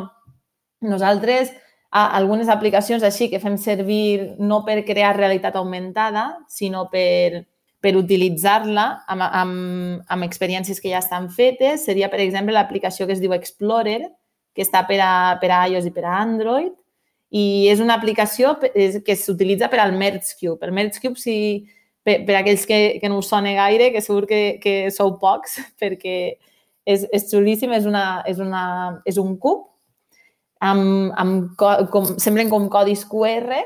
Nosaltres, 0.85 1.51
algunes 1.93 2.49
aplicacions 2.49 3.03
així 3.05 3.29
que 3.29 3.41
fem 3.41 3.57
servir 3.61 4.35
no 4.41 4.63
per 4.65 4.81
crear 4.85 5.15
realitat 5.17 5.57
augmentada, 5.59 6.25
sinó 6.49 6.87
per, 6.93 7.43
per 7.83 7.97
utilitzar-la 7.99 8.85
amb, 9.11 9.25
amb, 9.27 10.03
amb 10.15 10.25
experiències 10.25 10.79
que 10.79 10.93
ja 10.93 11.01
estan 11.03 11.27
fetes, 11.33 11.83
seria, 11.89 12.07
per 12.11 12.21
exemple, 12.23 12.55
l'aplicació 12.55 13.07
que 13.09 13.17
es 13.17 13.19
diu 13.19 13.35
Explorer, 13.35 13.99
que 14.55 14.63
està 14.63 14.85
per 14.87 15.01
a, 15.03 15.11
per 15.41 15.51
a 15.51 15.65
iOS 15.73 15.89
i 15.89 15.93
per 15.95 16.05
a 16.07 16.15
Android, 16.21 16.71
i 17.33 17.67
és 17.67 17.81
una 17.81 17.97
aplicació 17.97 18.53
que 18.61 19.15
s'utilitza 19.17 19.67
per 19.71 19.81
al 19.81 19.95
Merge 19.97 20.37
Cube. 20.37 20.61
El 20.63 20.71
Merge 20.77 21.01
Cube, 21.01 21.19
si, 21.19 21.35
per, 22.05 22.19
per 22.27 22.37
aquells 22.39 22.63
que, 22.69 22.79
que 23.01 23.09
no 23.09 23.19
us 23.19 23.31
sona 23.33 23.55
gaire, 23.57 23.89
que 23.91 24.03
segur 24.05 24.27
que, 24.29 24.41
que 24.63 24.75
sou 24.93 25.17
pocs, 25.19 25.57
perquè 25.81 26.17
és, 26.85 27.03
és 27.09 27.27
xulíssim, 27.31 27.73
és, 27.75 27.87
una, 27.89 28.21
és, 28.29 28.39
una, 28.43 28.63
és 29.09 29.19
un 29.19 29.35
cub 29.41 29.67
amb, 30.63 31.11
amb 31.19 31.59
com, 31.91 32.13
semblen 32.21 32.51
com 32.51 32.69
codis 32.71 33.03
QR 33.09 33.63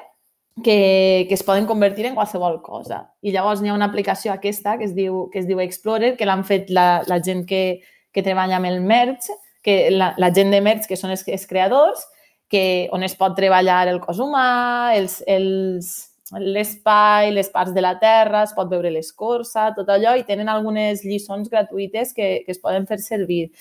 que, 0.64 1.26
que 1.28 1.34
es 1.34 1.44
poden 1.44 1.66
convertir 1.66 2.06
en 2.06 2.16
qualsevol 2.16 2.62
cosa. 2.62 3.14
I 3.22 3.32
llavors 3.32 3.62
hi 3.62 3.70
ha 3.70 3.78
una 3.78 3.90
aplicació 3.92 4.34
aquesta 4.34 4.78
que 4.78 4.88
es 4.88 4.96
diu, 4.98 5.28
que 5.34 5.40
es 5.40 5.48
diu 5.48 5.62
Explorer, 5.62 6.16
que 6.18 6.26
l'han 6.26 6.46
fet 6.48 6.72
la, 6.74 7.04
la 7.08 7.22
gent 7.24 7.46
que, 7.50 7.82
que 8.12 8.26
treballa 8.26 8.58
amb 8.58 8.70
el 8.70 8.82
Merge, 8.82 9.36
que 9.62 9.90
la, 9.92 10.14
la 10.18 10.32
gent 10.34 10.54
de 10.54 10.62
Merge, 10.64 10.88
que 10.90 10.98
són 10.98 11.14
els, 11.14 11.26
els 11.28 11.48
creadors, 11.50 12.06
que, 12.50 12.88
on 12.96 13.04
es 13.04 13.16
pot 13.20 13.36
treballar 13.36 13.86
el 13.92 14.00
cos 14.02 14.22
humà, 14.24 14.96
els, 14.96 15.20
els, 15.28 15.92
l'espai, 16.34 17.32
les 17.36 17.50
parts 17.50 17.74
de 17.76 17.84
la 17.84 17.98
Terra, 18.00 18.44
es 18.48 18.56
pot 18.56 18.70
veure 18.72 18.92
l'escorça, 18.92 19.70
tot 19.76 19.90
allò, 19.92 20.16
i 20.18 20.26
tenen 20.28 20.50
algunes 20.50 21.04
lliçons 21.06 21.52
gratuïtes 21.52 22.14
que, 22.16 22.42
que 22.46 22.56
es 22.56 22.64
poden 22.64 22.88
fer 22.88 23.00
servir. 23.04 23.52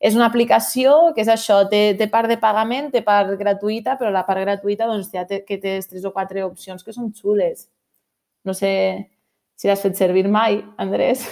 És 0.00 0.16
una 0.16 0.30
aplicació 0.30 1.12
que 1.14 1.20
és 1.20 1.28
això, 1.28 1.60
té, 1.68 1.82
té 1.98 2.06
part 2.08 2.30
de 2.30 2.38
pagament, 2.40 2.88
té 2.92 3.02
part 3.04 3.34
gratuïta, 3.36 3.98
però 4.00 4.08
la 4.14 4.24
part 4.24 4.40
gratuïta 4.46 4.88
doncs, 4.88 5.10
ja 5.12 5.26
té, 5.28 5.42
que 5.44 5.58
té 5.60 5.76
tres 5.84 6.06
o 6.08 6.12
quatre 6.14 6.44
opcions 6.46 6.82
que 6.86 6.94
són 6.96 7.12
xules. 7.12 7.66
No 8.48 8.56
sé 8.56 8.72
si 9.60 9.68
l'has 9.68 9.82
fet 9.84 9.98
servir 10.00 10.24
mai, 10.32 10.62
Andrés. 10.80 11.26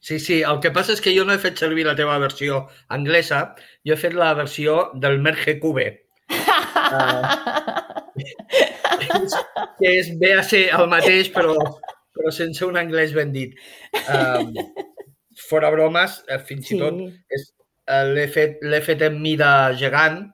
Sí, 0.00 0.18
sí, 0.22 0.42
el 0.46 0.60
que 0.62 0.70
passa 0.76 0.92
és 0.94 1.00
que 1.02 1.10
jo 1.16 1.24
no 1.26 1.34
he 1.34 1.40
fet 1.42 1.58
servir 1.58 1.84
la 1.88 1.96
teva 1.98 2.20
versió 2.22 2.60
anglesa, 2.94 3.40
jo 3.84 3.96
he 3.96 3.98
fet 3.98 4.14
la 4.14 4.30
versió 4.38 4.92
del 4.94 5.18
Merge 5.24 5.56
Cube. 5.58 5.88
uh, 6.28 7.24
que 9.80 9.90
és 9.90 10.12
ve 10.20 10.34
a 10.36 10.44
ser 10.46 10.68
el 10.76 10.86
mateix, 10.92 11.32
però, 11.34 11.56
però 12.14 12.32
sense 12.34 12.64
un 12.68 12.78
anglès 12.78 13.16
ben 13.16 13.32
dit. 13.34 13.56
Um, 14.04 14.54
fora 15.48 15.70
bromes, 15.74 16.22
eh, 16.28 16.40
fins 16.48 16.68
sí. 16.68 16.76
i 16.76 16.80
tot 16.82 16.98
és, 17.34 17.46
uh, 17.88 18.04
l'he 18.14 18.26
fet, 18.32 18.60
fet 18.84 19.04
en 19.08 19.20
mida 19.22 19.52
gegant. 19.78 20.26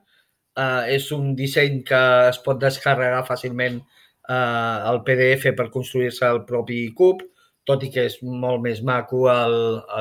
Uh, 0.55 0.87
és 0.87 1.09
un 1.11 1.33
disseny 1.35 1.81
que 1.83 2.01
es 2.29 2.37
pot 2.43 2.59
descarregar 2.61 3.25
fàcilment 3.27 3.81
uh, 3.81 4.87
al 4.87 5.01
PDF 5.03 5.49
per 5.57 5.67
construir-se 5.73 6.29
el 6.31 6.45
propi 6.47 6.85
cub, 6.95 7.25
tot 7.67 7.83
i 7.83 7.89
que 7.91 8.05
és 8.07 8.15
molt 8.23 8.63
més 8.63 8.79
maco 8.85 9.25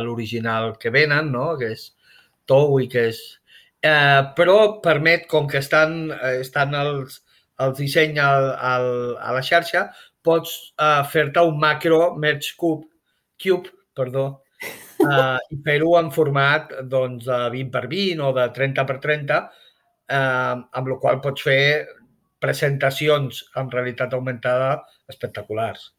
l'original 0.05 0.77
que 0.79 0.93
venen, 0.95 1.33
no? 1.35 1.55
que 1.59 1.73
és 1.75 1.89
tou 2.47 2.79
i 2.79 2.87
que 2.93 3.09
és... 3.11 3.23
Uh, 3.85 4.31
però 4.39 4.81
permet, 4.85 5.27
com 5.29 5.49
que 5.51 5.59
estan, 5.61 6.12
uh, 6.15 6.37
estan 6.41 6.73
els, 6.79 7.19
el 7.61 7.75
disseny 7.77 8.21
al, 8.23 8.53
al, 8.55 8.89
a 9.21 9.35
la 9.37 9.43
xarxa, 9.45 9.89
pots 10.25 10.55
uh, 10.79 11.03
fer-te 11.11 11.43
un 11.45 11.59
macro 11.61 12.15
merge 12.21 12.55
cube, 12.61 12.87
cube 13.43 13.75
perdó, 13.95 14.43
uh, 15.03 15.40
i 15.51 15.59
fer-ho 15.66 15.97
en 15.99 16.11
format 16.14 16.72
doncs, 16.90 17.26
de 17.26 17.40
20 17.57 17.72
per 17.74 17.84
20 17.90 18.24
o 18.28 18.30
de 18.36 18.47
30 18.55 18.86
per 18.88 18.99
30, 19.03 19.42
uh, 19.42 20.55
amb 20.62 20.92
la 20.92 21.01
qual 21.03 21.20
pots 21.24 21.47
fer 21.47 21.64
presentacions 22.45 23.45
amb 23.57 23.72
realitat 23.72 24.14
augmentada 24.14 24.76
espectaculars. 25.11 25.90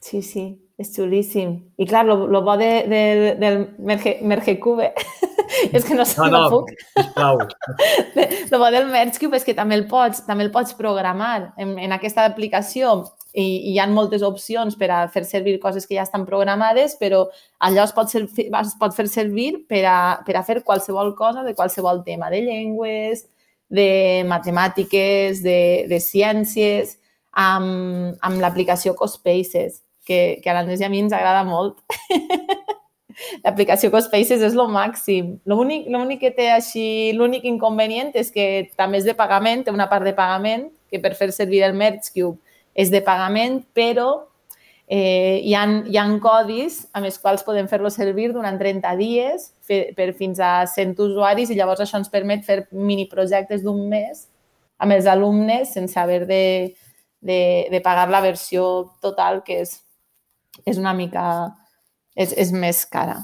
Sí, 0.00 0.22
sí, 0.24 0.44
és 0.80 0.94
xulíssim. 0.94 1.58
I 1.76 1.86
clar, 1.86 2.06
lo, 2.08 2.40
bo 2.40 2.56
de, 2.56 2.70
de, 2.88 3.02
del 3.40 3.58
Merge, 3.84 4.16
Merge 4.24 4.56
Cube 4.62 4.88
és 5.76 5.84
que 5.84 5.94
no 5.94 6.06
sé 6.08 6.16
no, 6.22 6.30
no, 6.32 6.42
puc. 6.52 6.70
Sisplau. 6.96 7.42
El 8.50 8.58
bo 8.58 8.70
del 8.72 8.88
Mergecube 8.90 9.38
és 9.38 9.44
que 9.46 9.54
també 9.54 9.76
el 9.78 9.86
pots, 9.90 10.24
també 10.26 10.46
el 10.46 10.52
pots 10.54 10.72
programar 10.78 11.52
en, 11.60 11.76
en 11.78 11.92
aquesta 11.96 12.24
aplicació 12.26 12.96
i, 13.32 13.42
i 13.42 13.72
hi 13.74 13.78
ha 13.78 13.86
moltes 13.90 14.22
opcions 14.26 14.76
per 14.78 14.90
a 14.90 15.00
fer 15.12 15.24
servir 15.28 15.58
coses 15.62 15.86
que 15.86 15.96
ja 15.96 16.04
estan 16.06 16.26
programades, 16.26 16.96
però 17.00 17.24
allò 17.66 17.84
es 17.86 17.92
pot, 17.94 18.10
ser, 18.10 18.24
es 18.26 18.72
pot 18.80 18.96
fer 18.96 19.06
servir 19.10 19.64
per 19.70 19.84
a, 19.86 19.98
per 20.26 20.36
a 20.38 20.44
fer 20.46 20.60
qualsevol 20.66 21.14
cosa 21.18 21.44
de 21.46 21.54
qualsevol 21.54 22.02
tema, 22.06 22.30
de 22.30 22.42
llengües, 22.46 23.26
de 23.70 24.24
matemàtiques, 24.26 25.44
de, 25.44 25.60
de 25.90 26.00
ciències, 26.02 26.96
amb, 27.30 28.18
amb 28.26 28.42
l'aplicació 28.42 28.96
Cospaces, 28.98 29.84
que, 30.06 30.40
que 30.42 30.50
a 30.50 30.56
l'Andrés 30.56 30.82
i 30.82 30.88
a 30.88 30.90
mi 30.90 31.04
ens 31.04 31.14
agrada 31.14 31.44
molt. 31.46 31.78
l'aplicació 33.44 33.92
Cospaces 33.94 34.42
és 34.42 34.58
el 34.58 34.74
màxim. 34.74 35.36
L'únic 35.46 36.18
que 36.24 36.34
té 36.34 36.50
així, 36.50 37.14
l'únic 37.14 37.46
inconvenient 37.46 38.10
és 38.18 38.34
que 38.34 38.46
també 38.74 38.98
és 38.98 39.06
de 39.06 39.14
pagament, 39.14 39.62
té 39.62 39.74
una 39.74 39.86
part 39.92 40.08
de 40.08 40.16
pagament, 40.18 40.66
que 40.90 40.98
per 40.98 41.14
fer 41.14 41.30
servir 41.30 41.62
el 41.62 41.78
Merge 41.78 42.10
Cube 42.10 42.40
és 42.80 42.90
de 42.92 43.02
pagament, 43.04 43.60
però 43.76 44.08
eh, 44.90 45.40
hi, 45.44 45.54
ha, 45.54 45.64
hi 45.86 45.98
ha 46.00 46.06
codis 46.22 46.80
amb 46.96 47.06
els 47.06 47.20
quals 47.22 47.44
podem 47.46 47.68
fer-lo 47.70 47.92
servir 47.94 48.32
durant 48.34 48.58
30 48.58 48.96
dies 48.98 49.50
per, 49.68 49.82
per 49.94 50.10
fins 50.18 50.40
a 50.42 50.66
100 50.66 50.98
usuaris 51.06 51.52
i 51.52 51.58
llavors 51.58 51.84
això 51.84 52.00
ens 52.00 52.10
permet 52.10 52.42
fer 52.46 52.64
miniprojectes 52.72 53.62
d'un 53.62 53.84
mes 53.92 54.26
amb 54.80 54.96
els 54.96 55.06
alumnes 55.06 55.74
sense 55.76 55.98
haver 56.00 56.24
de, 56.26 56.42
de, 57.20 57.68
de 57.70 57.80
pagar 57.84 58.08
la 58.10 58.22
versió 58.24 58.64
total, 59.04 59.44
que 59.46 59.60
és, 59.62 59.76
és 60.66 60.80
una 60.80 60.96
mica 60.96 61.24
és, 62.16 62.32
és 62.32 62.50
més 62.52 62.82
cara. 62.90 63.20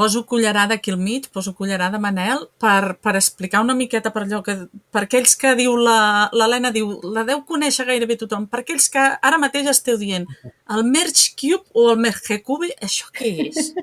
Poso 0.00 0.24
cullerada 0.24 0.74
aquí 0.78 0.90
al 0.90 0.96
mig, 0.96 1.26
poso 1.28 1.52
cullerada 1.54 1.98
Manel, 2.00 2.46
per, 2.56 2.96
per 3.04 3.12
explicar 3.18 3.60
una 3.60 3.74
miqueta 3.76 4.12
per 4.14 4.22
allò 4.22 4.38
que, 4.46 4.54
per 4.88 5.02
aquells 5.04 5.34
que 5.36 5.52
diu 5.58 5.74
la- 5.76 6.30
l'Helena, 6.32 6.70
diu, 6.72 6.94
la 7.16 7.26
deu 7.28 7.42
conèixer 7.50 7.84
gairebé 7.90 8.16
tothom, 8.22 8.46
per 8.48 8.62
aquells 8.62 8.88
que 8.94 9.02
ara 9.20 9.40
mateix 9.42 9.68
esteu 9.68 9.98
dient 10.00 10.24
el 10.72 10.86
Merge 10.88 11.34
Cube 11.36 11.66
o 11.76 11.90
el 11.92 12.00
Merge 12.00 12.40
Cube, 12.46 12.72
això 12.80 13.12
què 13.12 13.34
és? 13.50 13.74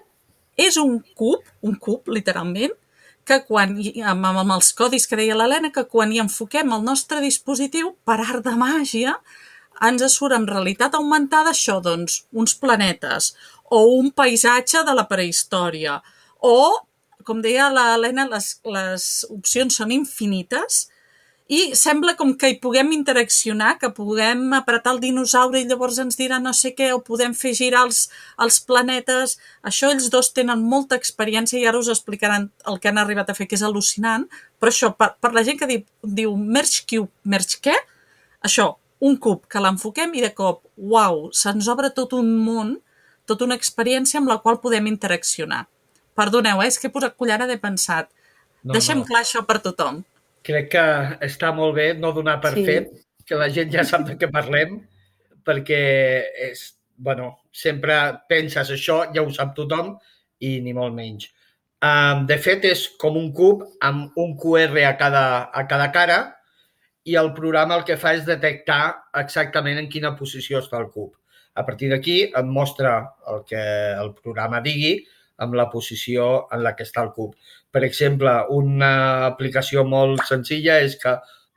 és 0.68 0.78
un 0.80 0.96
cub, 1.12 1.44
un 1.60 1.76
cub, 1.76 2.08
literalment, 2.08 2.72
que 3.28 3.42
quan, 3.44 3.74
amb, 4.14 4.30
amb 4.32 4.54
els 4.56 4.72
codis 4.78 5.04
que 5.10 5.18
deia 5.20 5.36
l'Helena, 5.36 5.74
que 5.74 5.84
quan 5.92 6.14
hi 6.14 6.22
enfoquem 6.24 6.72
el 6.72 6.86
nostre 6.86 7.20
dispositiu, 7.20 7.92
per 8.08 8.16
art 8.22 8.46
de 8.46 8.56
màgia, 8.56 9.18
ens 9.84 10.04
surt 10.14 10.32
en 10.32 10.46
realitat 10.48 10.96
augmentada 10.96 11.52
això, 11.52 11.82
doncs, 11.84 12.22
uns 12.32 12.56
planetes, 12.56 13.34
o 13.70 13.82
un 13.98 14.12
paisatge 14.14 14.84
de 14.86 14.94
la 14.94 15.06
prehistòria, 15.10 16.00
o, 16.42 16.58
com 17.26 17.40
deia 17.42 17.70
l'Helena, 17.72 18.28
les, 18.30 18.52
les 18.64 19.08
opcions 19.34 19.80
són 19.80 19.94
infinites, 19.94 20.86
i 21.46 21.76
sembla 21.78 22.16
com 22.18 22.32
que 22.34 22.48
hi 22.50 22.56
puguem 22.58 22.88
interaccionar, 22.94 23.76
que 23.78 23.92
puguem 23.94 24.48
apretar 24.56 24.96
el 24.96 25.00
dinosaure 25.02 25.60
i 25.60 25.66
llavors 25.68 26.00
ens 26.02 26.18
dirà 26.18 26.40
no 26.42 26.50
sé 26.58 26.72
què, 26.74 26.88
o 26.90 26.98
podem 27.06 27.36
fer 27.38 27.52
girar 27.54 27.84
els, 27.86 28.08
els 28.42 28.58
planetes. 28.66 29.36
Això 29.62 29.92
ells 29.94 30.08
dos 30.10 30.32
tenen 30.34 30.64
molta 30.66 30.98
experiència 30.98 31.60
i 31.60 31.68
ara 31.70 31.78
us 31.78 31.90
explicaran 31.92 32.48
el 32.66 32.80
que 32.82 32.90
han 32.90 32.98
arribat 32.98 33.30
a 33.30 33.36
fer, 33.38 33.46
que 33.46 33.54
és 33.54 33.62
al·lucinant. 33.62 34.26
Però 34.58 34.74
això, 34.74 34.90
per, 34.98 35.12
per 35.22 35.30
la 35.36 35.44
gent 35.46 35.60
que 35.60 35.70
diu, 35.70 35.84
diu 36.02 36.34
Merge 36.34 36.82
Cube, 36.90 37.12
Merge 37.22 37.62
què? 37.62 37.76
Això, 38.42 38.72
un 39.06 39.14
cub 39.22 39.46
que 39.46 39.62
l'enfoquem 39.62 40.18
i 40.18 40.26
de 40.26 40.32
cop, 40.34 40.64
uau, 40.76 41.28
se'ns 41.30 41.70
obre 41.70 41.92
tot 41.94 42.16
un 42.18 42.32
món, 42.42 42.74
tota 43.26 43.46
una 43.46 43.56
experiència 43.58 44.20
amb 44.20 44.30
la 44.30 44.38
qual 44.42 44.60
podem 44.62 44.86
interaccionar. 44.90 45.66
Perdoneu, 46.16 46.62
eh? 46.62 46.68
és 46.70 46.78
que 46.80 46.88
he 46.88 46.94
posat 46.94 47.16
cullerada 47.18 47.52
i 47.52 47.58
he 47.58 47.62
pensat. 47.62 48.08
No, 48.62 48.72
Deixem 48.74 49.02
no. 49.02 49.06
clar 49.08 49.22
això 49.24 49.44
per 49.46 49.58
tothom. 49.64 50.00
Crec 50.46 50.70
que 50.72 50.84
està 51.26 51.52
molt 51.54 51.74
bé 51.76 51.92
no 51.98 52.12
donar 52.16 52.40
per 52.40 52.54
Sí. 52.54 52.64
fet 52.64 52.92
que 53.26 53.34
la 53.34 53.48
gent 53.50 53.72
ja 53.72 53.84
sap 53.84 54.06
de 54.06 54.16
què 54.16 54.30
parlem, 54.30 54.80
perquè 55.44 55.80
és, 56.50 56.76
bueno, 56.96 57.40
sempre 57.52 58.22
penses 58.28 58.70
això, 58.70 59.12
ja 59.14 59.22
ho 59.22 59.30
sap 59.30 59.54
tothom, 59.56 59.96
i 60.40 60.60
ni 60.60 60.72
molt 60.72 60.94
menys. 60.94 61.28
Um, 61.82 62.24
de 62.26 62.38
fet, 62.38 62.64
és 62.64 62.86
com 62.98 63.16
un 63.16 63.32
cub 63.36 63.62
amb 63.84 64.16
un 64.16 64.36
QR 64.40 64.86
a 64.88 64.96
cada, 64.96 65.50
a 65.52 65.66
cada 65.68 65.90
cara 65.92 66.18
i 67.04 67.14
el 67.20 67.32
programa 67.36 67.76
el 67.76 67.84
que 67.84 67.98
fa 68.00 68.14
és 68.16 68.24
detectar 68.26 68.96
exactament 69.14 69.78
en 69.78 69.88
quina 69.92 70.14
posició 70.16 70.62
està 70.62 70.80
el 70.80 70.88
cub. 70.90 71.14
A 71.56 71.64
partir 71.64 71.90
d'aquí 71.90 72.16
et 72.28 72.48
mostra 72.48 72.96
el 73.32 73.44
que 73.48 73.62
el 73.96 74.12
programa 74.14 74.60
digui 74.64 74.98
amb 75.44 75.56
la 75.56 75.68
posició 75.72 76.46
en 76.52 76.62
la 76.64 76.74
que 76.76 76.84
està 76.86 77.02
el 77.04 77.12
cub. 77.16 77.34
Per 77.72 77.82
exemple, 77.84 78.32
una 78.56 79.26
aplicació 79.26 79.84
molt 79.84 80.24
senzilla 80.28 80.78
és 80.84 80.96
que 81.00 81.16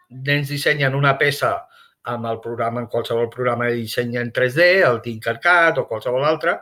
ens 0.09 0.51
dissenyen 0.51 0.97
una 0.97 1.15
peça 1.19 1.53
amb 2.09 2.27
el 2.27 2.39
programa, 2.43 2.81
en 2.81 2.87
qualsevol 2.91 3.29
programa 3.31 3.69
de 3.69 3.79
disseny 3.81 4.17
en 4.19 4.31
3D, 4.35 4.69
el 4.87 5.01
Tinkercad 5.05 5.79
o 5.79 5.87
qualsevol 5.87 6.25
altre, 6.25 6.57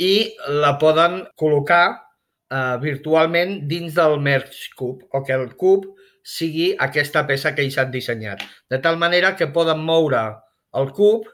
i 0.00 0.32
la 0.62 0.74
poden 0.80 1.20
col·locar 1.38 1.84
eh, 1.92 2.76
virtualment 2.82 3.60
dins 3.70 3.94
del 3.98 4.18
Merge 4.20 4.72
Cube, 4.76 5.06
o 5.12 5.22
que 5.22 5.36
el 5.36 5.52
cub 5.60 5.86
sigui 6.22 6.72
aquesta 6.78 7.24
peça 7.28 7.52
que 7.54 7.64
ells 7.64 7.78
han 7.78 7.92
dissenyat. 7.94 8.42
De 8.70 8.80
tal 8.82 8.98
manera 8.98 9.34
que 9.36 9.50
poden 9.54 9.82
moure 9.84 10.24
el 10.78 10.90
cub 10.96 11.28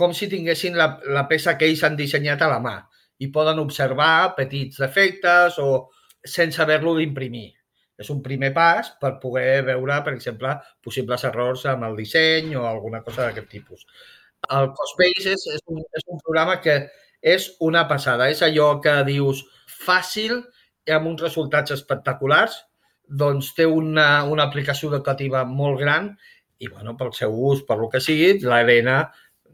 com 0.00 0.14
si 0.16 0.28
tinguessin 0.32 0.78
la, 0.80 0.94
la 1.12 1.26
peça 1.28 1.56
que 1.60 1.68
ells 1.68 1.84
han 1.86 1.98
dissenyat 1.98 2.42
a 2.42 2.50
la 2.50 2.60
mà 2.64 2.76
i 3.20 3.28
poden 3.32 3.60
observar 3.60 4.34
petits 4.36 4.80
defectes 4.80 5.58
o 5.60 5.90
sense 6.24 6.60
haver-lo 6.62 6.96
d'imprimir. 6.96 7.50
És 8.00 8.08
un 8.12 8.22
primer 8.24 8.48
pas 8.56 8.88
per 9.00 9.18
poder 9.20 9.60
veure, 9.66 9.98
per 10.06 10.14
exemple, 10.16 10.54
possibles 10.84 11.26
errors 11.28 11.66
amb 11.68 11.84
el 11.90 11.98
disseny 12.00 12.54
o 12.56 12.64
alguna 12.64 13.02
cosa 13.04 13.26
d'aquest 13.26 13.50
tipus. 13.52 13.84
El 14.56 14.70
Cospaces 14.76 15.44
és 15.52 15.60
un, 15.68 15.82
és 15.98 16.06
un 16.08 16.22
programa 16.24 16.56
que 16.64 16.78
és 17.20 17.50
una 17.60 17.84
passada. 17.90 18.30
És 18.32 18.40
allò 18.46 18.72
que 18.80 18.94
dius 19.04 19.44
fàcil 19.84 20.40
i 20.88 20.96
amb 20.96 21.12
uns 21.12 21.20
resultats 21.26 21.76
espectaculars, 21.76 22.56
doncs 23.04 23.52
té 23.56 23.66
una, 23.68 24.24
una 24.24 24.46
aplicació 24.48 24.88
educativa 24.94 25.44
molt 25.44 25.80
gran 25.82 26.14
i, 26.60 26.68
bueno, 26.68 26.96
pel 26.96 27.12
seu 27.16 27.34
ús, 27.50 27.64
per 27.68 27.76
lo 27.80 27.88
que 27.92 28.00
sigui, 28.04 28.38
l'Helena 28.44 29.02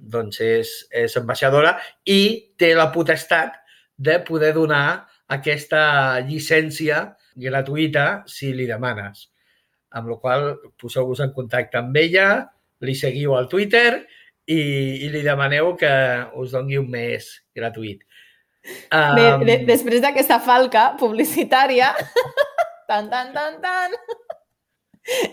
doncs 0.01 0.41
és, 0.45 0.73
és 0.91 1.17
ambaixadora 1.19 1.77
i 2.05 2.53
té 2.59 2.73
la 2.77 2.91
potestat 2.95 3.57
de 3.97 4.19
poder 4.27 4.53
donar 4.57 5.07
aquesta 5.33 6.21
llicència 6.27 7.03
gratuïta 7.37 8.25
si 8.31 8.53
li 8.55 8.69
demanes. 8.69 9.29
Amb 9.97 10.13
la 10.13 10.19
qual 10.21 10.47
poseu-vos 10.81 11.23
en 11.25 11.33
contacte 11.37 11.81
amb 11.81 11.97
ella, 11.97 12.29
li 12.85 12.95
seguiu 12.95 13.35
al 13.37 13.49
Twitter 13.49 14.03
i, 14.47 14.61
i 15.07 15.09
li 15.11 15.23
demaneu 15.25 15.75
que 15.81 15.93
us 16.37 16.53
doni 16.55 16.79
un 16.79 16.91
mes 16.93 17.29
gratuït. 17.57 18.05
Bé, 18.91 19.27
de, 19.47 19.59
després 19.67 20.03
d'aquesta 20.03 20.41
falca 20.43 20.89
publicitària, 20.99 21.93
tan, 22.91 23.09
tan, 23.11 23.31
tan, 23.35 23.61
tan, 23.63 23.95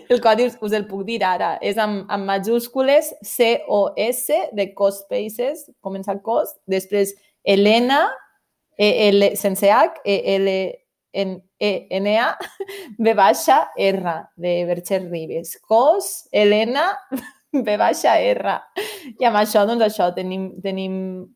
el 0.08 0.20
codi 0.22 0.46
us, 0.48 0.56
us 0.62 0.72
el 0.76 0.86
puc 0.88 1.04
dir 1.08 1.22
ara. 1.26 1.58
És 1.62 1.78
amb, 1.80 2.04
amb 2.12 2.24
majúscules 2.28 3.12
C-O-S 3.26 4.50
de 4.54 4.74
Cospaces, 4.74 5.70
comença 5.84 6.14
cos, 6.22 6.54
després 6.70 7.14
Helena, 7.44 8.08
E 8.76 9.10
-L, 9.10 9.36
sense 9.36 9.70
H, 9.70 10.00
E-L-N-A, 10.04 11.58
B 12.98 13.14
baixa 13.14 13.70
R, 13.76 14.14
de 14.36 14.64
Bercher 14.66 15.02
Ribes. 15.10 15.60
Cos, 15.60 16.28
Helena, 16.32 16.98
B 17.52 17.76
baixa 17.78 18.18
R. 18.18 18.58
I 19.20 19.24
amb 19.24 19.36
això, 19.38 19.66
doncs 19.66 19.84
això, 19.86 20.14
tenim, 20.14 20.60
tenim 20.62 21.26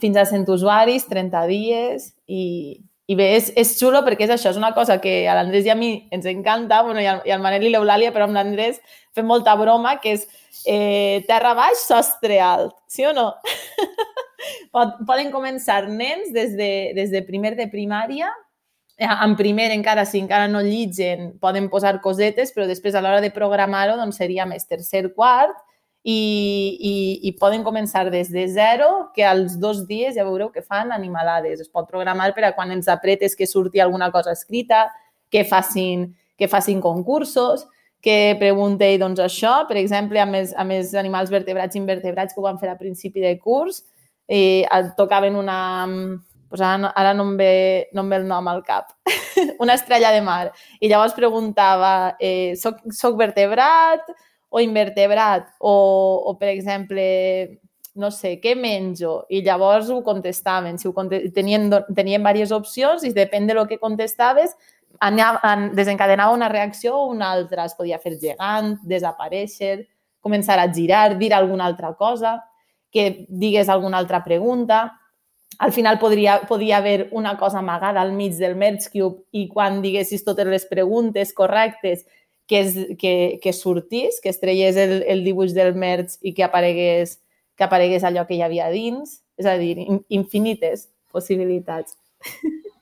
fins 0.00 0.16
a 0.16 0.24
100 0.24 0.48
usuaris, 0.48 1.06
30 1.08 1.46
dies 1.50 2.14
i, 2.26 2.80
i 3.10 3.16
bé, 3.18 3.26
és, 3.34 3.48
és 3.58 3.72
xulo 3.74 4.04
perquè 4.06 4.28
és 4.28 4.34
això, 4.36 4.52
és 4.52 4.58
una 4.60 4.70
cosa 4.76 5.00
que 5.02 5.24
a 5.26 5.34
l'Andrés 5.34 5.66
i 5.66 5.72
a 5.72 5.78
mi 5.78 5.90
ens 6.14 6.28
encanta, 6.30 6.82
bueno, 6.86 7.02
i 7.02 7.08
al, 7.10 7.24
i 7.26 7.32
al 7.34 7.42
Manel 7.42 7.66
i 7.66 7.72
l'Eulàlia, 7.72 8.12
però 8.14 8.28
amb 8.28 8.36
l'Andrés 8.38 8.78
fem 9.16 9.26
molta 9.26 9.56
broma, 9.58 9.96
que 10.02 10.12
és 10.14 10.28
eh, 10.62 11.24
terra 11.26 11.56
baix, 11.58 11.82
sostre 11.88 12.38
alt, 12.44 12.76
sí 12.86 13.08
o 13.08 13.14
no? 13.16 13.32
Poden 15.08 15.32
començar 15.34 15.82
nens 15.88 16.30
des 16.36 16.54
de, 16.54 16.70
des 16.94 17.10
de 17.10 17.24
primer 17.26 17.56
de 17.58 17.66
primària, 17.72 18.30
eh, 18.94 19.10
en 19.10 19.34
primer 19.36 19.72
encara, 19.74 20.06
si 20.06 20.22
encara 20.22 20.46
no 20.46 20.62
llitgen, 20.62 21.32
poden 21.42 21.66
posar 21.72 21.96
cosetes, 22.04 22.54
però 22.54 22.68
després 22.70 22.94
a 22.94 23.02
l'hora 23.02 23.24
de 23.24 23.32
programar-ho 23.34 23.98
doncs 23.98 24.22
seria 24.22 24.46
més 24.46 24.70
tercer, 24.70 25.08
quart, 25.18 25.58
i, 26.02 26.78
i, 26.80 27.28
i 27.28 27.32
poden 27.36 27.62
començar 27.66 28.06
des 28.10 28.30
de 28.32 28.46
zero, 28.48 29.10
que 29.14 29.24
als 29.26 29.58
dos 29.60 29.82
dies 29.88 30.14
ja 30.16 30.24
veureu 30.24 30.48
que 30.52 30.62
fan 30.62 30.92
animalades. 30.92 31.60
Es 31.60 31.68
pot 31.68 31.88
programar 31.90 32.30
per 32.34 32.46
a 32.48 32.52
quan 32.56 32.72
ens 32.72 32.88
apretes 32.88 33.36
que 33.36 33.46
surti 33.46 33.80
alguna 33.80 34.10
cosa 34.10 34.32
escrita, 34.32 34.88
que 35.30 35.44
facin, 35.44 36.14
que 36.38 36.48
facin 36.48 36.80
concursos, 36.80 37.66
que 38.00 38.34
preguntei 38.40 38.96
doncs, 38.98 39.20
això, 39.20 39.66
per 39.68 39.76
exemple, 39.76 40.18
amb 40.22 40.38
els, 40.38 40.54
amb 40.56 40.72
els 40.72 40.94
animals 40.96 41.30
vertebrats 41.30 41.76
i 41.76 41.82
invertebrats 41.82 42.32
que 42.32 42.40
ho 42.40 42.46
van 42.48 42.58
fer 42.58 42.70
a 42.72 42.78
principi 42.80 43.20
de 43.20 43.36
curs, 43.38 43.84
eh, 44.28 44.64
tocaven 44.96 45.36
una... 45.36 45.60
Pues 46.50 46.60
ara, 46.66 46.78
no- 46.82 46.88
ara 46.98 47.12
no, 47.14 47.22
em 47.28 47.36
ve, 47.38 47.88
no 47.94 48.02
em 48.02 48.08
ve 48.10 48.16
el 48.18 48.24
nom 48.26 48.48
al 48.50 48.64
cap. 48.66 48.88
una 49.62 49.76
estrella 49.78 50.10
de 50.10 50.20
mar. 50.20 50.50
I 50.80 50.88
llavors 50.90 51.14
preguntava, 51.14 52.16
eh, 52.18 52.56
soc, 52.58 52.80
soc 52.90 53.14
vertebrat 53.20 54.02
o 54.50 54.60
invertebrat? 54.60 55.54
O, 55.58 55.72
o, 56.26 56.36
per 56.38 56.50
exemple, 56.50 57.60
no 57.94 58.10
sé, 58.10 58.36
què 58.42 58.56
menjo? 58.58 59.24
I 59.30 59.42
llavors 59.46 59.88
ho 59.90 60.02
contestaven. 60.06 60.78
Si 60.78 60.88
ho 60.88 60.92
conte 60.94 61.22
tenien, 61.34 61.70
tenien 61.94 62.20
diverses 62.20 62.52
opcions 62.54 63.06
i 63.06 63.14
depèn 63.16 63.48
de 63.48 63.56
lo 63.56 63.66
que 63.70 63.78
contestaves, 63.78 64.56
anava, 65.00 65.40
an, 65.46 65.70
desencadenava 65.78 66.34
una 66.34 66.50
reacció 66.50 66.98
o 66.98 67.08
una 67.14 67.30
altra. 67.32 67.64
Es 67.64 67.78
podia 67.78 68.00
fer 68.02 68.16
gegant, 68.20 68.76
desaparèixer, 68.82 69.84
començar 70.20 70.58
a 70.60 70.68
girar, 70.72 71.16
dir 71.18 71.32
alguna 71.34 71.66
altra 71.70 71.94
cosa, 71.94 72.40
que 72.90 73.26
digués 73.28 73.68
alguna 73.68 73.98
altra 73.98 74.24
pregunta. 74.24 74.88
Al 75.60 75.72
final 75.72 75.98
podria, 75.98 76.40
podia 76.48 76.78
haver 76.78 77.08
una 77.12 77.36
cosa 77.38 77.58
amagada 77.58 78.00
al 78.00 78.12
mig 78.12 78.32
del 78.38 78.56
Merge 78.56 78.88
Cube 78.92 79.26
i 79.36 79.46
quan 79.48 79.82
diguessis 79.82 80.24
totes 80.24 80.46
les 80.48 80.64
preguntes 80.66 81.34
correctes 81.36 82.06
que, 82.50 82.60
es, 82.60 82.74
que, 82.98 83.38
que 83.40 83.52
sortís, 83.52 84.20
que 84.20 84.28
es 84.28 84.42
el, 84.42 85.04
el 85.06 85.22
dibuix 85.22 85.54
del 85.54 85.76
Merge 85.78 86.18
i 86.20 86.32
que 86.34 86.42
aparegués, 86.42 87.20
que 87.54 87.62
aparegués 87.62 88.02
allò 88.02 88.24
que 88.26 88.34
hi 88.34 88.42
havia 88.42 88.66
dins. 88.74 89.20
És 89.38 89.46
a 89.46 89.54
dir, 89.54 89.76
in, 89.78 90.00
infinites 90.10 90.88
possibilitats. 91.14 91.94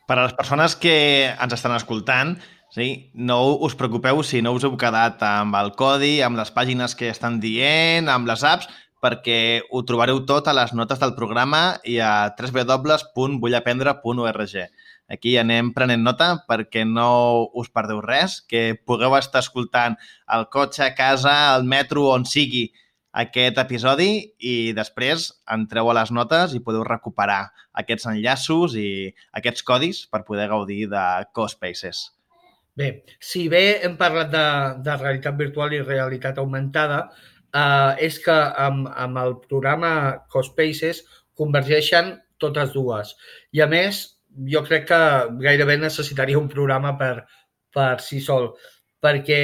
Per 0.08 0.16
a 0.16 0.22
les 0.22 0.32
persones 0.32 0.72
que 0.74 0.94
ens 1.28 1.52
estan 1.52 1.76
escoltant, 1.76 2.38
sí, 2.72 3.12
no 3.12 3.42
us 3.60 3.76
preocupeu 3.76 4.24
si 4.24 4.40
no 4.40 4.54
us 4.56 4.64
heu 4.64 4.72
quedat 4.80 5.20
amb 5.20 5.60
el 5.60 5.74
codi, 5.76 6.22
amb 6.24 6.40
les 6.40 6.48
pàgines 6.48 6.96
que 6.96 7.12
estan 7.12 7.36
dient, 7.44 8.08
amb 8.08 8.24
les 8.26 8.46
apps, 8.48 8.72
perquè 9.02 9.62
ho 9.70 9.82
trobareu 9.86 10.26
tot 10.26 10.48
a 10.48 10.52
les 10.56 10.72
notes 10.74 10.98
del 11.02 11.14
programa 11.14 11.78
i 11.84 11.98
a 12.02 12.34
www.vullaprendre.org. 12.38 14.56
Aquí 15.08 15.38
anem 15.40 15.72
prenent 15.72 16.04
nota 16.04 16.44
perquè 16.48 16.84
no 16.84 17.48
us 17.56 17.68
perdeu 17.72 18.00
res, 18.04 18.42
que 18.44 18.76
pugueu 18.84 19.16
estar 19.16 19.40
escoltant 19.40 19.96
al 20.26 20.48
cotxe, 20.52 20.84
a 20.84 20.94
casa, 20.94 21.54
al 21.54 21.64
metro, 21.64 22.10
on 22.12 22.24
sigui, 22.28 22.72
aquest 23.18 23.56
episodi 23.58 24.34
i 24.38 24.72
després 24.76 25.32
entreu 25.50 25.90
a 25.90 25.96
les 25.96 26.12
notes 26.12 26.54
i 26.54 26.60
podeu 26.64 26.84
recuperar 26.86 27.48
aquests 27.82 28.06
enllaços 28.12 28.76
i 28.76 29.14
aquests 29.32 29.64
codis 29.64 30.06
per 30.12 30.26
poder 30.28 30.48
gaudir 30.52 30.86
de 30.92 31.04
CoSpaces. 31.32 32.12
Bé, 32.78 33.02
si 33.18 33.48
bé 33.50 33.80
hem 33.82 33.96
parlat 33.98 34.30
de, 34.30 34.44
de 34.86 34.94
realitat 35.00 35.34
virtual 35.40 35.72
i 35.74 35.82
realitat 35.82 36.38
augmentada, 36.38 37.08
eh, 37.54 37.92
és 38.08 38.18
que 38.24 38.36
amb, 38.66 38.88
amb 38.94 39.20
el 39.22 39.36
programa 39.48 39.92
CoSpaces 40.32 41.02
convergeixen 41.38 42.16
totes 42.38 42.72
dues. 42.74 43.14
I 43.54 43.62
a 43.64 43.68
més, 43.70 44.02
jo 44.52 44.62
crec 44.66 44.88
que 44.90 45.00
gairebé 45.42 45.78
necessitaria 45.78 46.38
un 46.38 46.48
programa 46.50 46.94
per, 46.98 47.14
per 47.74 47.98
si 48.04 48.20
sol, 48.24 48.52
perquè 49.02 49.42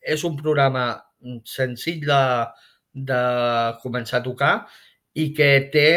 és 0.00 0.24
un 0.24 0.36
programa 0.36 0.84
senzill 1.44 2.06
de, 2.06 2.22
de 3.10 3.20
començar 3.82 4.20
a 4.20 4.24
tocar 4.24 4.54
i 5.20 5.30
que 5.36 5.50
té 5.72 5.88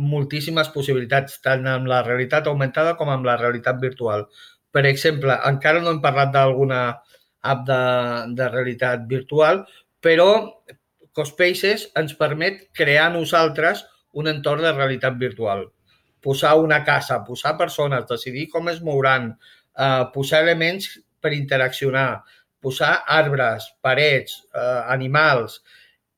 moltíssimes 0.00 0.70
possibilitats, 0.72 1.40
tant 1.44 1.66
amb 1.68 1.88
la 1.90 2.00
realitat 2.06 2.46
augmentada 2.48 2.94
com 2.96 3.10
amb 3.12 3.26
la 3.26 3.36
realitat 3.40 3.80
virtual. 3.82 4.26
Per 4.70 4.84
exemple, 4.86 5.34
encara 5.50 5.82
no 5.82 5.90
hem 5.92 6.00
parlat 6.00 6.30
d'alguna 6.32 6.80
app 7.52 7.64
de, 7.66 7.82
de 8.38 8.48
realitat 8.52 9.04
virtual, 9.10 9.64
però 10.00 10.30
CoSpaces 11.16 11.88
ens 11.98 12.14
permet 12.18 12.68
crear 12.76 13.10
nosaltres 13.12 13.84
un 14.12 14.30
entorn 14.30 14.62
de 14.64 14.72
realitat 14.72 15.16
virtual. 15.18 15.66
Posar 16.20 16.56
una 16.60 16.82
casa, 16.84 17.22
posar 17.24 17.56
persones, 17.58 18.06
decidir 18.08 18.48
com 18.52 18.68
es 18.68 18.80
mouran, 18.84 19.32
eh, 19.76 20.04
posar 20.14 20.42
elements 20.42 21.00
per 21.20 21.32
interaccionar, 21.32 22.22
posar 22.60 23.04
arbres, 23.06 23.70
parets, 23.80 24.42
eh, 24.54 24.82
animals 24.92 25.60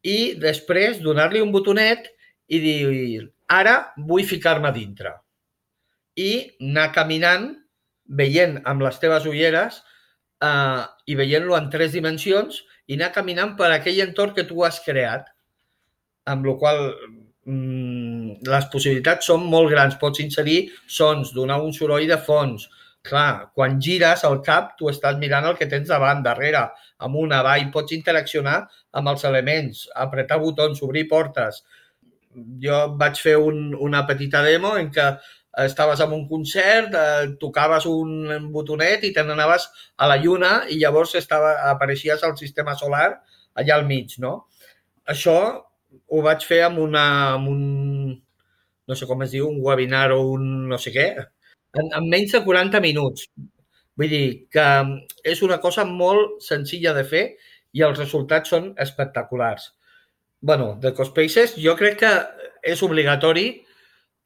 i 0.03 0.35
després 0.39 1.01
donar-li 1.01 1.41
un 1.41 1.53
botonet 1.55 2.09
i 2.49 2.59
dir 2.59 3.29
ara 3.49 3.93
vull 3.97 4.27
ficar-me 4.27 4.73
dintre. 4.73 5.15
I 6.17 6.59
anar 6.61 6.91
caminant 6.93 7.53
veient 8.05 8.59
amb 8.69 8.83
les 8.83 8.99
teves 8.99 9.27
ulleres 9.31 9.81
eh, 10.43 10.83
i 11.07 11.15
veient-lo 11.15 11.57
en 11.57 11.71
tres 11.71 11.93
dimensions 11.93 12.63
i 12.89 12.99
anar 12.99 13.13
caminant 13.15 13.57
per 13.59 13.71
aquell 13.73 14.01
entorn 14.05 14.35
que 14.37 14.47
tu 14.49 14.63
has 14.67 14.81
creat. 14.85 15.29
Amb 16.33 16.47
la 16.47 16.55
qual 16.59 16.81
mm, 17.47 18.39
les 18.49 18.69
possibilitats 18.73 19.29
són 19.31 19.47
molt 19.51 19.71
grans. 19.73 19.99
Pots 20.01 20.23
inserir 20.25 20.61
sons, 20.87 21.35
donar 21.37 21.61
un 21.63 21.75
soroll 21.77 22.09
de 22.11 22.19
fons. 22.29 22.69
Clar, 23.03 23.51
quan 23.59 23.81
gires 23.83 24.23
el 24.29 24.39
cap, 24.47 24.77
tu 24.79 24.87
estàs 24.91 25.17
mirant 25.19 25.49
el 25.49 25.57
que 25.59 25.67
tens 25.71 25.89
davant, 25.91 26.21
darrere, 26.23 26.69
amunt, 27.03 27.33
avall, 27.35 27.65
pots 27.75 27.95
interaccionar 27.97 28.61
amb 28.99 29.11
els 29.11 29.25
elements, 29.27 29.89
apretar 30.05 30.39
botons, 30.39 30.83
obrir 30.87 31.09
portes. 31.11 31.65
Jo 32.63 32.85
vaig 33.01 33.19
fer 33.21 33.35
un, 33.43 33.73
una 33.89 34.05
petita 34.07 34.45
demo 34.47 34.77
en 34.79 34.93
què 34.95 35.09
estaves 35.59 36.01
en 36.01 36.13
un 36.13 36.27
concert, 36.29 36.95
eh, 36.95 37.35
tocaves 37.41 37.87
un 37.87 38.51
botonet 38.53 39.05
i 39.05 39.13
te 39.13 39.25
n'anaves 39.25 39.69
a 39.97 40.09
la 40.09 40.17
lluna 40.17 40.53
i 40.71 40.79
llavors 40.81 41.15
estava, 41.21 41.55
apareixies 41.71 42.25
al 42.25 42.37
sistema 42.39 42.75
solar 42.79 43.11
allà 43.55 43.77
al 43.77 43.87
mig, 43.87 44.17
no? 44.19 44.47
Això 45.05 45.37
ho 46.09 46.23
vaig 46.25 46.45
fer 46.49 46.63
amb, 46.65 46.81
una, 46.81 47.05
amb 47.35 47.49
un, 47.53 47.63
no 48.89 48.97
sé 48.97 49.09
com 49.09 49.23
es 49.27 49.33
diu, 49.35 49.49
un 49.49 49.61
webinar 49.61 50.11
o 50.17 50.23
un 50.33 50.69
no 50.71 50.79
sé 50.81 50.93
què, 50.95 51.09
en, 51.21 51.91
en 51.99 52.09
menys 52.09 52.33
de 52.37 52.43
40 52.45 52.81
minuts. 52.85 53.29
Vull 53.99 54.09
dir 54.09 54.27
que 54.53 54.67
és 55.29 55.43
una 55.45 55.59
cosa 55.61 55.85
molt 55.85 56.41
senzilla 56.45 56.95
de 56.97 57.05
fer 57.05 57.25
i 57.77 57.85
els 57.85 57.99
resultats 57.99 58.53
són 58.53 58.73
espectaculars. 58.81 59.73
bueno, 60.41 60.77
de 60.83 60.91
Cospaces 60.93 61.53
jo 61.55 61.77
crec 61.79 62.01
que 62.01 62.11
és 62.67 62.81
obligatori 62.83 63.63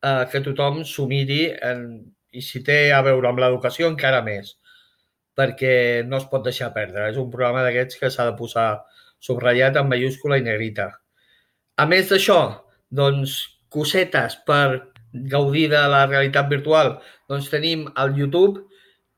eh, 0.03 0.25
que 0.33 0.43
tothom 0.45 0.83
s'ho 0.85 1.07
miri 1.11 1.43
en, 1.71 1.87
i 2.33 2.43
si 2.45 2.63
té 2.67 2.93
a 2.93 3.03
veure 3.07 3.31
amb 3.31 3.41
l'educació 3.43 3.89
encara 3.93 4.23
més, 4.27 4.57
perquè 5.37 6.05
no 6.09 6.21
es 6.21 6.29
pot 6.31 6.45
deixar 6.45 6.73
perdre. 6.77 7.11
És 7.11 7.19
un 7.21 7.31
programa 7.33 7.65
d'aquests 7.67 8.01
que 8.01 8.13
s'ha 8.13 8.29
de 8.31 8.37
posar 8.39 8.69
subratllat 9.27 9.77
en 9.81 9.91
mayúscula 9.91 10.39
i 10.41 10.45
negrita. 10.45 10.91
A 11.77 11.85
més 11.89 12.09
d'això, 12.13 12.41
doncs, 13.01 13.37
cosetes 13.73 14.39
per 14.49 14.93
gaudir 15.33 15.67
de 15.73 15.83
la 15.93 16.07
realitat 16.07 16.49
virtual, 16.49 16.97
doncs 17.29 17.51
tenim 17.53 17.85
al 18.01 18.17
YouTube, 18.17 18.63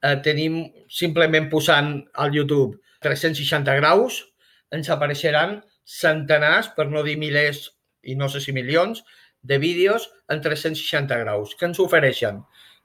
eh, 0.03 0.17
tenim 0.25 0.61
simplement 0.91 1.49
posant 1.51 1.95
al 2.15 2.35
YouTube 2.35 2.79
360 3.05 3.79
graus, 3.79 4.23
ens 4.75 4.91
apareixeran 4.91 5.59
centenars, 5.89 6.73
per 6.77 6.89
no 6.91 7.03
dir 7.07 7.17
milers 7.21 7.69
i 8.03 8.15
no 8.19 8.29
sé 8.29 8.43
si 8.45 8.53
milions, 8.53 9.03
de 9.43 9.59
vídeos 9.59 10.11
en 10.29 10.41
360 10.41 11.19
graus. 11.25 11.55
Què 11.59 11.69
ens 11.69 11.81
ofereixen? 11.83 12.43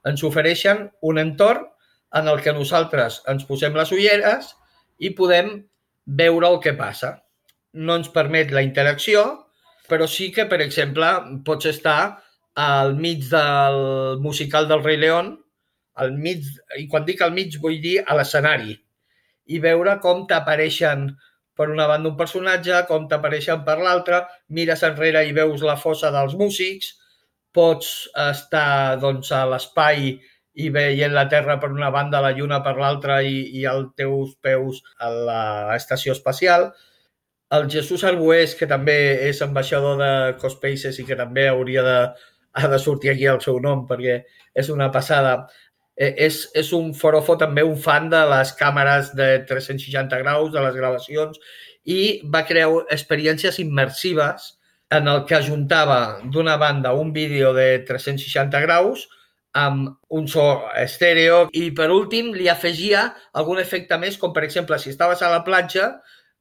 Ens 0.07 0.23
ofereixen 0.23 0.89
un 1.01 1.21
entorn 1.21 1.67
en 2.13 2.29
el 2.29 2.41
que 2.45 2.53
nosaltres 2.53 3.21
ens 3.31 3.45
posem 3.49 3.75
les 3.77 3.91
ulleres 3.95 4.53
i 4.99 5.13
podem 5.17 5.55
veure 6.05 6.49
el 6.49 6.59
que 6.63 6.75
passa. 6.77 7.15
No 7.73 7.97
ens 7.97 8.11
permet 8.13 8.51
la 8.53 8.61
interacció, 8.65 9.23
però 9.89 10.07
sí 10.07 10.29
que, 10.31 10.45
per 10.45 10.61
exemple, 10.61 11.09
pots 11.45 11.67
estar 11.71 12.21
al 12.55 12.95
mig 12.95 13.25
del 13.31 14.19
musical 14.21 14.67
del 14.69 14.83
Rei 14.83 14.97
León, 15.01 15.33
al 15.95 16.13
mig, 16.17 16.45
i 16.77 16.87
quan 16.89 17.05
dic 17.05 17.21
al 17.21 17.33
mig 17.33 17.57
vull 17.61 17.79
dir 17.81 17.99
a 18.05 18.17
l'escenari, 18.17 18.75
i 19.49 19.59
veure 19.61 19.97
com 20.01 20.25
t'apareixen 20.29 21.09
per 21.57 21.69
una 21.69 21.87
banda 21.87 22.09
un 22.09 22.17
personatge, 22.19 22.83
com 22.89 23.07
t'apareixen 23.09 23.63
per 23.67 23.77
l'altra, 23.81 24.23
mires 24.49 24.83
enrere 24.87 25.23
i 25.27 25.33
veus 25.37 25.63
la 25.65 25.77
fossa 25.77 26.11
dels 26.13 26.35
músics, 26.39 26.93
pots 27.53 27.89
estar 28.29 28.97
doncs, 29.01 29.31
a 29.31 29.43
l'espai 29.49 30.15
i 30.53 30.69
veient 30.73 31.13
la 31.13 31.27
Terra 31.29 31.57
per 31.61 31.71
una 31.73 31.89
banda, 31.93 32.21
la 32.21 32.33
Lluna 32.37 32.61
per 32.65 32.75
l'altra 32.77 33.21
i, 33.25 33.39
i 33.59 33.65
els 33.69 33.93
teus 33.97 34.35
peus 34.41 34.81
a 34.99 35.09
l'estació 35.13 36.13
espacial. 36.13 36.71
El 37.53 37.69
Jesús 37.69 38.03
Arbués, 38.09 38.53
que 38.57 38.69
també 38.69 38.97
és 39.29 39.41
ambaixador 39.45 39.97
de 40.01 40.11
Cospaces 40.41 40.97
i 40.99 41.05
que 41.05 41.17
també 41.17 41.47
hauria 41.49 41.83
de, 41.85 41.97
ha 42.53 42.69
de 42.69 42.79
sortir 42.79 43.13
aquí 43.13 43.29
el 43.29 43.41
seu 43.45 43.59
nom 43.61 43.85
perquè 43.89 44.21
és 44.53 44.69
una 44.73 44.89
passada, 44.93 45.35
és, 45.95 46.39
és 46.57 46.71
un 46.73 46.93
forofo 46.97 47.35
també 47.37 47.63
un 47.63 47.77
fan 47.77 48.09
de 48.09 48.23
les 48.31 48.53
càmeres 48.57 49.13
de 49.17 49.43
360 49.49 50.19
graus, 50.23 50.51
de 50.53 50.61
les 50.63 50.75
gravacions, 50.75 51.39
i 51.83 52.21
va 52.33 52.45
crear 52.47 52.69
experiències 52.93 53.59
immersives 53.59 54.53
en 54.93 55.09
el 55.09 55.25
que 55.25 55.35
ajuntava 55.35 56.19
d'una 56.23 56.55
banda 56.57 56.93
un 56.93 57.11
vídeo 57.13 57.53
de 57.53 57.83
360 57.87 58.61
graus 58.65 59.07
amb 59.53 59.89
un 60.09 60.27
so 60.27 60.45
estèreo 60.81 61.47
i 61.53 61.67
per 61.77 61.91
últim 61.93 62.31
li 62.33 62.49
afegia 62.49 63.11
algun 63.37 63.61
efecte 63.61 63.97
més, 64.01 64.17
com 64.17 64.33
per 64.33 64.43
exemple 64.47 64.79
si 64.81 64.89
estaves 64.89 65.21
a 65.21 65.29
la 65.29 65.43
platja 65.45 65.91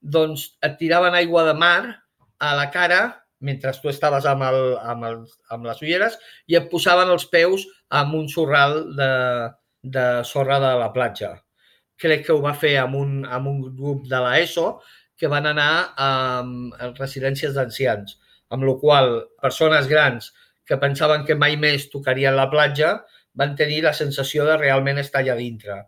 doncs 0.00 0.52
et 0.64 0.78
tiraven 0.80 1.14
aigua 1.14 1.44
de 1.48 1.54
mar 1.54 2.00
a 2.40 2.54
la 2.56 2.70
cara 2.72 3.02
mentre 3.42 3.72
tu 3.82 3.90
estaves 3.90 4.24
amb, 4.26 4.44
el, 4.46 4.60
amb, 4.78 5.04
el, 5.04 5.18
amb 5.50 5.66
les 5.66 5.82
ulleres 5.82 6.16
i 6.48 6.56
et 6.56 6.68
posaven 6.70 7.10
els 7.12 7.26
peus 7.28 7.66
amb 8.00 8.16
un 8.16 8.28
sorral 8.32 8.78
de, 8.96 9.12
de 9.82 10.06
sorra 10.24 10.58
de 10.62 10.72
la 10.80 10.90
platja. 10.94 11.34
Crec 12.00 12.26
que 12.26 12.34
ho 12.34 12.40
va 12.42 12.54
fer 12.58 12.76
amb 12.80 12.96
un, 12.98 13.22
amb 13.28 13.50
un 13.50 13.60
grup 13.76 14.06
de 14.10 14.20
l'ESO 14.24 14.66
que 15.18 15.30
van 15.30 15.46
anar 15.46 15.72
a, 15.94 16.10
a 16.42 16.92
residències 16.96 17.54
d'ancians, 17.54 18.16
amb 18.50 18.66
la 18.66 18.76
qual 18.80 19.12
persones 19.42 19.88
grans 19.90 20.32
que 20.66 20.78
pensaven 20.80 21.26
que 21.28 21.36
mai 21.38 21.58
més 21.60 21.88
tocarien 21.92 22.36
la 22.38 22.48
platja 22.50 22.96
van 23.38 23.56
tenir 23.56 23.82
la 23.84 23.94
sensació 23.96 24.46
de 24.48 24.56
realment 24.60 25.00
estar 25.02 25.22
allà 25.22 25.36
dintre. 25.38 25.82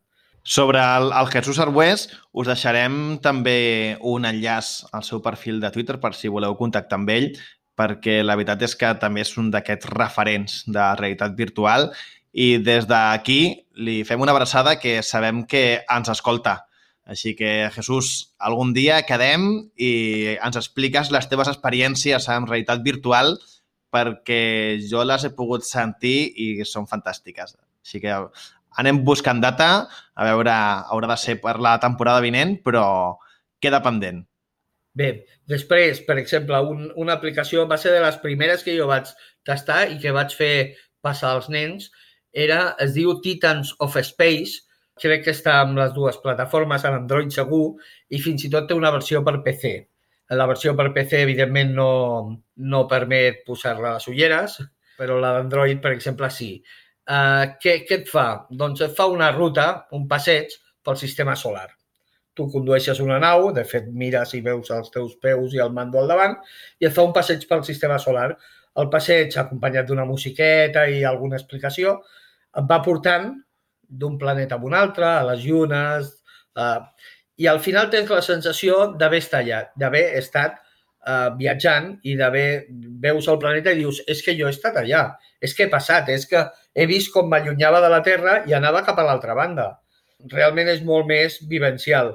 Sobre 0.44 0.78
el, 0.78 1.08
el 1.16 1.28
Jesús 1.32 1.58
Arbués, 1.62 2.04
us 2.36 2.48
deixarem 2.50 3.16
també 3.24 3.96
un 4.04 4.26
enllaç 4.28 4.74
al 4.92 5.04
seu 5.06 5.22
perfil 5.24 5.60
de 5.62 5.70
Twitter 5.72 5.96
per 6.02 6.12
si 6.12 6.28
voleu 6.28 6.56
contactar 6.58 6.98
amb 7.00 7.12
ell, 7.14 7.30
perquè 7.78 8.20
la 8.22 8.36
veritat 8.38 8.62
és 8.66 8.76
que 8.78 8.92
també 9.02 9.24
és 9.24 9.32
un 9.40 9.50
d'aquests 9.54 9.90
referents 9.94 10.62
de 10.66 10.84
realitat 11.00 11.34
virtual 11.38 11.90
i 12.34 12.58
des 12.58 12.86
d'aquí 12.90 13.40
li 13.86 14.02
fem 14.06 14.22
una 14.22 14.34
abraçada 14.34 14.76
que 14.82 15.00
sabem 15.02 15.44
que 15.46 15.84
ens 15.90 16.10
escolta. 16.10 16.64
Així 17.04 17.34
que, 17.36 17.68
Jesús, 17.74 18.34
algun 18.40 18.72
dia 18.72 19.02
quedem 19.04 19.44
i 19.76 19.92
ens 20.34 20.56
expliques 20.56 21.10
les 21.12 21.28
teves 21.28 21.50
experiències 21.52 22.30
amb 22.32 22.48
realitat 22.48 22.80
virtual 22.86 23.36
perquè 23.94 24.80
jo 24.90 25.04
les 25.06 25.26
he 25.26 25.34
pogut 25.36 25.66
sentir 25.68 26.32
i 26.40 26.48
són 26.66 26.88
fantàstiques. 26.90 27.54
Així 27.84 28.00
que 28.02 28.16
anem 28.80 29.02
buscant 29.06 29.42
data, 29.42 29.86
a 30.14 30.26
veure, 30.26 30.54
haurà 30.90 31.10
de 31.12 31.18
ser 31.20 31.36
per 31.42 31.58
la 31.62 31.76
temporada 31.82 32.24
vinent, 32.24 32.56
però 32.64 32.86
queda 33.62 33.82
pendent. 33.84 34.24
Bé, 34.94 35.08
després, 35.50 36.00
per 36.06 36.14
exemple, 36.20 36.58
un, 36.70 36.84
una 37.02 37.16
aplicació 37.18 37.64
va 37.70 37.78
ser 37.82 37.92
de 37.96 38.02
les 38.04 38.18
primeres 38.22 38.62
que 38.66 38.76
jo 38.76 38.86
vaig 38.90 39.10
tastar 39.48 39.80
i 39.90 39.98
que 40.02 40.12
vaig 40.14 40.36
fer 40.38 40.54
passar 41.02 41.32
als 41.34 41.50
nens. 41.50 41.88
Era, 42.44 42.60
es 42.84 42.94
diu 42.94 43.16
Titans 43.24 43.74
of 43.86 43.98
Space, 44.06 44.62
crec 45.02 45.26
que 45.26 45.34
està 45.34 45.58
amb 45.64 45.78
les 45.80 45.90
dues 45.98 46.20
plataformes, 46.22 46.86
en 46.86 47.00
Android 47.00 47.34
segur, 47.34 47.66
i 48.14 48.22
fins 48.22 48.46
i 48.46 48.52
tot 48.54 48.70
té 48.70 48.78
una 48.78 48.94
versió 48.94 49.24
per 49.26 49.40
PC. 49.42 49.74
La 50.38 50.46
versió 50.50 50.76
per 50.78 50.92
PC, 50.94 51.24
evidentment, 51.26 51.74
no, 51.74 51.90
no 52.74 52.86
permet 52.90 53.42
posar-la 53.48 53.90
a 53.90 53.98
les 53.98 54.10
ulleres, 54.14 54.58
però 54.98 55.18
la 55.18 55.34
d'Android, 55.36 55.82
per 55.82 55.96
exemple, 55.98 56.30
sí. 56.30 56.52
Uh, 57.04 57.58
què, 57.60 57.80
què 57.84 58.04
et 58.04 58.10
fa? 58.10 58.28
Doncs 58.62 58.86
et 58.86 58.94
fa 58.96 59.10
una 59.10 59.34
ruta, 59.34 59.72
un 59.98 60.06
passeig 60.08 60.54
pel 60.86 61.02
sistema 61.02 61.34
solar 61.36 61.68
tu 62.34 62.48
condueixes 62.50 63.00
una 63.00 63.20
nau, 63.22 63.48
de 63.54 63.64
fet 63.68 63.86
mires 64.02 64.34
i 64.34 64.42
veus 64.44 64.70
els 64.74 64.90
teus 64.94 65.14
peus 65.22 65.54
i 65.54 65.62
el 65.62 65.72
mando 65.72 66.00
al 66.00 66.10
davant, 66.10 66.36
i 66.82 66.88
et 66.88 66.94
fa 66.94 67.06
un 67.06 67.14
passeig 67.16 67.46
pel 67.50 67.64
sistema 67.66 67.98
solar. 68.02 68.32
El 68.82 68.90
passeig, 68.90 69.36
acompanyat 69.38 69.86
d'una 69.88 70.06
musiqueta 70.08 70.84
i 70.90 71.04
alguna 71.06 71.38
explicació, 71.38 72.00
et 72.58 72.66
va 72.70 72.80
portant 72.82 73.30
d'un 73.88 74.18
planeta 74.18 74.58
a 74.58 74.66
un 74.66 74.74
altre, 74.74 75.06
a 75.06 75.22
les 75.30 75.44
llunes, 75.46 76.10
eh, 76.58 76.80
i 77.38 77.46
al 77.50 77.60
final 77.62 77.90
tens 77.90 78.10
la 78.10 78.22
sensació 78.22 78.80
d'haver 78.98 79.22
allà, 79.38 79.60
d'haver 79.78 80.04
estat 80.18 80.58
eh, 80.58 81.30
viatjant 81.38 81.92
i 82.02 82.16
d'haver 82.18 82.66
veus 83.06 83.28
el 83.30 83.38
planeta 83.38 83.70
i 83.70 83.78
dius, 83.78 84.02
és 84.10 84.22
que 84.26 84.34
jo 84.38 84.50
he 84.50 84.54
estat 84.54 84.82
allà, 84.82 85.06
és 85.40 85.54
que 85.54 85.66
he 85.66 85.70
passat, 85.70 86.10
és 86.10 86.26
que 86.26 86.42
he 86.74 86.86
vist 86.90 87.12
com 87.14 87.30
m'allunyava 87.30 87.80
de 87.84 87.94
la 87.94 88.02
Terra 88.02 88.40
i 88.50 88.58
anava 88.58 88.82
cap 88.86 88.98
a 88.98 89.06
l'altra 89.06 89.38
banda. 89.38 89.70
Realment 90.32 90.70
és 90.72 90.82
molt 90.82 91.06
més 91.06 91.38
vivencial 91.50 92.14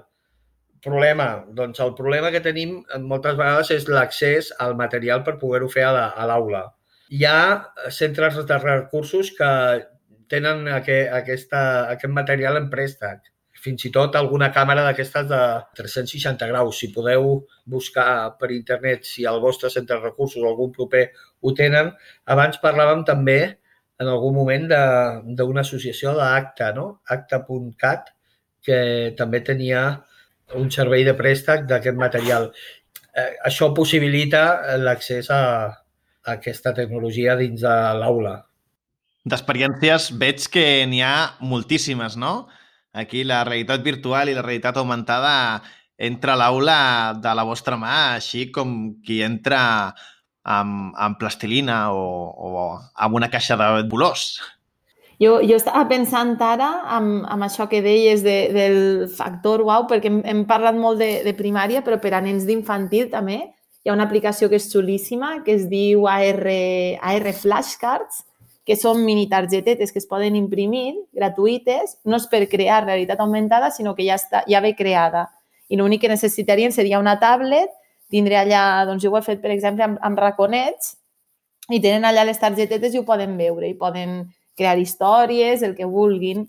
problema? 0.83 1.29
Doncs 1.55 1.79
el 1.83 1.93
problema 1.97 2.31
que 2.33 2.41
tenim 2.45 2.79
moltes 3.05 3.37
vegades 3.39 3.71
és 3.75 3.87
l'accés 3.91 4.51
al 4.65 4.75
material 4.79 5.23
per 5.27 5.37
poder-ho 5.41 5.69
fer 5.71 5.85
a 5.87 6.27
l'aula. 6.29 6.65
Hi 7.09 7.25
ha 7.25 7.39
centres 7.95 8.37
de 8.49 8.57
recursos 8.61 9.31
que 9.37 9.49
tenen 10.29 10.67
aquest, 10.69 11.11
aquesta, 11.19 11.61
aquest 11.95 12.13
material 12.13 12.59
en 12.59 12.69
préstec. 12.71 13.31
Fins 13.59 13.83
i 13.89 13.91
tot 13.91 14.15
alguna 14.15 14.51
càmera 14.55 14.85
d'aquestes 14.85 15.25
de 15.27 15.39
360 15.75 16.47
graus. 16.51 16.77
Si 16.79 16.91
podeu 16.95 17.41
buscar 17.67 18.37
per 18.39 18.51
internet 18.55 19.09
si 19.09 19.25
el 19.27 19.41
vostre 19.43 19.71
centre 19.73 19.97
de 19.97 20.05
recursos 20.05 20.43
o 20.43 20.47
algun 20.47 20.71
proper 20.75 21.09
ho 21.41 21.55
tenen. 21.57 21.91
Abans 22.35 22.61
parlàvem 22.63 23.03
també 23.09 23.39
en 23.99 24.07
algun 24.07 24.37
moment 24.37 24.69
d'una 24.69 25.65
associació 25.65 26.13
d'ACTA, 26.15 26.71
no? 26.77 26.85
acta.cat, 27.15 28.13
que 28.63 28.79
també 29.19 29.41
tenia 29.43 29.81
un 30.55 30.69
servei 30.73 31.05
de 31.05 31.13
préstec 31.17 31.65
d'aquest 31.69 31.97
material. 31.99 32.49
Eh, 33.15 33.31
això 33.45 33.71
possibilita 33.75 34.77
l'accés 34.81 35.29
a, 35.33 35.41
a 35.69 36.37
aquesta 36.37 36.73
tecnologia 36.77 37.35
dins 37.39 37.61
de 37.61 37.75
l'aula. 37.99 38.37
D'experiències 39.29 40.11
veig 40.17 40.47
que 40.53 40.65
n'hi 40.89 41.03
ha 41.05 41.35
moltíssimes, 41.41 42.15
no? 42.17 42.47
Aquí 42.93 43.23
la 43.23 43.43
realitat 43.45 43.83
virtual 43.85 44.31
i 44.31 44.37
la 44.37 44.45
realitat 44.45 44.79
augmentada 44.79 45.33
entra 45.99 46.33
a 46.33 46.39
l'aula 46.39 46.79
de 47.19 47.33
la 47.35 47.43
vostra 47.45 47.77
mà, 47.77 48.15
així 48.15 48.47
com 48.55 48.95
qui 49.05 49.19
entra 49.21 49.59
amb, 50.49 50.95
amb 50.95 51.19
plastilina 51.19 51.89
o, 51.91 52.05
o 52.31 52.63
amb 52.95 53.19
una 53.19 53.29
caixa 53.29 53.59
de 53.59 53.67
bolors. 53.91 54.39
Jo, 55.19 55.41
jo 55.43 55.57
estava 55.59 55.83
pensant 55.89 56.37
ara 56.39 56.69
amb, 56.95 57.25
amb 57.27 57.43
això 57.43 57.65
que 57.67 57.81
deies 57.83 58.21
de, 58.23 58.37
del 58.55 58.77
factor 59.11 59.65
wow, 59.67 59.83
perquè 59.89 60.07
hem, 60.07 60.21
hem 60.23 60.45
parlat 60.47 60.77
molt 60.79 61.01
de, 61.01 61.09
de 61.25 61.33
primària, 61.35 61.81
però 61.83 61.97
per 61.99 62.13
a 62.15 62.21
nens 62.23 62.45
d'infantil 62.47 63.09
també 63.11 63.41
hi 63.83 63.91
ha 63.91 63.95
una 63.97 64.05
aplicació 64.07 64.47
que 64.47 64.55
és 64.55 64.69
xulíssima, 64.71 65.41
que 65.43 65.57
es 65.57 65.67
diu 65.67 66.07
AR, 66.07 66.39
AR 67.11 67.33
Flashcards, 67.35 68.23
que 68.63 68.77
són 68.79 69.03
mini 69.03 69.27
targetetes 69.27 69.91
que 69.91 69.99
es 69.99 70.07
poden 70.07 70.35
imprimir 70.39 70.93
gratuïtes, 71.15 71.97
no 72.05 72.19
és 72.21 72.27
per 72.31 72.45
crear 72.47 72.83
realitat 72.85 73.19
augmentada, 73.19 73.73
sinó 73.75 73.95
que 73.97 74.07
ja, 74.07 74.15
està, 74.19 74.43
ja 74.47 74.63
ve 74.63 74.75
creada. 74.77 75.25
I 75.67 75.79
l'únic 75.79 76.03
que 76.05 76.11
necessitarien 76.11 76.71
seria 76.71 76.99
una 77.01 77.17
tablet, 77.19 77.71
tindré 78.13 78.39
allà, 78.39 78.85
doncs 78.87 79.03
jo 79.03 79.11
ho 79.11 79.19
he 79.19 79.25
fet, 79.25 79.41
per 79.43 79.51
exemple, 79.51 79.83
amb, 79.83 79.99
amb 79.99 80.21
raconets, 80.21 80.95
i 81.69 81.81
tenen 81.81 82.07
allà 82.07 82.23
les 82.29 82.39
targetetes 82.39 82.93
i 82.93 83.01
ho 83.01 83.07
poden 83.07 83.35
veure, 83.41 83.67
i 83.67 83.75
poden 83.77 84.21
crear 84.59 84.77
històries, 84.77 85.63
el 85.63 85.75
que 85.77 85.87
vulguin. 85.87 86.45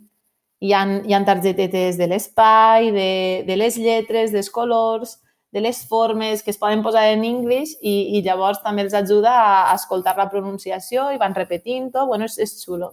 Hi 0.61 0.74
ha, 0.76 0.84
hi 1.06 1.14
ha 1.16 1.24
targetetes 1.24 1.96
de 1.96 2.11
l'espai, 2.11 2.90
de, 2.92 3.11
de 3.46 3.56
les 3.56 3.78
lletres, 3.80 4.34
dels 4.34 4.50
colors, 4.52 5.16
de 5.50 5.62
les 5.64 5.80
formes 5.88 6.42
que 6.42 6.52
es 6.52 6.58
poden 6.61 6.82
posar 6.82 7.06
en 7.11 7.24
anglès 7.26 7.72
i, 7.80 8.18
i 8.18 8.22
llavors 8.22 8.61
també 8.62 8.84
els 8.84 8.94
ajuda 8.94 9.32
a 9.70 9.74
escoltar 9.74 10.14
la 10.18 10.28
pronunciació 10.30 11.08
i 11.14 11.18
van 11.18 11.34
repetint-ho. 11.34 12.06
Bueno, 12.11 12.28
és, 12.28 12.36
és 12.38 12.58
xulo, 12.62 12.92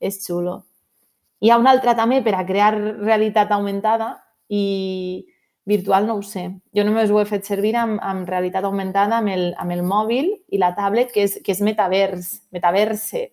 és 0.00 0.18
xulo. 0.24 0.62
Hi 1.42 1.50
ha 1.50 1.58
una 1.58 1.74
altra 1.74 1.94
també 1.98 2.22
per 2.22 2.34
a 2.38 2.46
crear 2.46 2.72
realitat 2.78 3.50
augmentada 3.54 4.14
i, 4.48 5.26
Virtual 5.64 6.06
no 6.06 6.16
ho 6.18 6.22
sé. 6.26 6.48
Jo 6.74 6.82
només 6.84 7.10
ho 7.10 7.20
he 7.20 7.26
fet 7.28 7.46
servir 7.46 7.76
amb, 7.78 8.00
amb 8.02 8.26
realitat 8.28 8.64
augmentada 8.66 9.20
amb 9.20 9.30
el, 9.30 9.44
amb 9.62 9.74
el 9.74 9.84
mòbil 9.86 10.32
i 10.50 10.58
la 10.58 10.72
tablet, 10.74 11.12
que 11.14 11.26
és, 11.28 11.36
que 11.44 11.54
és 11.54 11.62
metavers, 11.62 12.32
metaverse, 12.54 13.28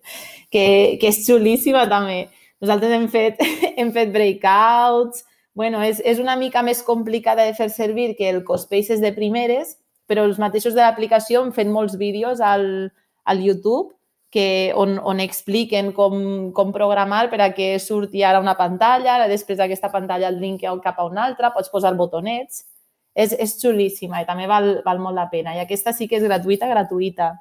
que, 0.52 0.64
que 1.00 1.10
és 1.10 1.24
xulíssima 1.26 1.88
també. 1.90 2.28
Nosaltres 2.62 2.94
hem 2.94 3.08
fet, 3.10 3.42
hem 3.80 3.90
fet 3.96 4.14
breakouts, 4.14 5.24
bueno, 5.58 5.82
és, 5.82 5.98
és 6.06 6.22
una 6.22 6.36
mica 6.38 6.62
més 6.62 6.84
complicada 6.86 7.44
de 7.48 7.56
fer 7.58 7.70
servir 7.74 8.14
que 8.16 8.30
el 8.30 8.44
Cospaces 8.46 9.02
de 9.02 9.10
primeres, 9.16 9.76
però 10.06 10.22
els 10.26 10.38
mateixos 10.42 10.74
de 10.74 10.84
l'aplicació 10.84 11.42
han 11.42 11.54
fet 11.54 11.70
molts 11.70 11.98
vídeos 11.98 12.40
al, 12.42 12.92
al 13.24 13.42
YouTube 13.42 13.90
que, 14.30 14.72
on, 14.78 14.98
on 15.02 15.20
expliquen 15.20 15.90
com, 15.92 16.52
com 16.54 16.72
programar 16.72 17.26
per 17.30 17.40
a 17.42 17.50
que 17.54 17.74
surti 17.82 18.22
ara 18.24 18.40
una 18.40 18.56
pantalla, 18.58 19.16
ara 19.16 19.28
després 19.28 19.58
d'aquesta 19.58 19.90
pantalla 19.90 20.30
el 20.30 20.38
link 20.40 20.62
cap 20.84 20.98
a 20.98 21.06
una 21.06 21.26
altra, 21.26 21.52
pots 21.54 21.70
posar 21.70 21.96
botonets. 21.98 22.64
És, 23.10 23.32
és 23.34 23.56
xulíssima 23.58 24.20
i 24.22 24.24
també 24.24 24.46
val, 24.46 24.76
val 24.86 25.00
molt 25.02 25.18
la 25.18 25.26
pena. 25.28 25.50
I 25.56 25.64
aquesta 25.64 25.90
sí 25.92 26.06
que 26.06 26.20
és 26.20 26.24
gratuïta, 26.24 26.68
gratuïta. 26.70 27.32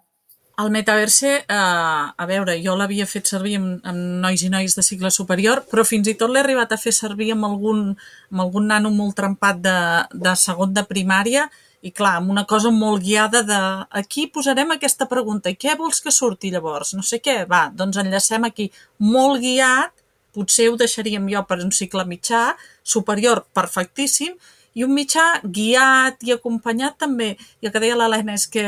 El 0.60 0.72
metaverse, 0.74 1.30
eh, 1.46 1.56
a 1.56 2.26
veure, 2.28 2.58
jo 2.60 2.74
l'havia 2.76 3.06
fet 3.08 3.30
servir 3.30 3.54
amb, 3.60 3.86
amb 3.88 4.18
nois 4.26 4.42
i 4.44 4.50
nois 4.52 4.74
de 4.76 4.84
cicle 4.84 5.12
superior, 5.14 5.62
però 5.70 5.86
fins 5.88 6.10
i 6.10 6.18
tot 6.20 6.34
l'he 6.34 6.42
arribat 6.42 6.74
a 6.74 6.80
fer 6.82 6.92
servir 6.92 7.30
amb 7.32 7.48
algun, 7.48 7.86
amb 8.34 8.44
algun 8.44 8.68
nano 8.68 8.90
molt 8.92 9.16
trempat 9.16 9.62
de, 9.64 9.78
de 10.26 10.34
segon 10.36 10.74
de 10.76 10.84
primària 10.90 11.46
i 11.82 11.92
clar, 11.96 12.18
amb 12.20 12.32
una 12.34 12.44
cosa 12.46 12.72
molt 12.76 13.04
guiada 13.06 13.42
de 13.48 13.60
aquí 14.02 14.26
posarem 14.28 14.74
aquesta 14.76 15.08
pregunta 15.08 15.54
què 15.56 15.78
vols 15.80 16.02
que 16.04 16.12
surti 16.12 16.52
llavors? 16.52 16.94
No 16.98 17.04
sé 17.06 17.22
què, 17.24 17.46
va, 17.48 17.70
doncs 17.72 18.00
enllacem 18.02 18.48
aquí. 18.48 18.68
Molt 19.00 19.40
guiat, 19.44 19.94
potser 20.36 20.70
ho 20.70 20.78
deixaríem 20.80 21.28
jo 21.32 21.44
per 21.48 21.62
un 21.64 21.72
cicle 21.72 22.04
mitjà, 22.06 22.50
superior 22.84 23.46
perfectíssim, 23.56 24.36
i 24.76 24.84
un 24.86 24.92
mitjà 24.94 25.40
guiat 25.44 26.24
i 26.28 26.36
acompanyat 26.36 27.00
també. 27.06 27.36
I 27.62 27.70
el 27.70 27.74
que 27.74 27.84
deia 27.84 27.98
l'Helena 28.00 28.36
és 28.36 28.46
que 28.52 28.66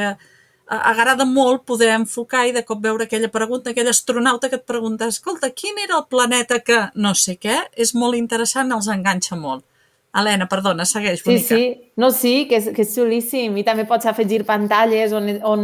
agrada 0.72 1.26
molt 1.28 1.66
poder 1.68 1.90
enfocar 1.98 2.46
i 2.48 2.54
de 2.56 2.64
cop 2.64 2.80
veure 2.80 3.04
aquella 3.04 3.28
pregunta, 3.32 3.72
aquell 3.72 3.92
astronauta 3.92 4.48
que 4.50 4.56
et 4.62 4.66
pregunta 4.66 5.10
escolta, 5.12 5.52
quin 5.52 5.76
era 5.84 5.98
el 6.00 6.08
planeta 6.08 6.62
que 6.64 6.80
no 6.96 7.12
sé 7.12 7.36
què? 7.36 7.58
És 7.76 7.92
molt 7.94 8.16
interessant, 8.16 8.72
els 8.72 8.88
enganxa 8.88 9.36
molt. 9.36 9.66
Helena, 10.12 10.48
perdona, 10.52 10.84
segueix, 10.84 11.22
bonica. 11.24 11.56
Sí, 11.56 11.56
sí. 11.56 11.92
No, 11.96 12.10
sí, 12.12 12.34
que 12.50 12.58
és, 12.60 12.68
que 12.76 12.84
és 12.84 12.92
xulíssim. 12.92 13.56
I 13.56 13.64
també 13.68 13.86
pots 13.88 14.10
afegir 14.10 14.42
pantalles 14.48 15.14
on, 15.16 15.30
on 15.48 15.62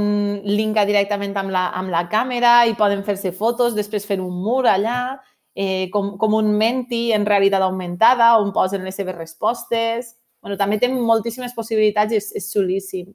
linka 0.48 0.86
directament 0.88 1.36
amb 1.36 1.52
la, 1.52 1.66
amb 1.76 1.92
la 1.92 2.06
càmera 2.12 2.62
i 2.70 2.78
poden 2.80 3.04
fer-se 3.04 3.34
fotos, 3.36 3.76
després 3.76 4.08
fer 4.08 4.22
un 4.24 4.38
mur 4.46 4.64
allà, 4.72 5.18
eh, 5.52 5.90
com, 5.92 6.14
com 6.22 6.38
un 6.40 6.54
menti 6.56 7.10
en 7.16 7.28
realitat 7.28 7.66
augmentada, 7.66 8.38
on 8.40 8.54
posen 8.56 8.88
les 8.88 8.96
seves 8.96 9.18
respostes. 9.18 10.14
Bueno, 10.40 10.56
també 10.56 10.80
té 10.80 10.88
moltíssimes 10.94 11.56
possibilitats 11.58 12.16
i 12.16 12.22
és, 12.22 12.32
és 12.40 12.52
xulíssim 12.54 13.12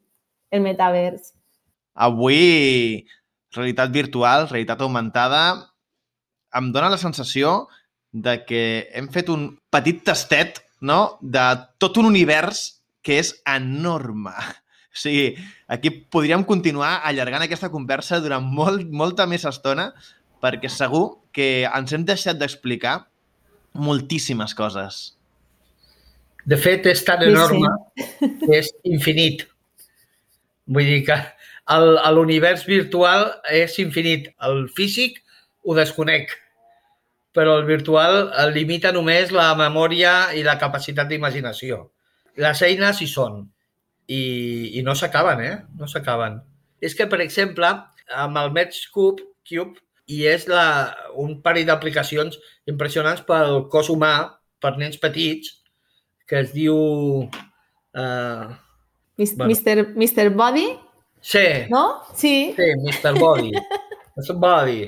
el 0.53 0.61
metavers. 0.61 1.31
Avui, 1.93 3.07
realitat 3.55 3.89
virtual, 3.93 4.45
realitat 4.51 4.81
augmentada, 4.85 5.43
em 6.53 6.69
dóna 6.73 6.91
la 6.93 7.01
sensació 7.01 7.63
de 8.13 8.37
que 8.45 8.63
hem 8.93 9.09
fet 9.09 9.29
un 9.33 9.47
petit 9.73 10.03
tastet 10.05 10.61
no? 10.83 11.17
de 11.21 11.45
tot 11.79 11.97
un 12.01 12.11
univers 12.11 12.83
que 13.03 13.17
és 13.21 13.31
enorme. 13.49 14.35
O 14.93 14.99
sigui, 14.99 15.33
aquí 15.71 15.89
podríem 16.13 16.43
continuar 16.45 16.99
allargant 17.07 17.47
aquesta 17.47 17.71
conversa 17.73 18.19
durant 18.21 18.45
molt, 18.45 18.85
molta 18.91 19.25
més 19.25 19.47
estona 19.49 19.89
perquè 20.43 20.69
segur 20.69 21.23
que 21.33 21.63
ens 21.65 21.95
hem 21.95 22.03
deixat 22.05 22.37
d'explicar 22.37 22.99
moltíssimes 23.73 24.53
coses. 24.53 25.15
De 26.45 26.59
fet, 26.59 26.85
és 26.91 27.01
tan 27.07 27.23
enorme 27.23 27.71
sí, 27.95 28.05
sí. 28.19 28.29
que 28.43 28.59
és 28.59 28.69
infinit. 28.83 29.47
Vull 30.67 30.91
dir 30.91 31.01
que 31.07 31.17
l'univers 32.13 32.67
virtual 32.67 33.29
és 33.49 33.79
infinit. 33.79 34.29
El 34.43 34.67
físic 34.75 35.21
ho 35.63 35.75
desconec 35.79 36.35
però 37.33 37.57
el 37.59 37.65
virtual 37.65 38.29
limita 38.53 38.91
només 38.93 39.31
la 39.33 39.51
memòria 39.57 40.33
i 40.37 40.43
la 40.45 40.57
capacitat 40.61 41.09
d'imaginació. 41.09 41.87
Les 42.37 42.61
eines 42.65 43.01
hi 43.01 43.07
són. 43.09 43.43
i, 44.07 44.77
i 44.77 44.81
no 44.83 44.93
s'acaben, 44.99 45.39
eh? 45.41 45.53
No 45.79 45.87
s'acaben. 45.87 46.41
És 46.83 46.91
que, 46.93 47.05
per 47.07 47.21
exemple, 47.23 47.69
amb 48.11 48.37
el 48.41 48.49
Match 48.51 48.89
Cube, 48.91 49.23
Cube 49.47 49.79
i 50.11 50.25
és 50.27 50.43
la, 50.51 50.91
un 51.15 51.37
parell 51.41 51.69
d'aplicacions 51.69 52.35
impressionants 52.67 53.23
pel 53.23 53.61
cos 53.71 53.87
humà, 53.93 54.11
per 54.59 54.73
nens 54.77 54.99
petits, 54.99 55.55
que 56.27 56.41
es 56.43 56.51
diu... 56.55 56.75
Uh, 57.95 58.51
Mis, 59.17 59.35
Bueno. 59.37 59.53
Mr. 59.53 59.93
Mr. 59.95 60.29
Body, 60.35 60.67
sí, 61.21 61.45
no? 61.69 62.01
Sí. 62.15 62.53
sí, 62.57 62.69
Mr. 62.83 63.13
Body. 63.19 63.51
Mr. 64.17 64.35
Body. 64.35 64.79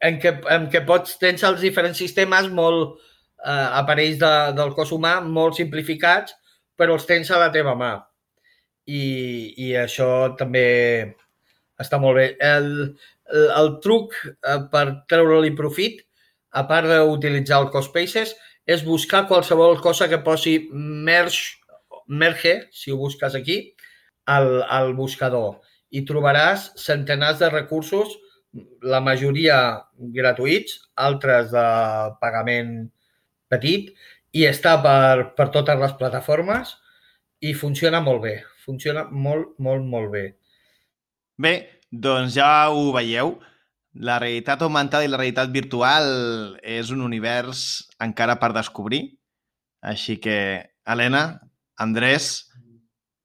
En 0.00 0.18
què, 0.20 0.34
en 0.52 0.68
què 0.72 0.80
pots, 0.88 1.18
tens 1.20 1.42
els 1.44 1.60
diferents 1.60 1.98
sistemes 2.00 2.48
molt 2.56 2.96
eh, 2.96 3.68
aparells 3.80 4.20
de, 4.20 4.32
del 4.56 4.72
cos 4.76 4.92
humà 4.96 5.18
molt 5.24 5.58
simplificats, 5.60 6.36
però 6.76 6.96
els 6.96 7.08
tens 7.08 7.30
a 7.30 7.40
la 7.42 7.50
teva 7.52 7.76
mà. 7.76 7.94
I, 8.88 9.02
i 9.60 9.72
això 9.76 10.32
també 10.40 10.66
està 11.80 12.00
molt 12.00 12.16
bé. 12.16 12.28
El, 12.44 12.70
el, 13.32 13.50
el 13.60 13.74
truc 13.84 14.16
eh, 14.24 14.60
per 14.72 14.86
treure-li 15.10 15.52
profit, 15.58 16.00
a 16.50 16.64
part 16.66 16.88
d'utilitzar 16.90 17.60
el 17.62 17.70
Cospaces, 17.74 18.34
és 18.66 18.84
buscar 18.86 19.26
qualsevol 19.28 19.78
cosa 19.82 20.08
que 20.10 20.20
posi 20.24 20.56
merge, 20.72 21.58
merge, 22.10 22.56
si 22.72 22.90
ho 22.90 22.98
busques 22.98 23.36
aquí, 23.38 23.60
al, 24.26 24.62
al 24.62 24.94
buscador. 24.98 25.60
I 25.90 26.04
trobaràs 26.06 26.70
centenars 26.78 27.40
de 27.40 27.50
recursos, 27.50 28.16
la 28.82 29.00
majoria 29.04 29.56
gratuïts, 30.14 30.78
altres 30.98 31.50
de 31.52 31.66
pagament 32.22 32.88
petit, 33.50 33.90
i 34.34 34.46
està 34.46 34.76
per, 34.82 35.32
per 35.36 35.50
totes 35.54 35.78
les 35.78 35.94
plataformes 35.98 36.74
i 37.42 37.54
funciona 37.54 38.00
molt 38.04 38.22
bé. 38.24 38.34
Funciona 38.64 39.06
molt, 39.10 39.54
molt, 39.58 39.86
molt 39.86 40.10
bé. 40.12 40.24
Bé, 41.40 41.54
doncs 41.90 42.36
ja 42.36 42.70
ho 42.70 42.90
veieu. 42.94 43.38
La 43.94 44.20
realitat 44.22 44.60
augmentada 44.62 45.06
i 45.06 45.10
la 45.10 45.18
realitat 45.18 45.50
virtual 45.50 46.06
és 46.62 46.92
un 46.94 47.00
univers 47.02 47.88
encara 48.02 48.36
per 48.38 48.52
descobrir. 48.54 49.02
Així 49.82 50.18
que, 50.22 50.36
Helena, 50.86 51.40
Andrés, 51.80 52.50